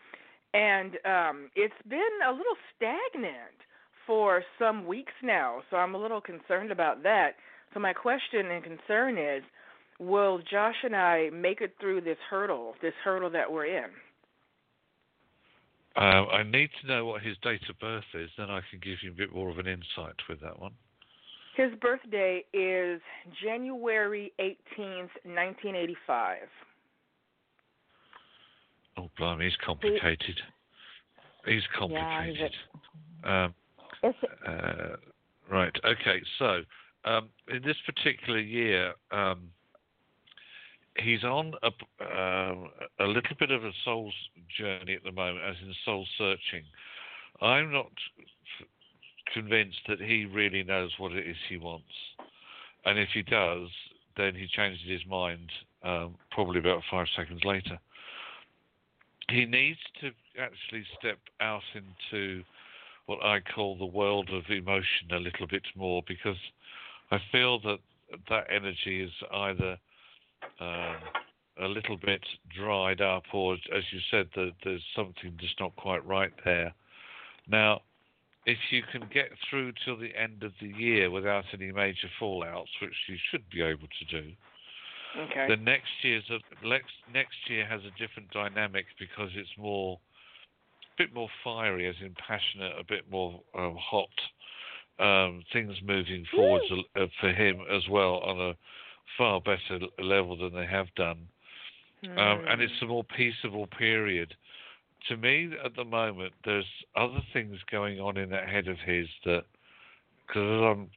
and 0.53 0.93
um, 1.05 1.49
it's 1.55 1.73
been 1.87 1.99
a 2.27 2.31
little 2.31 2.57
stagnant 2.75 3.57
for 4.05 4.43
some 4.59 4.85
weeks 4.85 5.13
now. 5.23 5.61
So 5.69 5.77
I'm 5.77 5.95
a 5.95 5.97
little 5.97 6.21
concerned 6.21 6.71
about 6.71 7.03
that. 7.03 7.31
So 7.73 7.79
my 7.79 7.93
question 7.93 8.47
and 8.51 8.63
concern 8.63 9.17
is, 9.17 9.43
will 9.99 10.39
Josh 10.49 10.75
and 10.83 10.95
I 10.95 11.29
make 11.31 11.61
it 11.61 11.75
through 11.79 12.01
this 12.01 12.17
hurdle, 12.29 12.73
this 12.81 12.93
hurdle 13.03 13.29
that 13.31 13.51
we're 13.51 13.65
in? 13.65 13.89
Um, 15.95 16.27
I 16.31 16.43
need 16.43 16.69
to 16.81 16.87
know 16.87 17.05
what 17.05 17.21
his 17.21 17.35
date 17.43 17.61
of 17.69 17.77
birth 17.79 18.05
is, 18.13 18.29
then 18.37 18.49
I 18.49 18.61
can 18.69 18.79
give 18.81 18.97
you 19.03 19.11
a 19.11 19.13
bit 19.13 19.33
more 19.33 19.49
of 19.49 19.57
an 19.57 19.67
insight 19.67 20.15
with 20.29 20.39
that 20.41 20.59
one. 20.59 20.71
His 21.57 21.71
birthday 21.81 22.45
is 22.53 23.01
January 23.43 24.31
18th, 24.39 25.11
1985. 25.25 26.37
Oh, 28.97 29.09
blimey, 29.17 29.45
he's 29.45 29.53
complicated. 29.65 30.39
He's 31.45 31.63
complicated. 31.77 32.07
Yeah, 32.07 32.25
he's 32.25 32.37
complicated. 32.37 32.55
Um, 33.23 33.53
Is 34.03 34.15
it, 34.21 34.29
Uh, 34.47 34.95
right. 35.53 35.75
Okay. 35.83 36.21
So 36.37 36.63
um, 37.05 37.29
in 37.47 37.61
this 37.63 37.77
particular 37.85 38.39
year, 38.39 38.93
um, 39.11 39.49
he's 40.97 41.23
on 41.23 41.53
a, 41.63 41.67
um 42.03 42.69
a 42.99 43.05
little 43.05 43.35
bit 43.39 43.51
of 43.51 43.63
a 43.63 43.71
soul's 43.85 44.13
journey 44.57 44.95
at 44.95 45.03
the 45.03 45.11
moment, 45.11 45.43
as 45.45 45.55
in 45.61 45.73
soul 45.85 46.05
searching. 46.17 46.63
I'm 47.41 47.71
not 47.71 47.91
convinced 49.33 49.79
that 49.87 50.01
he 50.01 50.25
really 50.25 50.63
knows 50.63 50.91
what 50.97 51.13
it 51.13 51.27
is 51.27 51.37
he 51.47 51.57
wants, 51.57 51.93
and 52.85 52.99
if 52.99 53.09
he 53.13 53.21
does, 53.21 53.69
then 54.17 54.35
he 54.35 54.47
changes 54.47 54.81
his 54.87 55.05
mind 55.07 55.51
um, 55.83 56.15
probably 56.31 56.59
about 56.59 56.81
five 56.91 57.07
seconds 57.15 57.41
later. 57.45 57.79
He 59.29 59.45
needs 59.45 59.79
to 60.01 60.11
actually 60.39 60.83
step 60.97 61.19
out 61.39 61.61
into 61.75 62.43
what 63.05 63.23
I 63.23 63.39
call 63.39 63.77
the 63.77 63.85
world 63.85 64.29
of 64.31 64.43
emotion 64.49 65.11
a 65.11 65.17
little 65.17 65.47
bit 65.47 65.63
more 65.75 66.03
because 66.07 66.37
I 67.11 67.19
feel 67.31 67.59
that 67.61 67.79
that 68.29 68.47
energy 68.49 69.03
is 69.03 69.11
either 69.31 69.77
um, 70.59 70.95
a 71.61 71.67
little 71.67 71.97
bit 71.97 72.21
dried 72.55 73.01
up 73.01 73.23
or, 73.33 73.53
as 73.53 73.83
you 73.91 73.99
said, 74.11 74.29
that 74.35 74.51
there's 74.63 74.83
something 74.95 75.35
just 75.39 75.59
not 75.59 75.75
quite 75.75 76.05
right 76.05 76.31
there. 76.45 76.73
Now, 77.47 77.81
if 78.45 78.57
you 78.71 78.83
can 78.91 79.03
get 79.13 79.29
through 79.49 79.73
till 79.83 79.97
the 79.97 80.15
end 80.15 80.43
of 80.43 80.53
the 80.61 80.67
year 80.67 81.11
without 81.11 81.45
any 81.53 81.71
major 81.71 82.09
fallouts, 82.19 82.67
which 82.81 82.95
you 83.07 83.17
should 83.29 83.49
be 83.49 83.61
able 83.61 83.87
to 83.99 84.21
do, 84.21 84.31
Okay. 85.17 85.47
the 85.47 85.57
next 85.57 85.89
year's 86.03 86.23
a, 86.29 86.67
next 86.67 86.93
next 87.11 87.35
year 87.47 87.65
has 87.65 87.81
a 87.83 87.91
different 87.99 88.29
dynamic 88.29 88.85
because 88.99 89.29
it's 89.33 89.49
more 89.57 89.99
a 90.83 91.03
bit 91.03 91.13
more 91.13 91.29
fiery, 91.43 91.87
as 91.87 91.95
in 91.99 92.13
passionate, 92.27 92.73
a 92.79 92.83
bit 92.83 93.09
more 93.09 93.41
um, 93.57 93.75
hot. 93.79 94.09
Um, 94.99 95.43
things 95.53 95.81
moving 95.81 96.25
forwards 96.35 96.65
a- 96.95 97.03
uh, 97.03 97.07
for 97.21 97.31
him 97.31 97.61
as 97.71 97.87
well 97.87 98.15
on 98.17 98.37
a 98.39 98.55
far 99.17 99.39
better 99.39 99.79
level 99.97 100.35
than 100.35 100.53
they 100.53 100.65
have 100.65 100.93
done, 100.95 101.25
um, 102.17 102.39
and 102.49 102.61
it's 102.61 102.81
a 102.81 102.85
more 102.85 103.05
peaceable 103.05 103.67
period. 103.67 104.35
To 105.07 105.15
me, 105.15 105.51
at 105.63 105.73
the 105.75 105.85
moment, 105.85 106.33
there's 106.43 106.65
other 106.97 107.21
things 107.31 107.57
going 107.71 108.01
on 108.01 108.17
in 108.17 108.29
that 108.31 108.49
head 108.49 108.67
of 108.67 108.77
his 108.79 109.07
that, 109.23 109.45
because 110.27 110.63
I'm 110.63 110.89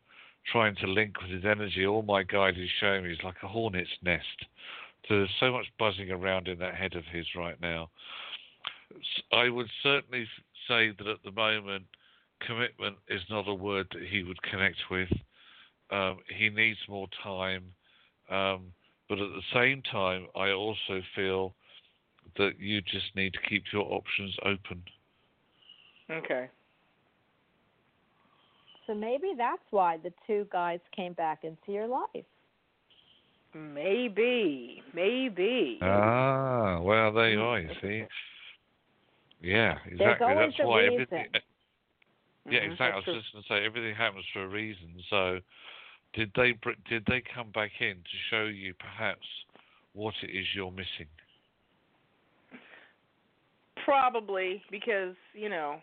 trying 0.51 0.75
to 0.77 0.87
link 0.89 1.21
with 1.23 1.31
his 1.31 1.45
energy, 1.45 1.87
all 1.87 2.03
my 2.03 2.25
guide 2.25 2.59
is 2.59 2.69
showing 2.81 3.05
me 3.05 3.13
is 3.13 3.23
like 3.23 3.37
a 3.45 3.49
hornet's 3.49 3.97
nest. 4.03 4.47
So 5.07 5.19
there's 5.19 5.31
so 5.39 5.53
much 5.53 5.67
buzzing 5.79 6.11
around 6.11 6.49
in 6.49 6.59
that 6.59 6.75
head 6.75 6.97
of 6.97 7.05
his 7.07 7.27
right 7.37 7.61
now. 7.61 7.91
I 9.33 9.49
would 9.49 9.71
certainly 9.83 10.27
say 10.67 10.91
that 10.99 11.07
at 11.07 11.23
the 11.25 11.31
moment, 11.31 11.85
commitment 12.47 12.97
is 13.09 13.23
not 13.31 13.49
a 13.49 13.55
word 13.55 13.87
that 13.93 14.03
he 14.03 14.23
would 14.23 14.41
connect 14.43 14.79
with. 14.91 15.09
Um, 15.91 16.19
he 16.39 16.49
needs 16.49 16.79
more 16.89 17.09
time. 17.23 17.65
Um, 18.31 18.73
but 19.09 19.19
at 19.19 19.29
the 19.29 19.43
same 19.53 19.83
time, 19.83 20.27
I 20.35 20.51
also 20.51 21.03
feel 21.15 21.55
that 22.39 22.59
you 22.59 22.81
just 22.81 23.15
need 23.15 23.35
to 23.35 23.41
keep 23.49 23.65
your 23.73 23.85
options 23.85 24.35
open. 24.45 24.83
okay. 26.11 26.49
so 28.87 28.95
maybe 28.95 29.33
that's 29.37 29.63
why 29.71 29.99
the 29.99 30.13
two 30.27 30.47
guys 30.51 30.81
came 30.95 31.13
back 31.13 31.45
into 31.45 31.73
your 31.73 31.87
life. 31.87 32.25
Maybe. 33.55 34.83
Maybe. 34.95 35.79
Ah, 35.83 36.81
well, 36.81 37.13
there 37.13 37.31
you 37.31 37.41
are. 37.43 37.61
You 37.61 37.69
see. 37.83 38.05
Yeah, 39.43 39.77
exactly. 39.85 40.35
That's 40.35 40.59
why 40.59 40.83
reason. 40.83 41.07
Everything. 42.47 42.53
Yeah, 42.53 42.61
mm-hmm. 42.61 42.73
exactly. 42.73 42.93
I 42.93 42.97
was 42.97 43.05
true. 43.05 43.21
just 43.21 43.33
going 43.33 43.45
to 43.45 43.49
say 43.49 43.67
everything 43.67 43.95
happens 43.95 44.25
for 44.33 44.45
a 44.45 44.49
reason. 44.49 44.95
So, 45.11 45.39
did 46.15 46.31
they 46.37 46.55
did 46.89 47.05
they 47.07 47.23
come 47.35 47.51
back 47.53 47.71
in 47.81 47.97
to 47.97 48.17
show 48.31 48.45
you 48.45 48.75
perhaps 48.75 49.27
what 49.95 50.15
it 50.23 50.31
is 50.31 50.47
you're 50.55 50.71
missing? 50.71 51.09
Probably 53.85 54.63
because 54.71 55.15
you 55.35 55.49
know, 55.49 55.77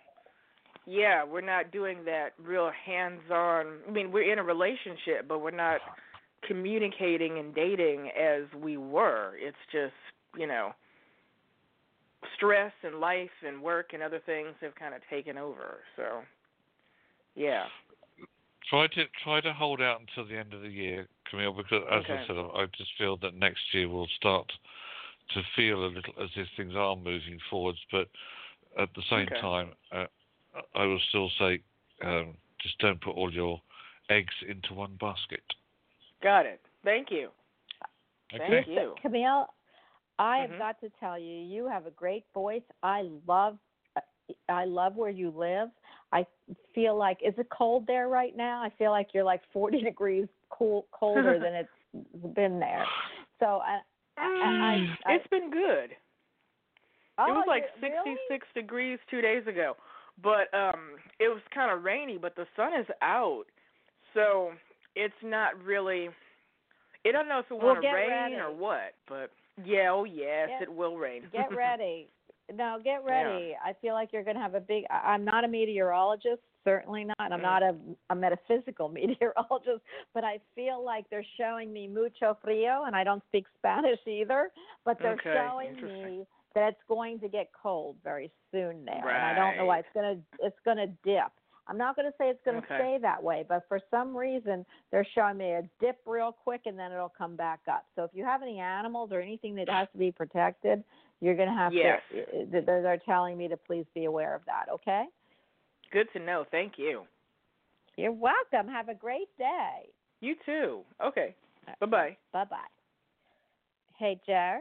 yeah, 0.86 1.24
we're 1.24 1.42
not 1.42 1.72
doing 1.72 2.06
that 2.06 2.30
real 2.42 2.72
hands-on. 2.86 3.66
I 3.88 3.92
mean, 3.92 4.12
we're 4.12 4.32
in 4.32 4.40
a 4.40 4.44
relationship, 4.44 5.28
but 5.28 5.40
we're 5.40 5.52
not 5.52 5.82
communicating 6.48 7.40
and 7.40 7.54
dating 7.54 8.10
as 8.18 8.44
we 8.62 8.78
were. 8.78 9.34
It's 9.38 9.58
just 9.72 9.94
you 10.38 10.48
know, 10.48 10.74
stress 12.36 12.72
and 12.84 13.00
life 13.00 13.30
and 13.46 13.62
work 13.62 13.92
and 13.94 14.04
other 14.04 14.22
things 14.26 14.50
have 14.62 14.76
kind 14.76 14.94
of 14.94 15.02
taken 15.10 15.38
over. 15.38 15.80
So, 15.96 16.22
yeah. 17.36 17.66
Try 18.70 18.88
to 18.88 19.06
try 19.24 19.42
to 19.42 19.54
hold 19.54 19.82
out 19.82 20.00
until 20.02 20.30
the 20.30 20.38
end 20.38 20.54
of 20.54 20.62
the 20.62 20.70
year, 20.70 21.08
Camille, 21.30 21.54
because 21.54 21.82
as 21.92 22.04
Okay. 22.04 22.14
I 22.14 22.28
said, 22.28 22.38
I 22.38 22.62
I 22.62 22.66
just 22.78 22.92
feel 22.98 23.18
that 23.18 23.34
next 23.34 23.62
year 23.74 23.90
we'll 23.90 24.08
start 24.16 24.52
to 25.34 25.42
feel 25.56 25.86
a 25.86 25.88
little 25.88 26.14
as 26.22 26.30
if 26.36 26.48
things 26.56 26.76
are 26.76 26.96
moving 26.96 27.40
forwards. 27.50 27.80
But 27.92 28.10
at 28.78 28.90
the 28.96 29.02
same 29.10 29.28
Okay. 29.28 29.42
time, 29.42 29.70
uh, 29.92 30.06
I 30.76 30.86
will 30.86 31.00
still 31.10 31.30
say, 31.40 31.62
um, 32.04 32.36
just 32.62 32.78
don't 32.80 33.02
put 33.02 33.16
all 33.16 33.32
your 33.34 33.62
eggs 34.10 34.34
into 34.48 34.74
one 34.74 34.96
basket. 35.00 35.44
Got 36.22 36.46
it. 36.46 36.62
Thank 36.84 37.12
you. 37.12 37.30
Okay. 38.34 38.64
Thank 38.64 38.68
you. 38.68 38.96
Camille, 39.02 39.48
I 40.20 40.38
have 40.40 40.52
Mhm. 40.52 40.58
got 40.60 40.80
to 40.82 40.90
tell 41.00 41.18
you, 41.18 41.38
you 41.40 41.68
have 41.68 41.86
a 41.86 41.92
great 41.92 42.26
voice. 42.34 42.64
I 42.84 43.10
love, 43.26 43.58
I 44.48 44.66
love 44.66 44.96
where 44.96 45.10
you 45.10 45.32
live. 45.32 45.70
I 46.12 46.26
feel 46.74 46.98
like, 46.98 47.20
is 47.26 47.34
it 47.38 47.48
cold 47.50 47.86
there 47.88 48.08
right 48.08 48.36
now? 48.36 48.62
I 48.64 48.72
feel 48.78 48.92
like 48.92 49.10
you're 49.14 49.24
like 49.24 49.42
40 49.54 49.82
degrees 49.84 50.28
cool, 50.50 50.86
colder 50.92 51.38
than 51.40 51.54
it's 51.54 52.34
been 52.36 52.60
there. 52.60 52.86
So 53.40 53.62
I, 53.64 53.80
I, 54.18 54.88
I, 55.06 55.12
I 55.12 55.14
it's 55.16 55.28
been 55.28 55.50
good. 55.52 55.92
oh, 57.18 57.26
it 57.28 57.32
was 57.32 57.46
like 57.48 57.66
you- 57.82 57.90
really? 57.90 58.18
66 58.30 58.48
degrees 58.56 59.00
two 59.10 59.22
days 59.22 59.46
ago, 59.48 59.76
but 60.22 60.54
um, 60.54 60.98
it 61.20 61.30
was 61.30 61.42
kind 61.54 61.72
of 61.72 61.84
rainy. 61.84 62.18
But 62.18 62.36
the 62.36 62.46
sun 62.56 62.74
is 62.80 62.88
out, 63.02 63.46
so 64.14 64.52
it's 64.96 65.14
not 65.24 65.62
really. 65.64 66.10
I 67.06 67.12
don't 67.14 67.30
know 67.30 67.40
if 67.40 67.46
it 67.50 67.54
Well, 67.54 67.68
want 67.68 67.82
to 67.84 67.92
rain 67.94 68.10
ready. 68.10 68.36
or 68.36 68.52
what, 68.54 68.94
but 69.08 69.32
yeah, 69.64 69.90
oh 69.92 70.04
yes, 70.04 70.50
Get- 70.50 70.64
it 70.64 70.74
will 70.74 70.98
rain. 70.98 71.24
Get 71.32 71.56
ready. 71.56 72.08
No, 72.54 72.80
get 72.84 73.04
ready. 73.04 73.56
I 73.64 73.74
feel 73.82 73.94
like 73.94 74.12
you're 74.12 74.24
going 74.24 74.36
to 74.36 74.42
have 74.42 74.56
a 74.56 74.60
big. 74.60 74.86
I- 74.90 75.14
I'm 75.14 75.24
not 75.24 75.44
a 75.44 75.48
meteorologist, 75.48 76.42
certainly 76.64 77.04
not. 77.04 77.16
and 77.20 77.34
I'm 77.34 77.40
Mhm. 77.40 77.44
not 77.44 77.64
a, 77.64 77.76
a 78.10 78.16
metaphysical 78.16 78.90
meteorologist, 78.90 79.82
but 80.14 80.24
I 80.24 80.40
feel 80.56 80.84
like 80.84 81.10
they're 81.10 81.26
showing 81.38 81.72
me 81.72 81.88
mucho 81.88 82.38
frío, 82.44 82.88
and 82.88 82.96
I 82.96 83.04
don't 83.04 83.24
speak 83.28 83.46
Spanish 83.58 84.00
either. 84.08 84.52
But 84.86 84.98
they're 85.00 85.14
Okay, 85.14 85.34
showing 85.34 85.76
me 85.82 86.26
that 86.56 86.70
it's 86.70 86.84
going 86.88 87.20
to 87.20 87.28
get 87.28 87.52
cold 87.54 87.98
very 88.04 88.32
soon 88.52 88.84
there, 88.86 89.10
and 89.10 89.26
I 89.26 89.34
don't 89.36 89.58
know 89.58 89.66
why 89.66 89.80
it's 89.80 89.90
going 89.94 90.18
to. 90.18 90.46
It's 90.46 90.60
going 90.66 90.78
to 90.78 90.88
dip. 91.04 91.32
I'm 91.68 91.78
not 91.78 91.96
going 91.96 92.08
to 92.12 92.18
say 92.18 92.30
it's 92.30 92.42
going 92.44 92.60
to 92.60 92.66
Okay. 92.66 92.76
stay 92.78 92.98
that 93.04 93.22
way, 93.22 93.46
but 93.48 93.68
for 93.68 93.80
some 93.92 94.18
reason 94.18 94.66
they're 94.90 95.06
showing 95.14 95.38
me 95.38 95.52
a 95.52 95.62
dip 95.80 96.00
real 96.08 96.32
quick 96.32 96.62
and 96.66 96.80
then 96.80 96.92
it'll 96.92 97.14
come 97.16 97.36
back 97.36 97.60
up. 97.72 97.86
So 97.96 98.04
if 98.04 98.10
you 98.12 98.26
have 98.26 98.42
any 98.42 98.58
animals 98.58 99.12
or 99.12 99.22
anything 99.22 99.54
that 99.54 99.70
has 99.70 99.88
to 99.92 100.00
be 100.00 100.12
protected, 100.12 100.84
you're 101.22 101.36
going 101.36 101.50
to 101.50 101.56
have 101.56 101.74
Yes. 101.74 102.02
to. 102.12 102.22
uh, 102.22 102.46
They're 102.52 102.82
they're 102.82 102.98
telling 103.06 103.38
me 103.38 103.48
to 103.48 103.58
please 103.58 103.86
be 103.94 104.06
aware 104.06 104.36
of 104.36 104.44
that. 104.46 104.66
Okay. 104.72 105.06
Good 105.92 106.08
to 106.14 106.20
know. 106.20 106.46
Thank 106.52 106.74
you. 106.78 107.04
You're 107.98 108.12
welcome. 108.12 108.68
Have 108.72 108.90
a 108.90 108.94
great 108.94 109.36
day. 109.38 109.90
You 110.22 110.36
too. 110.46 110.82
Okay. 111.04 111.36
Bye 111.80 111.86
bye. 111.88 112.18
Bye 112.32 112.46
bye. 112.46 112.58
Hey, 113.98 114.20
Jer. 114.26 114.60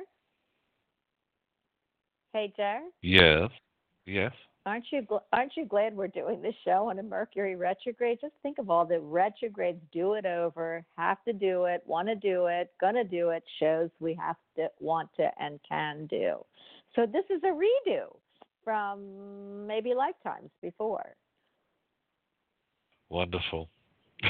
Hey, 2.33 2.53
Jer. 2.57 2.81
Yes. 3.03 3.51
Yes. 4.07 4.33
Aren't 4.69 4.85
you 4.93 5.01
gl- 5.01 5.23
aren't 5.33 5.57
you 5.57 5.65
glad 5.65 5.97
we're 5.97 6.09
doing 6.09 6.43
this 6.43 6.55
show 6.63 6.91
on 6.91 6.99
a 6.99 7.03
Mercury 7.03 7.57
retrograde? 7.57 8.19
Just 8.21 8.35
think 8.43 8.59
of 8.59 8.69
all 8.69 8.85
the 8.85 9.01
retrogrades. 9.01 9.81
Do 9.93 10.13
it 10.13 10.27
over. 10.27 10.85
Have 10.99 11.25
to 11.25 11.33
do 11.33 11.65
it. 11.65 11.83
Want 11.87 12.07
to 12.09 12.15
do 12.15 12.49
it. 12.49 12.71
Gonna 12.79 13.03
do 13.03 13.31
it. 13.31 13.43
Shows 13.59 13.89
we 13.99 14.13
have 14.15 14.37
to 14.57 14.69
want 14.79 15.09
to 15.17 15.31
and 15.41 15.59
can 15.67 16.07
do. 16.07 16.45
So 16.95 17.07
this 17.07 17.25
is 17.31 17.43
a 17.45 17.47
redo 17.47 18.15
from 18.63 19.67
maybe 19.67 19.95
lifetimes 19.95 20.51
before. 20.61 21.17
Wonderful. 23.09 23.71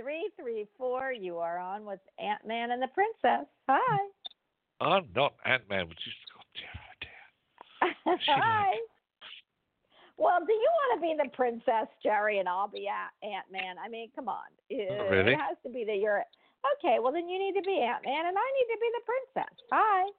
Three 0.00 0.30
three 0.40 0.66
four. 0.78 1.12
You 1.12 1.36
are 1.36 1.58
on 1.58 1.84
with 1.84 2.00
Ant 2.18 2.46
Man 2.46 2.70
and 2.70 2.80
the 2.80 2.88
Princess. 2.88 3.46
Hi. 3.68 4.08
I'm 4.80 5.06
not 5.14 5.34
Ant 5.44 5.68
Man, 5.68 5.86
which 5.86 5.98
is 6.06 6.14
God 6.34 6.44
dear, 6.54 6.64
oh 6.74 6.96
dear. 7.02 7.10
she 7.66 7.69
Hi. 8.06 8.74
Well, 10.16 10.40
do 10.46 10.52
you 10.52 10.68
want 10.68 11.00
to 11.00 11.00
be 11.00 11.14
the 11.16 11.30
princess, 11.34 11.88
Jerry, 12.02 12.38
and 12.38 12.48
I'll 12.48 12.68
be 12.68 12.86
Ant 12.88 13.46
Man? 13.50 13.76
I 13.82 13.88
mean, 13.88 14.10
come 14.14 14.28
on. 14.28 14.52
It, 14.68 14.88
Oh, 15.00 15.08
really? 15.10 15.32
it 15.32 15.38
has 15.38 15.56
to 15.64 15.70
be 15.70 15.84
that 15.86 15.96
you're. 15.96 16.22
Okay, 16.76 16.98
well 17.00 17.10
then 17.10 17.26
you 17.28 17.38
need 17.38 17.58
to 17.58 17.64
be 17.64 17.80
Ant 17.80 18.04
Man, 18.04 18.26
and 18.26 18.36
I 18.36 18.48
need 18.60 18.74
to 18.74 18.78
be 18.80 18.90
the 18.92 19.02
princess. 19.06 19.56
Hi. 19.72 20.10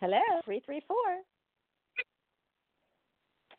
Hello, 0.00 0.20
three 0.44 0.62
three 0.64 0.80
four. 0.86 0.96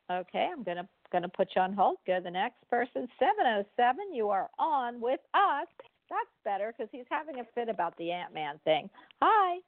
Okay, 0.10 0.50
I'm 0.52 0.64
gonna 0.64 0.88
gonna 1.12 1.30
put 1.30 1.50
you 1.56 1.62
on 1.62 1.74
hold. 1.74 1.98
Go 2.08 2.18
to 2.18 2.24
the 2.24 2.32
next 2.32 2.68
person. 2.70 3.08
Seven 3.20 3.46
oh 3.46 3.64
seven. 3.76 4.14
You 4.14 4.30
are 4.30 4.50
on 4.58 5.02
with 5.02 5.20
us. 5.34 5.68
That's 6.10 6.30
better 6.44 6.74
because 6.76 6.90
he's 6.92 7.06
having 7.10 7.40
a 7.42 7.44
fit 7.56 7.70
about 7.70 7.96
the 7.98 8.12
Ant 8.12 8.34
Man 8.34 8.60
thing. 8.64 8.90
Hi. 9.22 9.60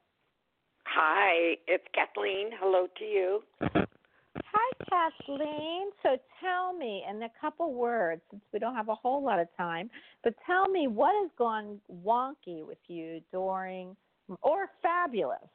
Hi, 0.86 1.56
it's 1.66 1.84
Kathleen. 1.94 2.50
Hello 2.60 2.86
to 2.98 3.04
you. 3.04 3.42
Hi, 3.60 4.72
Kathleen. 4.88 5.88
So 6.02 6.16
tell 6.40 6.72
me 6.72 7.02
in 7.08 7.22
a 7.22 7.30
couple 7.40 7.72
words, 7.74 8.22
since 8.30 8.42
we 8.52 8.58
don't 8.58 8.74
have 8.74 8.88
a 8.88 8.94
whole 8.94 9.22
lot 9.24 9.38
of 9.38 9.48
time, 9.56 9.90
but 10.22 10.34
tell 10.46 10.68
me 10.68 10.86
what 10.86 11.12
has 11.22 11.30
gone 11.36 11.80
wonky 12.04 12.64
with 12.66 12.78
you 12.86 13.20
during, 13.32 13.96
or 14.42 14.68
fabulous, 14.82 15.48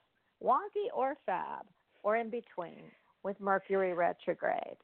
wonky 0.44 0.88
or 0.94 1.16
fab, 1.26 1.66
or 2.04 2.18
in 2.18 2.30
between 2.30 2.84
with 3.24 3.40
Mercury 3.40 3.94
retrograde. 3.94 4.78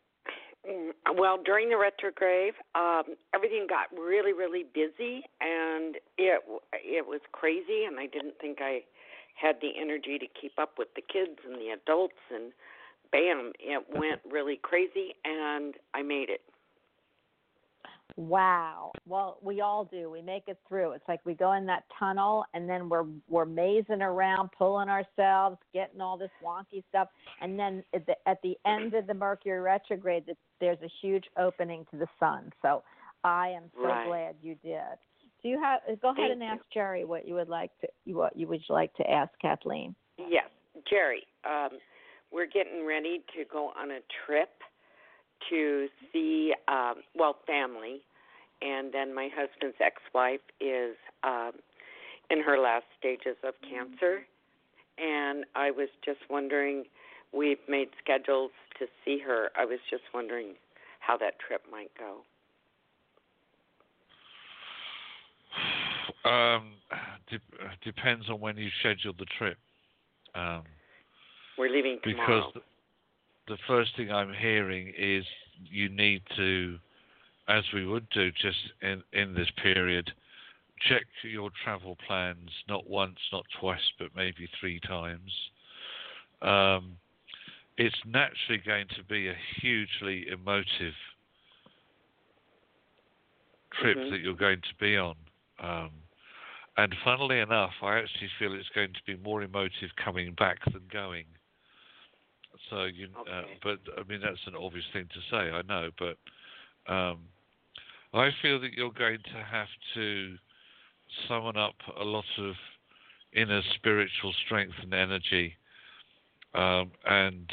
Mm, 0.68 0.92
Well, 1.18 1.38
during 1.44 1.70
the 1.70 1.78
retrograde, 1.78 2.54
um, 2.76 3.04
everything 3.34 3.68
got 3.70 3.88
really, 3.98 4.34
really 4.34 4.64
busy, 4.74 5.24
and 5.42 5.96
it 6.18 6.42
it 6.74 7.06
was 7.06 7.22
crazy. 7.32 7.86
And 7.86 8.00
I 8.00 8.08
didn't 8.08 8.36
think 8.40 8.60
I 8.62 8.84
had 9.36 9.58
the 9.62 9.72
energy 9.80 10.18
to 10.18 10.26
keep 10.40 10.58
up 10.58 10.74
with 10.78 10.88
the 10.96 11.02
kids 11.02 11.40
and 11.46 11.56
the 11.56 11.70
adults. 11.70 12.16
And 12.34 12.52
bam, 13.12 13.52
it 13.60 13.86
went 13.90 14.22
really 14.30 14.60
crazy, 14.62 15.14
and 15.24 15.76
I 15.94 16.02
made 16.02 16.30
it. 16.30 16.42
Wow. 18.18 18.94
Well, 19.06 19.38
we 19.42 19.60
all 19.60 19.84
do. 19.84 20.10
We 20.10 20.22
make 20.22 20.44
it 20.48 20.58
through. 20.70 20.92
It's 20.92 21.04
like 21.08 21.20
we 21.26 21.34
go 21.34 21.52
in 21.54 21.66
that 21.66 21.84
tunnel 22.00 22.46
and 22.54 22.70
then 22.70 22.88
we're 22.88 23.06
we're 23.28 23.46
mazing 23.46 24.02
around, 24.02 24.52
pulling 24.58 24.88
ourselves, 24.88 25.58
getting 25.74 26.00
all 26.00 26.18
this 26.18 26.30
wonky 26.42 26.82
stuff, 26.88 27.10
and 27.42 27.60
then 27.60 27.84
at 27.94 28.06
the, 28.06 28.16
at 28.26 28.42
the 28.42 28.58
end 28.66 28.94
of 28.94 29.08
the 29.08 29.14
Mercury 29.14 29.60
retrograde, 29.60 30.24
there's 30.62 30.82
a 30.82 30.90
huge 31.02 31.26
opening 31.38 31.86
to 31.92 31.98
the 31.98 32.08
sun. 32.18 32.54
So 32.62 32.84
I 33.26 33.50
am 33.50 33.64
so 33.74 33.84
Right. 33.84 34.08
glad 34.08 34.36
you 34.42 34.56
did. 34.64 34.98
Do 35.46 35.52
you 35.52 35.62
have? 35.62 35.82
Go 36.02 36.10
ahead 36.10 36.16
Thank 36.16 36.32
and 36.32 36.42
you. 36.42 36.48
ask 36.48 36.62
Jerry 36.74 37.06
what 37.06 37.28
you 37.28 37.36
would 37.36 37.50
like 37.50 37.70
to 37.82 38.14
what 38.16 38.36
you 38.36 38.48
would 38.48 38.64
like 38.68 38.92
to 38.96 39.08
ask 39.08 39.30
Kathleen. 39.40 39.94
Yes, 40.18 40.50
Jerry. 40.90 41.22
Um, 41.48 41.78
we're 42.34 42.48
getting 42.48 42.84
ready 42.84 43.24
to 43.38 43.46
go 43.46 43.72
on 43.80 43.92
a 43.92 44.00
trip 44.26 44.50
to 45.52 45.88
see, 46.12 46.52
um, 46.68 46.96
well, 47.14 47.36
family, 47.46 48.02
and 48.64 48.92
then 48.92 49.14
my 49.14 49.30
husband's 49.36 49.78
ex-wife 49.80 50.40
is 50.60 50.96
um, 51.24 51.52
in 52.32 52.42
her 52.42 52.58
last 52.58 52.86
stages 52.98 53.38
of 53.44 53.54
cancer, 53.70 54.26
and 54.98 55.46
I 55.54 55.70
was 55.70 55.90
just 56.04 56.22
wondering. 56.28 56.86
We've 57.32 57.60
made 57.70 57.90
schedules 58.02 58.50
to 58.80 58.88
see 59.04 59.20
her. 59.20 59.52
I 59.56 59.66
was 59.66 59.78
just 59.92 60.06
wondering 60.12 60.56
how 61.02 61.18
that 61.18 61.38
trip 61.38 61.62
might 61.72 61.92
go. 62.00 62.22
Um, 66.26 66.74
de- 67.30 67.40
depends 67.84 68.30
on 68.30 68.40
when 68.40 68.58
you 68.58 68.70
schedule 68.80 69.14
the 69.18 69.26
trip. 69.38 69.58
Um, 70.34 70.64
We're 71.58 71.70
leaving 71.70 72.00
because 72.04 72.14
tomorrow. 72.14 72.52
the, 72.56 72.62
the 73.48 73.58
first 73.68 73.96
thing 73.96 74.12
I'm 74.12 74.34
hearing 74.34 74.92
is 74.98 75.24
you 75.64 75.90
need 75.90 76.22
to, 76.36 76.78
as 77.48 77.64
we 77.74 77.86
would 77.86 78.10
do 78.10 78.32
just 78.32 78.58
in, 78.82 79.04
in 79.14 79.34
this 79.34 79.48
period, 79.62 80.12
check 80.90 81.04
your 81.24 81.50
travel 81.64 81.98
plans 82.08 82.50
not 82.68 82.90
once, 82.90 83.18
not 83.32 83.46
twice, 83.60 83.80
but 84.00 84.10
maybe 84.16 84.50
three 84.60 84.80
times. 84.82 85.32
Um, 86.42 86.98
it's 87.78 87.96
naturally 88.06 88.62
going 88.66 88.88
to 88.96 89.04
be 89.04 89.28
a 89.30 89.36
hugely 89.62 90.28
emotive 90.30 90.94
trip 93.80 93.98
Mhm. 93.98 94.10
that 94.10 94.20
you're 94.20 94.34
going 94.34 94.62
to 94.62 94.76
be 94.80 94.98
on. 94.98 95.16
Um, 95.60 95.92
and 96.78 96.94
funnily 97.04 97.40
enough, 97.40 97.72
I 97.82 97.98
actually 97.98 98.30
feel 98.38 98.54
it's 98.54 98.70
going 98.76 98.94
to 98.94 99.00
be 99.06 99.22
more 99.24 99.42
emotive 99.42 99.90
coming 100.04 100.34
back 100.34 100.58
than 100.66 100.82
going. 100.92 101.26
So 102.70 102.86
you, 102.86 103.08
uh, 103.32 103.44
but 103.64 103.80
I 103.98 104.04
mean 104.10 104.22
that's 104.22 104.40
an 104.48 104.56
obvious 104.56 104.86
thing 104.92 105.08
to 105.14 105.20
say, 105.30 105.52
I 105.52 105.62
know, 105.62 105.90
but 105.98 106.18
um, 106.92 107.20
I 108.14 108.30
feel 108.42 108.60
that 108.62 108.74
you're 108.74 108.92
going 108.92 109.20
to 109.20 109.44
have 109.44 109.68
to 109.94 110.36
summon 111.28 111.58
up 111.58 111.76
a 112.00 112.04
lot 112.04 112.26
of 112.38 112.56
inner 113.34 113.62
spiritual 113.76 114.34
strength 114.46 114.76
and 114.82 114.94
energy, 114.94 115.54
um, 116.54 116.92
and 117.06 117.50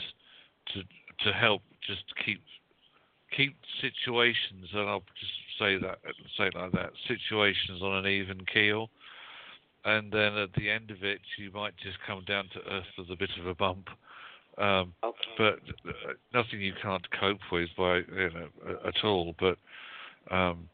to 0.72 0.82
to 1.24 1.32
help 1.32 1.62
just 1.86 2.04
keep 2.24 2.40
keep 3.36 3.56
situations, 3.80 4.68
and 4.72 4.88
I'll 4.88 5.04
just 5.18 5.32
say 5.58 5.78
that 5.78 5.98
say 6.36 6.46
it 6.46 6.54
like 6.54 6.72
that, 6.72 6.90
situations 7.08 7.82
on 7.82 8.04
an 8.04 8.06
even 8.06 8.38
keel. 8.52 8.90
And 9.84 10.12
then 10.12 10.36
at 10.36 10.52
the 10.54 10.70
end 10.70 10.90
of 10.90 11.02
it, 11.02 11.20
you 11.38 11.50
might 11.52 11.76
just 11.78 11.96
come 12.06 12.24
down 12.24 12.48
to 12.54 12.60
earth 12.72 12.86
with 12.96 13.10
a 13.10 13.16
bit 13.16 13.30
of 13.40 13.46
a 13.46 13.54
bump, 13.54 13.88
um, 14.58 14.94
Okay. 15.02 15.34
but 15.36 15.58
uh, 15.88 16.12
nothing 16.32 16.60
you 16.60 16.72
can't 16.80 17.04
cope 17.18 17.40
with 17.50 17.68
by 17.76 17.96
you 17.96 18.30
know 18.32 18.48
at 18.86 19.04
all. 19.04 19.34
But 19.40 19.58
um, 20.30 20.68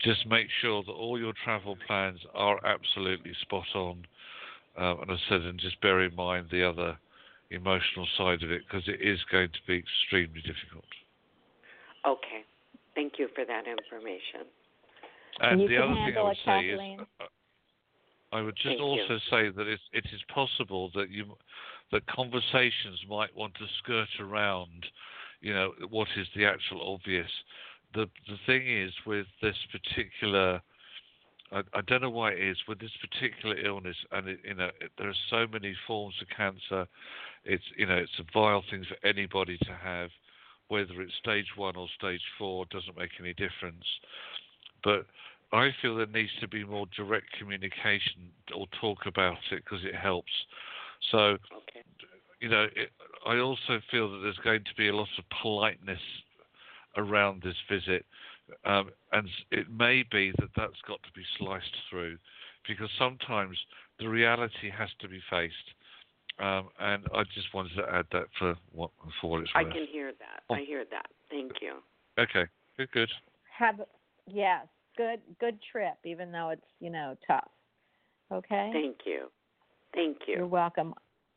just 0.00 0.26
make 0.26 0.46
sure 0.60 0.82
that 0.84 0.92
all 0.92 1.18
your 1.18 1.32
travel 1.44 1.76
plans 1.86 2.20
are 2.34 2.64
absolutely 2.64 3.32
spot 3.42 3.66
on. 3.74 4.04
Um, 4.76 5.00
and 5.02 5.10
I 5.12 5.16
said, 5.28 5.42
and 5.42 5.58
just 5.58 5.80
bear 5.80 6.00
in 6.02 6.14
mind 6.14 6.48
the 6.50 6.68
other 6.68 6.98
emotional 7.50 8.06
side 8.16 8.42
of 8.42 8.50
it 8.50 8.62
because 8.66 8.88
it 8.88 9.00
is 9.00 9.18
going 9.30 9.48
to 9.48 9.58
be 9.66 9.78
extremely 9.78 10.40
difficult. 10.40 10.84
Okay. 12.06 12.44
Thank 12.94 13.14
you 13.18 13.28
for 13.34 13.44
that 13.44 13.64
information. 13.66 14.46
And 15.40 15.62
you 15.62 15.68
the 15.68 15.78
other 15.78 15.94
thing 15.94 16.14
I 16.16 16.22
would 16.22 16.36
say 16.36 16.68
Kathleen. 16.70 17.00
is, 17.00 17.06
uh, 17.20 17.24
I 18.36 18.42
would 18.42 18.56
just 18.56 18.66
Thank 18.66 18.78
you. 18.78 18.84
also 18.84 19.18
say 19.30 19.50
that 19.50 19.66
it, 19.66 19.80
it 19.92 20.04
is 20.12 20.20
possible 20.32 20.90
that 20.94 21.10
you 21.10 21.36
that 21.92 22.06
conversations 22.06 23.00
might 23.08 23.34
want 23.36 23.54
to 23.54 23.66
skirt 23.78 24.08
around, 24.18 24.86
you 25.40 25.52
know, 25.54 25.72
what 25.90 26.08
is 26.16 26.26
the 26.34 26.44
actual 26.44 26.94
obvious. 26.94 27.30
The 27.94 28.06
the 28.28 28.38
thing 28.46 28.66
is 28.66 28.92
with 29.06 29.26
this 29.42 29.56
particular, 29.70 30.60
I, 31.52 31.62
I 31.74 31.80
don't 31.86 32.02
know 32.02 32.10
why 32.10 32.32
it 32.32 32.40
is 32.40 32.56
with 32.66 32.80
this 32.80 32.90
particular 33.00 33.56
illness, 33.56 33.96
and 34.12 34.28
it, 34.28 34.40
you 34.44 34.54
know, 34.54 34.70
it, 34.80 34.90
there 34.98 35.08
are 35.08 35.22
so 35.30 35.46
many 35.52 35.74
forms 35.86 36.14
of 36.20 36.28
cancer. 36.36 36.88
It's 37.44 37.64
you 37.76 37.86
know, 37.86 37.96
it's 37.96 38.18
a 38.18 38.24
vile 38.32 38.64
thing 38.70 38.84
for 38.88 39.06
anybody 39.06 39.58
to 39.58 39.72
have, 39.72 40.10
whether 40.74 41.00
it's 41.00 41.12
stage 41.22 41.46
one 41.56 41.76
or 41.76 41.86
stage 41.96 42.20
four 42.36 42.66
doesn't 42.70 42.98
make 42.98 43.10
any 43.20 43.32
difference. 43.34 43.84
But 44.82 45.06
I 45.52 45.70
feel 45.80 45.96
there 45.96 46.06
needs 46.06 46.32
to 46.40 46.48
be 46.48 46.64
more 46.64 46.86
direct 46.96 47.26
communication 47.38 48.32
or 48.56 48.66
talk 48.80 49.06
about 49.06 49.38
it 49.52 49.62
because 49.62 49.84
it 49.84 49.94
helps. 49.94 50.32
So, 51.12 51.38
Okay. 51.62 51.84
you 52.40 52.48
know, 52.48 52.66
it, 52.74 52.90
I 53.24 53.38
also 53.38 53.80
feel 53.90 54.10
that 54.10 54.18
there's 54.18 54.42
going 54.42 54.64
to 54.64 54.74
be 54.76 54.88
a 54.88 54.96
lot 54.96 55.08
of 55.16 55.24
politeness 55.40 56.00
around 56.96 57.42
this 57.42 57.56
visit, 57.70 58.04
um, 58.64 58.90
and 59.12 59.28
it 59.52 59.66
may 59.70 60.04
be 60.10 60.32
that 60.40 60.50
that's 60.56 60.80
got 60.88 61.00
to 61.04 61.12
be 61.14 61.24
sliced 61.38 61.76
through, 61.88 62.18
because 62.66 62.90
sometimes 62.98 63.56
the 64.00 64.08
reality 64.08 64.70
has 64.76 64.90
to 65.00 65.08
be 65.08 65.20
faced. 65.30 65.68
Um, 66.38 66.68
and 66.80 67.04
I 67.14 67.22
just 67.34 67.52
wanted 67.54 67.76
to 67.76 67.82
add 67.92 68.06
that 68.12 68.26
for 68.38 68.56
what 68.72 68.90
for 69.20 69.30
what 69.30 69.42
it's 69.42 69.54
worth. 69.54 69.66
I 69.66 69.70
can 69.72 69.86
hear 69.90 70.12
that. 70.18 70.42
Oh. 70.50 70.54
I 70.54 70.64
hear 70.64 70.84
that. 70.90 71.06
Thank 71.30 71.52
you. 71.60 71.74
Okay, 72.18 72.48
good, 72.76 72.90
good. 72.92 73.08
Have 73.56 73.80
yes, 74.26 74.66
good 74.96 75.20
good 75.38 75.58
trip, 75.70 75.94
even 76.04 76.32
though 76.32 76.50
it's 76.50 76.66
you 76.80 76.90
know 76.90 77.16
tough. 77.26 77.50
Okay. 78.32 78.70
Thank 78.72 78.98
you. 79.06 79.28
Thank 79.94 80.18
you. 80.26 80.36
You're 80.38 80.46
welcome. 80.46 80.94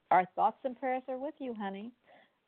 Our 0.10 0.26
thoughts 0.36 0.58
and 0.64 0.80
prayers 0.80 1.04
are 1.08 1.18
with 1.18 1.36
you, 1.40 1.54
honey. 1.54 1.92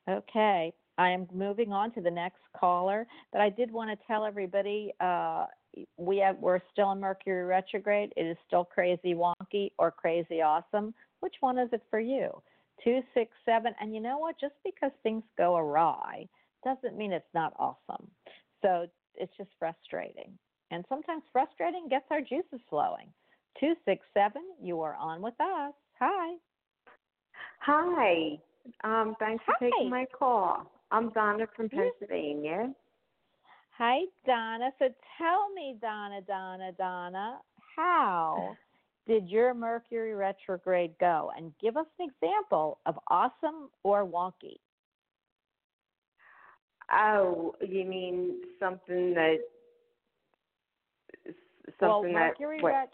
Okay. 0.09 0.73
I 0.97 1.11
am 1.11 1.27
moving 1.33 1.71
on 1.71 1.91
to 1.93 2.01
the 2.01 2.11
next 2.11 2.41
caller, 2.59 3.07
but 3.31 3.41
I 3.41 3.49
did 3.49 3.71
want 3.71 3.89
to 3.89 4.05
tell 4.05 4.25
everybody 4.25 4.91
uh, 4.99 5.45
we 5.97 6.17
have 6.17 6.37
we're 6.39 6.59
still 6.71 6.91
in 6.91 6.99
Mercury 6.99 7.45
retrograde. 7.45 8.11
It 8.17 8.23
is 8.23 8.37
still 8.47 8.65
crazy 8.65 9.13
wonky 9.13 9.71
or 9.77 9.91
crazy 9.91 10.41
awesome. 10.41 10.93
Which 11.19 11.35
one 11.39 11.57
is 11.57 11.69
it 11.73 11.83
for 11.89 11.99
you? 11.99 12.29
Two, 12.83 13.01
six, 13.13 13.31
seven. 13.45 13.73
And 13.81 13.93
you 13.93 14.01
know 14.01 14.17
what? 14.17 14.39
Just 14.39 14.55
because 14.63 14.91
things 15.03 15.23
go 15.37 15.57
awry 15.57 16.27
doesn't 16.63 16.97
mean 16.97 17.11
it's 17.11 17.25
not 17.33 17.53
awesome. 17.59 18.07
So 18.61 18.87
it's 19.15 19.35
just 19.37 19.49
frustrating. 19.59 20.37
And 20.71 20.85
sometimes 20.87 21.23
frustrating 21.31 21.87
gets 21.89 22.05
our 22.11 22.21
juices 22.21 22.61
flowing. 22.69 23.07
Two, 23.59 23.73
six, 23.85 24.05
seven. 24.13 24.43
You 24.61 24.81
are 24.81 24.95
on 24.95 25.21
with 25.21 25.39
us. 25.41 25.73
Hi. 25.99 26.35
Hi. 27.59 28.39
Um, 28.83 29.15
thanks 29.19 29.43
for 29.45 29.55
taking 29.59 29.89
my 29.89 30.05
call. 30.17 30.71
I'm 30.91 31.09
Donna 31.09 31.45
from 31.55 31.69
Pennsylvania. 31.69 32.73
Hi, 33.77 33.99
Donna. 34.25 34.71
So 34.79 34.89
tell 35.17 35.49
me, 35.53 35.77
Donna, 35.81 36.21
Donna, 36.21 36.71
Donna, 36.77 37.39
how 37.75 38.55
did 39.09 39.27
your 39.27 39.53
Mercury 39.55 40.13
retrograde 40.13 40.93
go? 40.99 41.31
And 41.35 41.51
give 41.59 41.75
us 41.75 41.87
an 41.99 42.07
example 42.09 42.77
of 42.85 42.97
awesome 43.07 43.69
or 43.83 44.05
wonky. 44.05 44.57
Oh, 46.93 47.55
you 47.59 47.85
mean 47.85 48.41
something 48.59 49.13
that 49.15 49.39
well, 51.81 52.01
something 52.01 52.13
that 52.13 52.19
Mercury 52.19 52.61
what, 52.61 52.69
ret- 52.69 52.89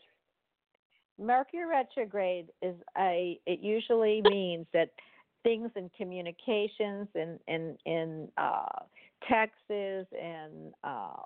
Mercury 1.20 1.66
retrograde 1.66 2.48
is 2.62 2.76
a. 2.98 3.40
It 3.46 3.60
usually 3.60 4.22
means 4.30 4.66
that 4.74 4.90
things 5.44 5.70
in 5.76 5.90
communications 5.98 7.08
and 7.14 7.40
in 7.48 7.78
in 7.86 8.28
uh, 8.38 8.84
texts 9.30 9.62
and 9.70 10.74
uh, 10.84 11.22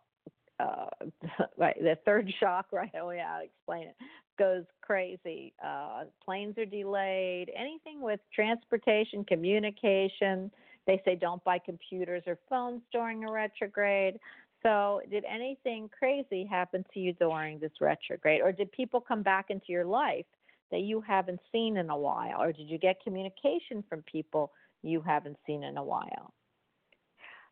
uh, 0.59 0.85
right, 1.57 1.77
the 1.81 1.97
third 2.05 2.31
shock, 2.39 2.67
right? 2.71 2.91
don't 2.93 3.15
know 3.15 3.23
how 3.23 3.41
explain 3.43 3.87
it. 3.87 3.95
Goes 4.37 4.65
crazy. 4.81 5.53
Uh, 5.63 6.05
planes 6.23 6.57
are 6.57 6.65
delayed. 6.65 7.51
Anything 7.57 8.01
with 8.01 8.19
transportation, 8.33 9.23
communication. 9.25 10.51
They 10.87 11.01
say 11.05 11.15
don't 11.15 11.43
buy 11.43 11.59
computers 11.59 12.23
or 12.25 12.37
phones 12.49 12.81
during 12.91 13.23
a 13.25 13.31
retrograde. 13.31 14.19
So, 14.63 15.01
did 15.09 15.23
anything 15.23 15.89
crazy 15.97 16.45
happen 16.45 16.83
to 16.93 16.99
you 16.99 17.13
during 17.13 17.59
this 17.59 17.71
retrograde, 17.79 18.41
or 18.41 18.51
did 18.51 18.71
people 18.73 18.99
come 18.99 19.23
back 19.23 19.45
into 19.49 19.67
your 19.69 19.85
life 19.85 20.25
that 20.71 20.81
you 20.81 21.01
haven't 21.01 21.39
seen 21.51 21.77
in 21.77 21.89
a 21.89 21.97
while, 21.97 22.41
or 22.41 22.51
did 22.51 22.69
you 22.69 22.77
get 22.77 23.01
communication 23.01 23.83
from 23.87 24.03
people 24.03 24.51
you 24.83 25.01
haven't 25.01 25.37
seen 25.47 25.63
in 25.63 25.77
a 25.77 25.83
while? 25.83 26.33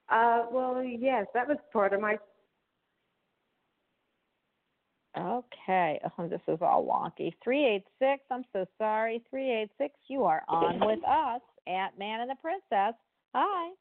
uh 0.10 0.46
well 0.52 0.82
yes, 0.84 1.26
that 1.34 1.48
was 1.48 1.58
part 1.74 1.94
of 1.94 2.00
my 2.00 2.18
Okay. 5.18 6.00
Oh, 6.18 6.28
this 6.28 6.42
is 6.48 6.60
all 6.62 6.86
wonky. 6.86 7.34
386, 7.44 8.24
I'm 8.30 8.44
so 8.54 8.66
sorry. 8.78 9.24
386, 9.30 9.94
you 10.08 10.24
are 10.24 10.44
on 10.48 10.80
with 10.86 11.04
us 11.04 11.42
Ant 11.66 11.98
Man 11.98 12.22
and 12.22 12.30
the 12.30 12.36
Princess. 12.42 12.96
Hi. 13.34 13.72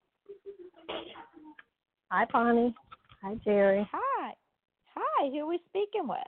Hi, 2.11 2.25
Bonnie. 2.33 2.75
Hi, 3.23 3.35
Jerry. 3.45 3.87
Hi. 3.93 4.33
Hi. 4.95 5.29
Who 5.29 5.41
are 5.41 5.47
we 5.47 5.59
speaking 5.69 6.09
with? 6.09 6.19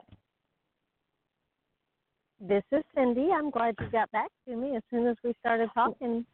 This 2.40 2.62
is 2.70 2.84
Cindy. 2.94 3.30
I'm 3.34 3.50
glad 3.50 3.74
you 3.80 3.88
got 3.90 4.10
back 4.12 4.30
to 4.46 4.56
me 4.56 4.76
as 4.76 4.82
soon 4.90 5.06
as 5.06 5.16
we 5.24 5.34
started 5.40 5.70
talking. 5.74 6.24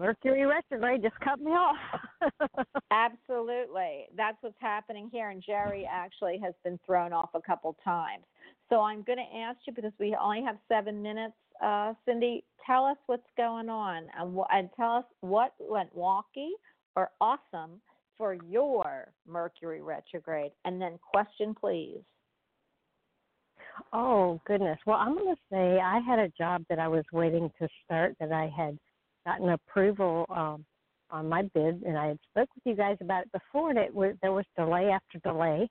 Mercury 0.00 0.46
retrograde 0.46 1.02
just 1.02 1.20
cut 1.20 1.38
me 1.40 1.50
off. 1.50 1.76
Absolutely. 2.90 4.06
That's 4.16 4.38
what's 4.40 4.56
happening 4.58 5.10
here. 5.12 5.28
And 5.28 5.42
Jerry 5.46 5.86
actually 5.90 6.40
has 6.42 6.54
been 6.64 6.80
thrown 6.86 7.12
off 7.12 7.28
a 7.34 7.42
couple 7.42 7.76
times. 7.84 8.24
So 8.70 8.80
I'm 8.80 9.02
going 9.02 9.18
to 9.18 9.36
ask 9.38 9.58
you 9.66 9.74
because 9.74 9.92
we 10.00 10.16
only 10.18 10.42
have 10.42 10.56
seven 10.68 11.02
minutes. 11.02 11.34
Uh, 11.62 11.92
Cindy, 12.06 12.44
tell 12.66 12.86
us 12.86 12.96
what's 13.06 13.28
going 13.36 13.68
on 13.68 14.04
and, 14.18 14.34
wh- 14.34 14.54
and 14.54 14.70
tell 14.74 14.92
us 14.92 15.04
what 15.20 15.52
went 15.58 15.94
wonky 15.94 16.48
or 16.96 17.10
awesome 17.20 17.82
for 18.16 18.32
your 18.32 19.12
Mercury 19.28 19.82
retrograde. 19.82 20.52
And 20.64 20.80
then 20.80 20.98
question, 21.12 21.54
please. 21.54 22.00
oh 23.92 24.40
goodness. 24.46 24.78
Well, 24.86 24.96
I'm 24.96 25.14
going 25.14 25.34
to 25.34 25.40
say 25.52 25.78
I 25.78 26.00
had 26.00 26.18
a 26.18 26.32
job 26.38 26.64
that 26.70 26.78
I 26.78 26.88
was 26.88 27.04
waiting 27.12 27.50
to 27.60 27.68
start 27.84 28.14
that 28.18 28.32
I 28.32 28.50
had 28.56 28.78
gotten 29.26 29.50
approval 29.50 30.26
um, 30.30 30.64
on 31.10 31.28
my 31.28 31.42
bid, 31.54 31.82
and 31.82 31.98
I 31.98 32.08
had 32.08 32.18
spoke 32.30 32.48
with 32.54 32.64
you 32.64 32.76
guys 32.76 32.96
about 33.00 33.24
it 33.24 33.32
before, 33.32 33.70
and 33.70 33.78
it 33.78 33.94
was 33.94 34.14
there 34.22 34.32
was 34.32 34.44
delay 34.56 34.90
after 34.90 35.18
delay. 35.18 35.68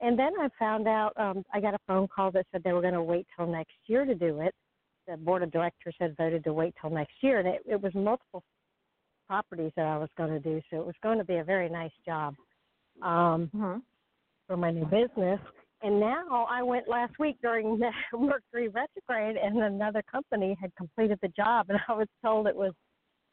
And 0.00 0.18
then 0.18 0.32
I 0.38 0.48
found 0.58 0.88
out 0.88 1.12
um, 1.16 1.44
I 1.52 1.60
got 1.60 1.74
a 1.74 1.78
phone 1.86 2.08
call 2.08 2.30
that 2.32 2.46
said 2.50 2.62
they 2.64 2.72
were 2.72 2.82
going 2.82 2.94
to 2.94 3.02
wait 3.02 3.26
till 3.36 3.46
next 3.46 3.74
year 3.86 4.04
to 4.04 4.14
do 4.14 4.40
it. 4.40 4.54
The 5.06 5.16
board 5.16 5.42
of 5.42 5.52
directors 5.52 5.94
had 6.00 6.16
voted 6.16 6.44
to 6.44 6.52
wait 6.52 6.74
till 6.80 6.90
next 6.90 7.14
year, 7.20 7.38
and 7.38 7.48
it, 7.48 7.62
it 7.66 7.80
was 7.80 7.94
multiple 7.94 8.42
properties 9.26 9.72
that 9.76 9.86
I 9.86 9.96
was 9.96 10.10
going 10.16 10.30
to 10.30 10.40
do, 10.40 10.60
so 10.70 10.80
it 10.80 10.86
was 10.86 10.94
going 11.02 11.18
to 11.18 11.24
be 11.24 11.36
a 11.36 11.44
very 11.44 11.68
nice 11.68 11.92
job 12.04 12.34
um, 13.02 13.50
Mm-hmm. 13.54 13.78
for 14.46 14.56
my 14.56 14.70
new 14.70 14.84
business. 14.84 15.40
And 15.84 16.00
now 16.00 16.46
I 16.50 16.62
went 16.62 16.88
last 16.88 17.12
week 17.18 17.36
during 17.42 17.78
the 17.78 17.90
Mercury 18.18 18.68
retrograde, 18.68 19.36
and 19.36 19.58
another 19.58 20.02
company 20.10 20.56
had 20.58 20.74
completed 20.76 21.18
the 21.20 21.28
job, 21.28 21.66
and 21.68 21.78
I 21.88 21.92
was 21.92 22.08
told 22.24 22.46
it 22.46 22.56
was 22.56 22.72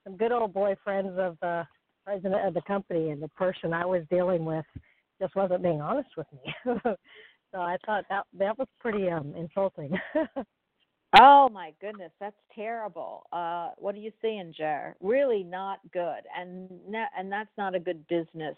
some 0.04 0.18
good 0.18 0.34
old 0.34 0.54
boyfriends 0.54 1.18
of 1.18 1.38
the 1.42 1.66
president 2.06 2.46
of 2.46 2.54
the 2.54 2.62
company, 2.64 3.12
and 3.12 3.24
the 3.24 3.30
person 3.30 3.74
I 3.74 3.86
was 3.86 4.04
dealing 4.12 4.44
with 4.44 4.66
just 5.22 5.34
wasn't 5.34 5.64
being 5.64 5.80
honest 5.80 6.10
with 6.18 6.28
me. 6.34 6.54
so 7.54 7.62
I 7.62 7.78
thought 7.86 8.04
that 8.10 8.26
that 8.38 8.58
was 8.58 8.68
pretty 8.80 9.10
um 9.10 9.34
insulting. 9.38 9.98
Oh 11.20 11.50
my 11.50 11.74
goodness, 11.82 12.12
that's 12.20 12.36
terrible. 12.56 13.24
Uh, 13.34 13.72
what 13.78 13.96
are 13.96 14.00
you 14.00 14.12
seeing, 14.22 14.54
Jer? 14.58 14.96
Really 15.02 15.44
not 15.44 15.80
good, 15.94 16.22
and 16.38 16.70
and 17.18 17.32
that's 17.32 17.50
not 17.58 17.76
a 17.76 17.80
good 17.80 18.06
business 18.08 18.56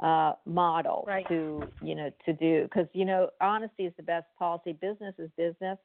uh, 0.00 0.32
model 0.44 1.04
Right. 1.06 1.26
to 1.28 1.62
you 1.80 1.94
know 1.94 2.10
to 2.26 2.32
do 2.32 2.64
because 2.64 2.86
you 2.92 3.04
know 3.04 3.30
honesty 3.40 3.84
is 3.84 3.92
the 3.96 4.02
best 4.02 4.26
policy. 4.38 4.72
Business 4.72 5.14
is 5.18 5.30
business, 5.36 5.78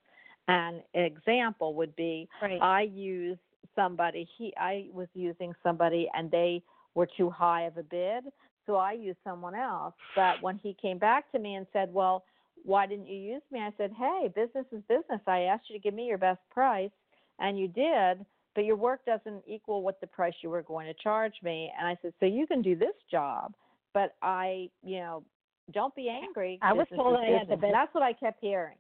and 0.48 0.82
an 0.94 1.04
example 1.04 1.74
would 1.76 1.96
be 1.96 2.28
right. 2.42 2.62
I 2.62 2.82
use 2.82 3.38
somebody. 3.76 4.28
He 4.38 4.54
I 4.58 4.88
was 4.92 5.08
using 5.14 5.54
somebody, 5.64 6.10
and 6.16 6.32
they 6.32 6.64
were 6.96 7.08
too 7.18 7.30
high 7.30 7.64
of 7.64 7.78
a 7.78 7.84
bid, 7.84 8.26
so 8.66 8.76
I 8.76 8.94
used 8.94 9.20
someone 9.24 9.56
else. 9.56 9.94
But 10.16 10.42
when 10.42 10.58
he 10.58 10.76
came 10.82 10.98
back 10.98 11.32
to 11.32 11.40
me 11.40 11.56
and 11.56 11.68
said, 11.72 11.94
"Well," 11.94 12.24
why 12.64 12.86
didn't 12.86 13.08
you 13.08 13.18
use 13.18 13.42
me? 13.52 13.60
I 13.60 13.72
said, 13.78 13.92
hey, 13.98 14.30
business 14.36 14.66
is 14.72 14.82
business. 14.90 15.22
I 15.28 15.42
asked 15.44 15.70
you 15.70 15.78
to 15.78 15.82
give 15.82 15.94
me 15.94 16.06
your 16.06 16.18
best 16.18 16.42
price, 16.52 16.92
and 17.40 17.58
you 17.58 17.68
did, 17.68 18.26
but 18.56 18.66
your 18.66 18.76
work 18.76 19.06
doesn't 19.06 19.44
equal 19.48 19.82
what 19.82 20.02
the 20.02 20.08
price 20.08 20.34
you 20.42 20.50
were 20.50 20.62
going 20.62 20.88
to 20.88 20.94
charge 21.02 21.36
me. 21.44 21.72
And 21.78 21.88
I 21.88 21.98
said, 22.02 22.14
so 22.20 22.26
you 22.26 22.46
can 22.48 22.62
do 22.62 22.76
this 22.76 22.96
job, 23.10 23.54
but 23.94 24.14
I, 24.22 24.70
you 24.84 25.00
know, 25.00 25.24
don't 25.72 25.94
be 25.96 26.10
angry. 26.10 26.58
I 26.62 26.74
was 26.74 26.88
told 26.96 27.18
I 27.18 27.26
had 27.26 27.48
the 27.48 27.56
best- 27.58 27.74
That's 27.74 27.94
what 27.94 28.04
I 28.04 28.14
kept 28.14 28.40
hearing. 28.42 28.78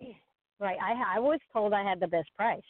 Right. 0.60 0.76
I 0.78 1.16
I 1.16 1.18
was 1.20 1.38
told 1.54 1.72
I 1.72 1.82
had 1.82 2.00
the 2.00 2.06
best 2.06 2.28
price, 2.36 2.60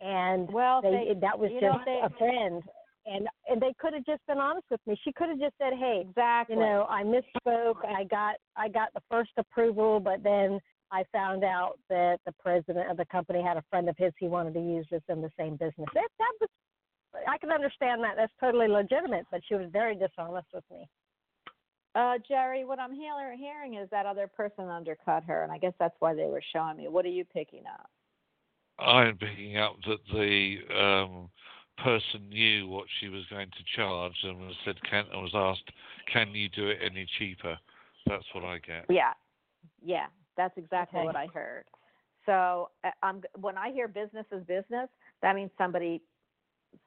and 0.00 0.48
Well, 0.52 0.80
they, 0.80 1.08
they, 1.12 1.20
that 1.22 1.36
was 1.36 1.50
just 1.50 1.60
know, 1.60 1.80
they- 1.84 2.02
a 2.04 2.08
friend, 2.10 2.62
and 3.04 3.26
and 3.48 3.60
they 3.60 3.74
could 3.80 3.94
have 3.94 4.06
just 4.06 4.24
been 4.28 4.38
honest 4.38 4.66
with 4.70 4.80
me. 4.86 4.96
She 5.02 5.12
could 5.12 5.28
have 5.28 5.40
just 5.40 5.54
said, 5.58 5.72
"Hey, 5.72 6.04
exactly. 6.08 6.54
you 6.54 6.62
know, 6.62 6.86
I 6.88 7.02
misspoke. 7.02 7.84
I 7.84 8.04
got 8.04 8.36
I 8.54 8.68
got 8.68 8.94
the 8.94 9.00
first 9.10 9.32
approval, 9.38 9.98
but 9.98 10.22
then 10.22 10.60
I 10.92 11.02
found 11.10 11.42
out 11.42 11.80
that 11.88 12.18
the 12.26 12.32
president 12.40 12.88
of 12.88 12.96
the 12.96 13.06
company 13.06 13.42
had 13.42 13.56
a 13.56 13.64
friend 13.70 13.88
of 13.88 13.96
his 13.98 14.12
he 14.20 14.28
wanted 14.28 14.54
to 14.54 14.60
use 14.60 14.86
this 14.88 15.02
in 15.08 15.20
the 15.20 15.30
same 15.36 15.56
business. 15.56 15.88
That 15.94 16.08
that 16.20 16.32
was 16.40 16.48
I 17.28 17.38
can 17.38 17.50
understand 17.50 18.02
that. 18.04 18.14
That's 18.16 18.32
totally 18.40 18.68
legitimate, 18.68 19.26
but 19.30 19.40
she 19.48 19.54
was 19.54 19.68
very 19.72 19.94
dishonest 19.94 20.48
with 20.54 20.64
me. 20.70 20.88
Uh, 21.94 22.18
Jerry, 22.28 22.64
what 22.64 22.78
I'm 22.78 22.94
hear- 22.94 23.34
hearing 23.34 23.74
is 23.74 23.90
that 23.90 24.06
other 24.06 24.28
person 24.28 24.68
undercut 24.68 25.24
her, 25.24 25.42
and 25.42 25.50
I 25.50 25.58
guess 25.58 25.72
that's 25.78 25.96
why 25.98 26.14
they 26.14 26.26
were 26.26 26.42
showing 26.52 26.76
me. 26.76 26.88
What 26.88 27.04
are 27.04 27.08
you 27.08 27.24
picking 27.24 27.66
up? 27.66 27.90
I'm 28.78 29.18
picking 29.18 29.56
up 29.58 29.76
that 29.86 29.98
the 30.12 30.58
um, 30.74 31.30
person 31.78 32.28
knew 32.28 32.68
what 32.68 32.86
she 32.98 33.08
was 33.08 33.24
going 33.26 33.50
to 33.50 33.76
charge 33.76 34.14
and 34.22 34.38
was 34.40 34.54
said 34.64 34.76
can 34.88 35.04
and 35.12 35.22
was 35.22 35.32
asked, 35.34 35.70
"Can 36.12 36.34
you 36.34 36.48
do 36.48 36.68
it 36.68 36.78
any 36.82 37.06
cheaper?" 37.18 37.58
That's 38.06 38.24
what 38.32 38.44
I 38.44 38.58
get. 38.58 38.86
Yeah, 38.88 39.12
yeah, 39.82 40.06
that's 40.36 40.56
exactly 40.56 41.00
Okay. 41.00 41.06
what 41.06 41.16
I 41.16 41.26
heard. 41.26 41.64
So 42.24 42.70
uh, 42.84 42.90
I'm 43.02 43.22
when 43.38 43.58
I 43.58 43.72
hear 43.72 43.88
business 43.88 44.26
is 44.32 44.44
business, 44.44 44.88
that 45.22 45.34
means 45.34 45.50
somebody 45.58 46.02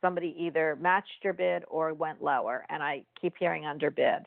somebody 0.01 0.35
either 0.37 0.77
matched 0.79 1.23
your 1.23 1.33
bid 1.33 1.63
or 1.67 1.93
went 1.93 2.21
lower, 2.21 2.65
and 2.69 2.83
I 2.83 3.03
keep 3.19 3.33
hearing 3.39 3.65
underbid. 3.65 4.25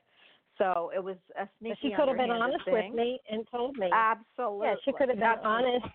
So 0.58 0.90
it 0.94 1.02
was 1.02 1.16
a 1.38 1.48
sneaky. 1.58 1.70
But 1.70 1.78
sneaky. 1.80 1.94
she 1.94 1.96
could 1.96 2.08
have 2.08 2.16
been 2.16 2.30
honest 2.30 2.64
thing. 2.64 2.74
with 2.74 2.94
me 2.94 3.20
and 3.30 3.46
told 3.50 3.76
me. 3.76 3.90
Absolutely. 3.92 4.66
Yeah, 4.66 4.74
she 4.84 4.92
could 4.92 5.08
have 5.08 5.18
been 5.18 5.28
Absolutely. 5.28 5.70
honest 5.72 5.86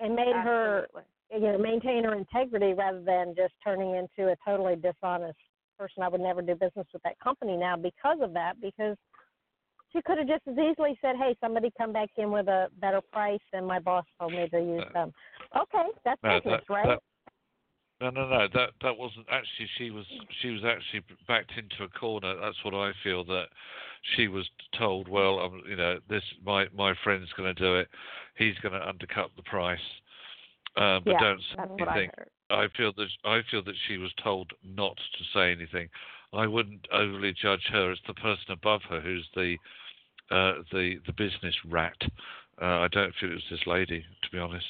and 0.00 0.14
made 0.16 0.34
her, 0.34 0.88
you 1.30 1.40
know, 1.40 1.58
maintain 1.58 2.04
her 2.04 2.14
integrity 2.14 2.74
rather 2.74 3.00
than 3.02 3.34
just 3.36 3.54
turning 3.62 3.94
into 3.94 4.32
a 4.32 4.36
totally 4.44 4.76
dishonest 4.76 5.38
person. 5.78 6.02
I 6.02 6.08
would 6.08 6.20
never 6.20 6.42
do 6.42 6.54
business 6.54 6.86
with 6.92 7.02
that 7.04 7.18
company 7.20 7.56
now 7.56 7.76
because 7.76 8.18
of 8.20 8.32
that. 8.34 8.60
Because 8.60 8.96
she 9.92 10.02
could 10.02 10.18
have 10.18 10.26
just 10.26 10.42
as 10.48 10.58
easily 10.58 10.98
said, 11.00 11.16
"Hey, 11.16 11.36
somebody 11.40 11.70
come 11.78 11.92
back 11.92 12.10
in 12.16 12.30
with 12.30 12.48
a 12.48 12.68
better 12.78 13.00
price, 13.00 13.40
and 13.52 13.66
my 13.66 13.78
boss 13.78 14.04
told 14.18 14.32
me 14.32 14.48
to 14.48 14.58
use 14.58 14.84
Uh, 14.86 14.92
them." 14.92 15.14
Okay, 15.56 15.90
that's 16.04 16.22
No, 16.22 16.40
business, 16.40 16.64
that, 16.66 16.72
right? 16.72 16.88
that, 16.88 17.02
no, 18.02 18.10
no, 18.10 18.28
no. 18.28 18.48
That 18.52 18.70
that 18.82 18.96
wasn't 18.96 19.26
actually. 19.30 19.68
She 19.78 19.90
was 19.90 20.04
she 20.40 20.50
was 20.50 20.62
actually 20.64 21.02
backed 21.28 21.52
into 21.56 21.84
a 21.84 21.88
corner. 21.88 22.34
That's 22.40 22.56
what 22.64 22.74
I 22.74 22.92
feel. 23.04 23.24
That 23.24 23.46
she 24.16 24.28
was 24.28 24.48
told, 24.78 25.08
well, 25.08 25.38
um, 25.40 25.62
you 25.68 25.76
know, 25.76 25.98
this 26.08 26.22
my 26.44 26.66
my 26.76 26.94
friend's 27.04 27.32
going 27.36 27.54
to 27.54 27.60
do 27.60 27.76
it. 27.76 27.88
He's 28.36 28.58
going 28.62 28.72
to 28.72 28.88
undercut 28.88 29.30
the 29.36 29.42
price. 29.42 29.78
Uh, 30.76 31.00
but 31.04 31.12
yeah, 31.12 31.20
don't 31.20 31.40
say 31.40 31.56
I 31.58 31.82
anything. 31.82 32.10
heard. 32.16 32.30
I 32.50 32.66
feel 32.76 32.92
that 32.96 33.08
I 33.24 33.40
feel 33.50 33.62
that 33.64 33.74
she 33.88 33.98
was 33.98 34.10
told 34.22 34.50
not 34.64 34.96
to 34.96 35.24
say 35.34 35.52
anything. 35.52 35.88
I 36.32 36.46
wouldn't 36.46 36.86
overly 36.92 37.34
judge 37.40 37.64
her. 37.72 37.92
It's 37.92 38.00
the 38.06 38.14
person 38.14 38.50
above 38.50 38.80
her 38.88 39.00
who's 39.00 39.28
the 39.34 39.56
uh, 40.30 40.62
the 40.72 40.96
the 41.06 41.12
business 41.12 41.54
rat. 41.68 41.96
Uh, 42.60 42.80
I 42.80 42.88
don't 42.88 43.14
feel 43.20 43.30
it 43.30 43.34
was 43.34 43.42
this 43.50 43.66
lady, 43.66 44.04
to 44.22 44.30
be 44.30 44.38
honest. 44.38 44.66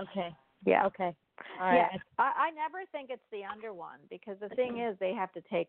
Okay, 0.00 0.34
Yeah. 0.64 0.86
okay, 0.86 1.14
all 1.60 1.66
right. 1.66 1.76
Yeah, 1.76 1.98
I, 2.18 2.32
I 2.48 2.50
never 2.50 2.84
think 2.92 3.10
it's 3.10 3.22
the 3.32 3.44
under 3.44 3.72
one 3.72 3.98
because 4.10 4.36
the 4.40 4.48
thing 4.50 4.78
is 4.80 4.96
they 5.00 5.12
have 5.14 5.32
to 5.32 5.40
take 5.50 5.68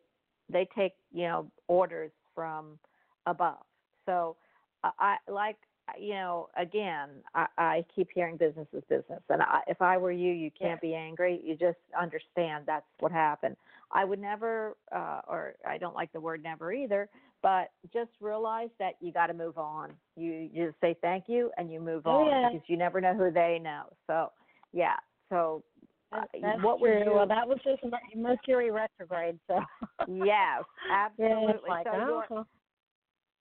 they 0.51 0.67
take 0.75 0.93
you 1.11 1.23
know 1.23 1.51
orders 1.67 2.11
from 2.35 2.79
above. 3.25 3.63
So 4.05 4.35
uh, 4.83 4.91
I 4.99 5.17
like 5.27 5.57
you 5.99 6.13
know 6.13 6.49
again 6.57 7.09
I, 7.33 7.47
I 7.57 7.85
keep 7.95 8.09
hearing 8.13 8.37
business 8.37 8.67
is 8.73 8.83
business, 8.89 9.21
and 9.29 9.41
I, 9.41 9.61
if 9.67 9.81
I 9.81 9.97
were 9.97 10.11
you, 10.11 10.31
you 10.31 10.51
can't 10.51 10.79
be 10.81 10.93
angry. 10.93 11.41
You 11.43 11.55
just 11.55 11.77
understand 11.99 12.65
that's 12.67 12.85
what 12.99 13.11
happened. 13.11 13.55
I 13.91 14.05
would 14.05 14.19
never, 14.19 14.77
uh, 14.95 15.21
or 15.27 15.55
I 15.67 15.79
don't 15.79 15.95
like 15.95 16.13
the 16.13 16.19
word 16.19 16.43
never 16.43 16.71
either, 16.71 17.09
but 17.41 17.71
just 17.91 18.11
realize 18.21 18.69
that 18.77 18.93
you 18.99 19.11
got 19.11 19.27
to 19.27 19.33
move 19.33 19.57
on. 19.57 19.91
You 20.15 20.49
you 20.53 20.67
just 20.67 20.79
say 20.81 20.95
thank 21.01 21.25
you 21.27 21.51
and 21.57 21.71
you 21.71 21.79
move 21.79 22.03
Oh, 22.05 22.11
on 22.11 22.27
yeah. 22.29 22.49
because 22.49 22.67
you 22.67 22.77
never 22.77 23.01
know 23.01 23.15
who 23.15 23.31
they 23.31 23.59
know. 23.61 23.83
So 24.05 24.31
yeah, 24.71 24.95
so 25.29 25.63
uh, 26.11 26.23
That- 26.41 26.61
what 26.61 26.79
would 26.81 26.91
true. 26.91 27.03
you? 27.05 27.13
Well, 27.13 27.27
that 27.27 27.47
was 27.47 27.59
just 27.63 27.81
Mercury 28.15 28.71
retrograde, 28.71 29.39
so. 29.47 29.59
yes, 30.07 30.63
absolutely. 30.91 31.53
it's 31.53 31.63
like, 31.67 31.85
so 31.85 31.95
you're, 31.95 32.25
oh, 32.31 32.45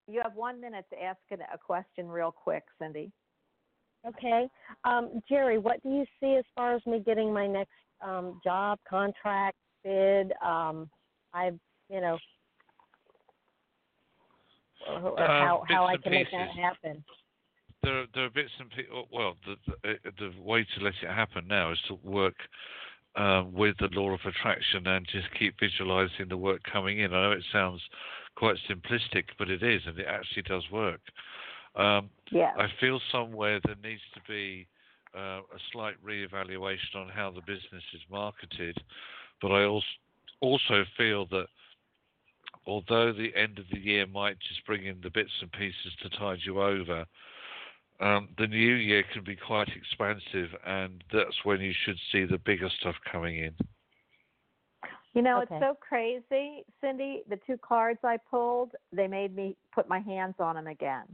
you 0.06 0.20
have 0.22 0.34
one 0.34 0.60
minute 0.60 0.84
to 0.90 1.02
ask 1.02 1.18
a, 1.30 1.34
a 1.54 1.58
question 1.58 2.08
real 2.08 2.30
quick, 2.32 2.64
Cindy. 2.78 3.10
okay. 4.06 4.48
Um, 4.84 5.22
Jerry, 5.28 5.58
what 5.58 5.82
do 5.82 5.88
you 5.90 6.04
see 6.20 6.36
as 6.36 6.44
far 6.54 6.74
as 6.74 6.84
me 6.86 7.00
getting 7.04 7.32
my 7.32 7.46
next 7.46 7.72
um, 8.02 8.40
job, 8.44 8.78
contract, 8.88 9.56
bid? 9.82 10.32
Um, 10.44 10.88
I, 11.34 11.52
you 11.90 12.00
know, 12.00 12.18
or, 14.88 15.00
or 15.10 15.20
Um, 15.20 15.26
how 15.26 15.64
how 15.68 15.84
I 15.86 15.96
can 15.96 16.12
and 16.12 16.22
make 16.22 16.30
that 16.32 16.50
happen. 16.50 17.04
There 17.82 18.00
are, 18.00 18.06
there 18.14 18.24
are 18.24 18.30
bits 18.30 18.50
and 18.58 18.70
pieces. 18.70 18.90
Well, 19.12 19.36
the, 19.46 19.56
the 19.82 20.10
the 20.18 20.42
way 20.42 20.64
to 20.64 20.84
let 20.84 20.94
it 21.02 21.08
happen 21.08 21.46
now 21.48 21.72
is 21.72 21.78
to 21.88 21.94
work 22.02 22.36
um, 23.16 23.52
with 23.52 23.76
the 23.78 23.88
law 23.92 24.10
of 24.10 24.20
attraction 24.24 24.86
and 24.86 25.06
just 25.06 25.26
keep 25.38 25.54
visualizing 25.60 26.28
the 26.28 26.36
work 26.36 26.62
coming 26.70 27.00
in. 27.00 27.12
I 27.12 27.28
know 27.28 27.32
it 27.32 27.44
sounds 27.52 27.80
quite 28.36 28.56
simplistic, 28.70 29.24
but 29.38 29.50
it 29.50 29.62
is, 29.62 29.82
and 29.86 29.98
it 29.98 30.06
actually 30.08 30.42
does 30.42 30.64
work. 30.70 31.00
Um, 31.76 32.10
Yes. 32.30 32.54
I 32.58 32.66
feel 32.78 33.00
somewhere 33.10 33.58
there 33.64 33.76
needs 33.82 34.02
to 34.12 34.20
be 34.28 34.66
uh, 35.16 35.40
a 35.40 35.58
slight 35.72 35.94
reevaluation 36.04 36.94
on 36.94 37.08
how 37.08 37.30
the 37.30 37.40
business 37.40 37.82
is 37.94 38.02
marketed, 38.10 38.76
but 39.40 39.50
I 39.50 39.64
also 39.64 39.86
also 40.40 40.84
feel 40.96 41.26
that 41.26 41.46
although 42.66 43.12
the 43.12 43.34
end 43.34 43.58
of 43.58 43.64
the 43.72 43.78
year 43.80 44.06
might 44.06 44.38
just 44.46 44.64
bring 44.66 44.86
in 44.86 45.00
the 45.02 45.10
bits 45.10 45.32
and 45.40 45.50
pieces 45.52 45.92
to 46.02 46.10
tide 46.10 46.38
you 46.44 46.60
over, 46.62 47.06
um, 48.00 48.28
the 48.38 48.46
new 48.46 48.74
year 48.74 49.04
can 49.12 49.24
be 49.24 49.36
quite 49.36 49.68
expansive, 49.68 50.50
and 50.66 51.02
that's 51.12 51.44
when 51.44 51.60
you 51.60 51.72
should 51.84 51.98
see 52.12 52.24
the 52.24 52.38
bigger 52.38 52.70
stuff 52.80 52.94
coming 53.10 53.38
in. 53.38 53.54
You 55.14 55.22
know, 55.22 55.40
Okay. 55.42 55.56
it's 55.56 55.64
so 55.64 55.76
crazy, 55.80 56.64
Cindy. 56.80 57.22
The 57.28 57.38
two 57.46 57.56
cards 57.58 57.98
I 58.04 58.18
pulled, 58.30 58.72
they 58.92 59.08
made 59.08 59.34
me 59.34 59.56
put 59.74 59.88
my 59.88 59.98
hands 59.98 60.36
on 60.38 60.54
them 60.54 60.68
again. 60.68 61.04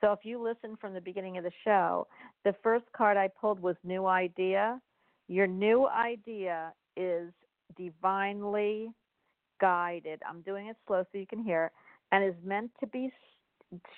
So 0.00 0.12
if 0.12 0.20
you 0.22 0.40
listen 0.40 0.76
from 0.76 0.94
the 0.94 1.00
beginning 1.00 1.38
of 1.38 1.44
the 1.44 1.50
show, 1.64 2.06
the 2.44 2.54
first 2.62 2.84
card 2.96 3.16
I 3.16 3.28
pulled 3.28 3.58
was 3.60 3.74
new 3.82 4.06
idea. 4.06 4.80
Your 5.26 5.48
new 5.48 5.88
idea 5.88 6.72
is 6.96 7.32
divinely 7.76 8.92
guided. 9.60 10.22
I'm 10.28 10.40
doing 10.42 10.68
it 10.68 10.76
slow 10.86 11.04
so 11.10 11.18
you 11.18 11.26
can 11.26 11.42
hear, 11.42 11.72
and 12.12 12.24
is 12.24 12.34
meant 12.44 12.70
to 12.78 12.86
be 12.86 13.10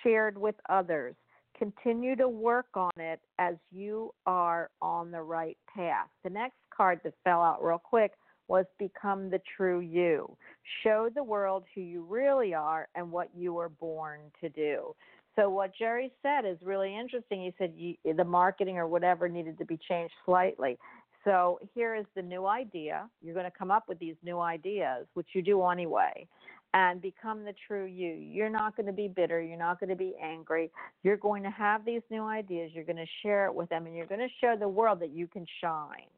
shared 0.02 0.38
with 0.38 0.54
others. 0.70 1.14
Continue 1.60 2.16
to 2.16 2.26
work 2.26 2.68
on 2.74 2.90
it 2.96 3.20
as 3.38 3.54
you 3.70 4.14
are 4.24 4.70
on 4.80 5.10
the 5.10 5.20
right 5.20 5.58
path. 5.76 6.08
The 6.24 6.30
next 6.30 6.56
card 6.74 7.00
that 7.04 7.12
fell 7.22 7.42
out 7.42 7.62
real 7.62 7.76
quick 7.76 8.12
was 8.48 8.64
become 8.78 9.28
the 9.28 9.42
true 9.56 9.80
you. 9.80 10.34
Show 10.82 11.10
the 11.14 11.22
world 11.22 11.64
who 11.74 11.82
you 11.82 12.02
really 12.08 12.54
are 12.54 12.88
and 12.94 13.12
what 13.12 13.28
you 13.36 13.52
were 13.52 13.68
born 13.68 14.20
to 14.40 14.48
do. 14.48 14.94
So 15.36 15.50
what 15.50 15.72
Jerry 15.78 16.10
said 16.22 16.46
is 16.46 16.56
really 16.62 16.98
interesting. 16.98 17.42
He 17.42 17.54
said 17.58 17.74
you, 17.76 17.94
the 18.14 18.24
marketing 18.24 18.78
or 18.78 18.88
whatever 18.88 19.28
needed 19.28 19.58
to 19.58 19.66
be 19.66 19.78
changed 19.86 20.14
slightly. 20.24 20.78
So 21.24 21.60
here 21.74 21.94
is 21.94 22.06
the 22.16 22.22
new 22.22 22.46
idea. 22.46 23.06
You're 23.20 23.34
going 23.34 23.44
to 23.44 23.56
come 23.56 23.70
up 23.70 23.84
with 23.86 23.98
these 23.98 24.16
new 24.24 24.40
ideas, 24.40 25.06
which 25.12 25.28
you 25.34 25.42
do 25.42 25.62
anyway, 25.66 26.26
and 26.74 27.02
become 27.02 27.44
the 27.44 27.54
true 27.66 27.84
you. 27.84 28.12
You're 28.12 28.50
not 28.50 28.76
going 28.76 28.86
to 28.86 28.92
be 28.92 29.08
bitter. 29.08 29.40
You're 29.40 29.58
not 29.58 29.80
going 29.80 29.90
to 29.90 29.96
be 29.96 30.14
angry. 30.22 30.70
You're 31.02 31.16
going 31.16 31.42
to 31.42 31.50
have 31.50 31.84
these 31.84 32.02
new 32.10 32.22
ideas. 32.22 32.70
You're 32.74 32.84
going 32.84 32.96
to 32.96 33.06
share 33.22 33.46
it 33.46 33.54
with 33.54 33.68
them, 33.70 33.86
and 33.86 33.96
you're 33.96 34.06
going 34.06 34.20
to 34.20 34.28
show 34.40 34.56
the 34.58 34.68
world 34.68 35.00
that 35.00 35.10
you 35.10 35.26
can 35.26 35.46
shine. 35.60 36.08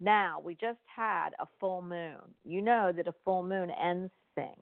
Now, 0.00 0.40
we 0.44 0.54
just 0.54 0.80
had 0.94 1.30
a 1.40 1.46
full 1.60 1.80
moon. 1.80 2.20
You 2.44 2.60
know 2.60 2.92
that 2.94 3.08
a 3.08 3.14
full 3.24 3.42
moon 3.42 3.70
ends 3.70 4.12
things 4.34 4.58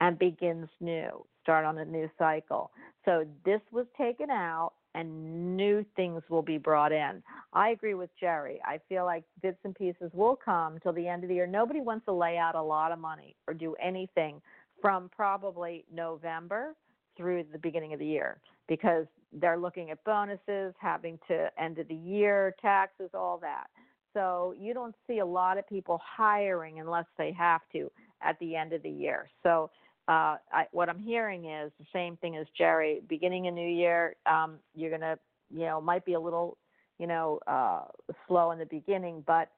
and 0.00 0.18
begins 0.18 0.68
new, 0.80 1.24
start 1.42 1.64
on 1.64 1.78
a 1.78 1.84
new 1.84 2.08
cycle. 2.18 2.70
So 3.04 3.24
this 3.44 3.60
was 3.72 3.86
taken 3.96 4.30
out 4.30 4.72
and 4.94 5.56
new 5.56 5.84
things 5.96 6.22
will 6.28 6.42
be 6.42 6.58
brought 6.58 6.92
in. 6.92 7.22
I 7.52 7.70
agree 7.70 7.94
with 7.94 8.10
Jerry. 8.18 8.60
I 8.64 8.78
feel 8.88 9.04
like 9.04 9.24
bits 9.42 9.58
and 9.64 9.74
pieces 9.74 10.10
will 10.12 10.36
come 10.36 10.78
till 10.80 10.92
the 10.92 11.08
end 11.08 11.24
of 11.24 11.28
the 11.28 11.34
year. 11.34 11.46
Nobody 11.46 11.80
wants 11.80 12.04
to 12.06 12.12
lay 12.12 12.38
out 12.38 12.54
a 12.54 12.62
lot 12.62 12.92
of 12.92 12.98
money 12.98 13.34
or 13.48 13.54
do 13.54 13.74
anything 13.82 14.40
from 14.84 15.08
probably 15.16 15.82
November 15.90 16.74
through 17.16 17.42
the 17.52 17.58
beginning 17.58 17.94
of 17.94 17.98
the 17.98 18.04
year 18.04 18.36
because 18.68 19.06
they're 19.32 19.56
looking 19.56 19.90
at 19.90 20.04
bonuses, 20.04 20.74
having 20.78 21.18
to 21.26 21.48
end 21.58 21.78
of 21.78 21.88
the 21.88 21.94
year, 21.94 22.54
taxes, 22.60 23.08
all 23.14 23.38
that. 23.38 23.68
So 24.12 24.54
you 24.60 24.74
don't 24.74 24.94
see 25.06 25.20
a 25.20 25.24
lot 25.24 25.56
of 25.56 25.66
people 25.66 25.98
hiring 26.04 26.80
unless 26.80 27.06
they 27.16 27.32
have 27.32 27.62
to 27.72 27.90
at 28.20 28.38
the 28.40 28.56
end 28.56 28.74
of 28.74 28.82
the 28.82 28.90
year. 28.90 29.30
So 29.42 29.70
uh, 30.06 30.36
I, 30.52 30.66
what 30.72 30.90
I'm 30.90 31.00
hearing 31.00 31.46
is 31.46 31.72
the 31.80 31.86
same 31.90 32.18
thing 32.18 32.36
as 32.36 32.46
Jerry. 32.54 33.00
Beginning 33.08 33.46
a 33.46 33.50
new 33.50 33.66
year, 33.66 34.16
um, 34.26 34.56
you're 34.74 34.90
gonna, 34.90 35.18
you 35.50 35.64
know, 35.64 35.80
might 35.80 36.04
be 36.04 36.12
a 36.12 36.20
little, 36.20 36.58
you 36.98 37.06
know, 37.06 37.40
uh, 37.46 37.84
slow 38.28 38.50
in 38.50 38.58
the 38.58 38.66
beginning, 38.66 39.24
but 39.26 39.48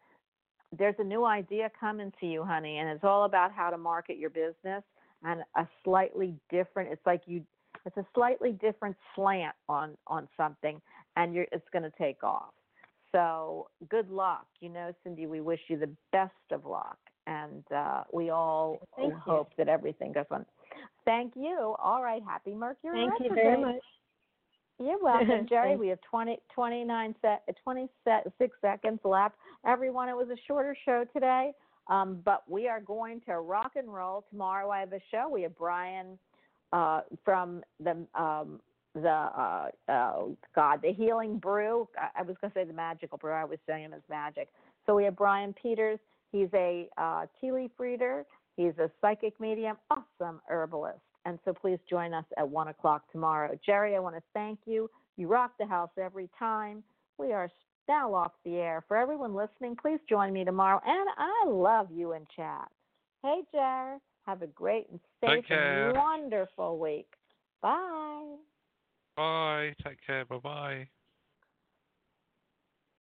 there's 0.79 0.95
a 1.01 1.05
new 1.05 1.25
idea 1.25 1.69
coming 1.81 2.13
to 2.21 2.27
you, 2.27 2.45
honey, 2.45 2.79
and 2.79 2.89
it's 2.89 3.03
all 3.03 3.25
about 3.25 3.51
how 3.51 3.71
to 3.71 3.77
market 3.77 4.19
your 4.19 4.31
business 4.31 4.85
and 5.25 5.43
a 5.57 5.67
slightly 5.85 6.35
different. 6.51 6.93
It's 6.93 7.05
like 7.07 7.23
you, 7.27 7.43
it's 7.85 7.97
a 7.97 8.07
slightly 8.15 8.53
different 8.53 8.97
slant 9.15 9.55
on 9.69 9.97
on 10.07 10.29
something, 10.37 10.81
and 11.17 11.35
you're 11.35 11.47
it's 11.53 11.69
going 11.73 11.85
to 11.85 11.93
take 11.99 12.23
off. 12.23 12.53
So 13.13 13.69
good 13.89 14.11
luck. 14.11 14.47
You 14.61 14.69
know, 14.69 14.93
Cindy, 15.03 15.27
we 15.27 15.41
wish 15.41 15.61
you 15.69 15.79
the 15.79 15.91
best 16.13 16.33
of 16.53 16.65
luck, 16.65 16.99
and 17.27 17.65
uh, 17.75 18.05
we 18.13 18.31
all 18.31 18.81
Thank 18.97 19.13
you. 19.13 19.21
hope 19.21 19.53
that 19.59 19.69
everything 19.69 20.13
goes 20.13 20.27
on. 20.31 20.45
Thank 21.05 21.35
you. 21.37 21.75
All 21.83 22.03
right. 22.03 22.23
Happy 22.27 22.55
Mercury. 22.55 23.07
Thank 23.09 23.21
you 23.21 23.35
very 23.35 23.61
much. 23.61 23.83
You're 24.79 24.99
welcome, 25.03 25.47
Jerry. 25.49 25.77
We 25.77 25.89
have 25.89 26.01
20, 26.11 26.39
29 26.55 27.15
se- 27.23 27.55
26 27.63 28.57
seconds 28.61 29.01
left. 29.05 29.37
Everyone, 29.67 30.09
it 30.09 30.17
was 30.17 30.29
a 30.29 30.37
shorter 30.47 30.77
show 30.85 31.05
today. 31.13 31.53
Um, 31.89 32.21
but 32.25 32.43
we 32.49 32.69
are 32.69 32.81
going 32.81 33.21
to 33.23 33.41
rock 33.41 33.73
and 33.77 33.93
roll 33.93 34.25
tomorrow. 34.31 34.71
I 34.71 34.81
have 34.81 34.93
a 34.93 35.01
show. 35.11 35.29
We 35.31 35.43
have 35.43 35.57
Brian 35.57 36.19
uh, 36.73 37.03
from 37.25 37.63
the 37.81 38.07
um, 38.15 38.61
the 38.95 39.09
uh, 39.09 39.69
oh 39.89 40.37
God, 40.55 40.81
the 40.83 40.93
Healing 40.93 41.39
Brew. 41.39 41.89
I, 41.99 42.21
I 42.21 42.23
was 42.23 42.37
going 42.41 42.51
to 42.51 42.59
say 42.59 42.65
the 42.65 42.73
Magical 42.73 43.19
Brew. 43.19 43.33
I 43.33 43.45
was 43.45 43.59
saying 43.67 43.85
him 43.85 43.93
as 43.93 44.03
Magic. 44.09 44.49
So 44.87 44.95
we 44.95 45.05
have 45.05 45.17
Brian 45.17 45.55
Peters. 45.61 45.99
He's 46.33 46.49
a 46.55 46.89
uh, 46.99 47.27
tea 47.41 47.53
leaf 47.53 47.71
reader. 47.79 48.25
He's 48.57 48.73
a 48.79 48.91
psychic 49.01 49.39
medium, 49.39 49.77
awesome 49.91 50.41
herbalist. 50.49 50.99
And 51.25 51.39
so 51.45 51.53
please 51.53 51.79
join 51.91 52.15
us 52.15 52.25
at 52.39 52.49
one 52.49 52.69
o'clock 52.69 53.03
tomorrow. 53.13 53.59
Jerry, 53.65 53.97
I 53.97 53.99
want 53.99 54.17
to 54.17 54.23
thank 54.33 54.61
you. 54.65 54.89
You 55.17 55.29
rock 55.29 55.53
the 55.59 55.67
house 55.67 55.91
every 56.01 56.31
time. 56.39 56.83
We 57.19 57.33
are 57.33 57.51
now 57.89 58.15
off 58.15 58.33
the 58.45 58.57
air. 58.57 58.85
For 58.89 58.97
everyone 58.97 59.35
listening, 59.35 59.77
please 59.81 60.01
join 60.09 60.33
me 60.33 60.45
tomorrow. 60.45 60.81
And 60.87 61.09
I 61.17 61.49
love 61.49 61.89
you 61.93 62.13
in 62.13 62.27
chat. 62.35 62.69
Hey, 63.23 63.43
Jerry, 63.53 63.99
have 64.27 64.43
a 64.43 64.47
great 64.49 64.89
and 64.91 65.01
safe 65.21 65.45
and 65.51 65.95
wonderful 65.95 66.79
week. 66.79 67.13
Bye. 67.63 68.37
Bye. 69.17 69.75
Take 69.85 69.99
care. 70.07 70.25
Bye 70.25 70.39
bye. 70.39 70.89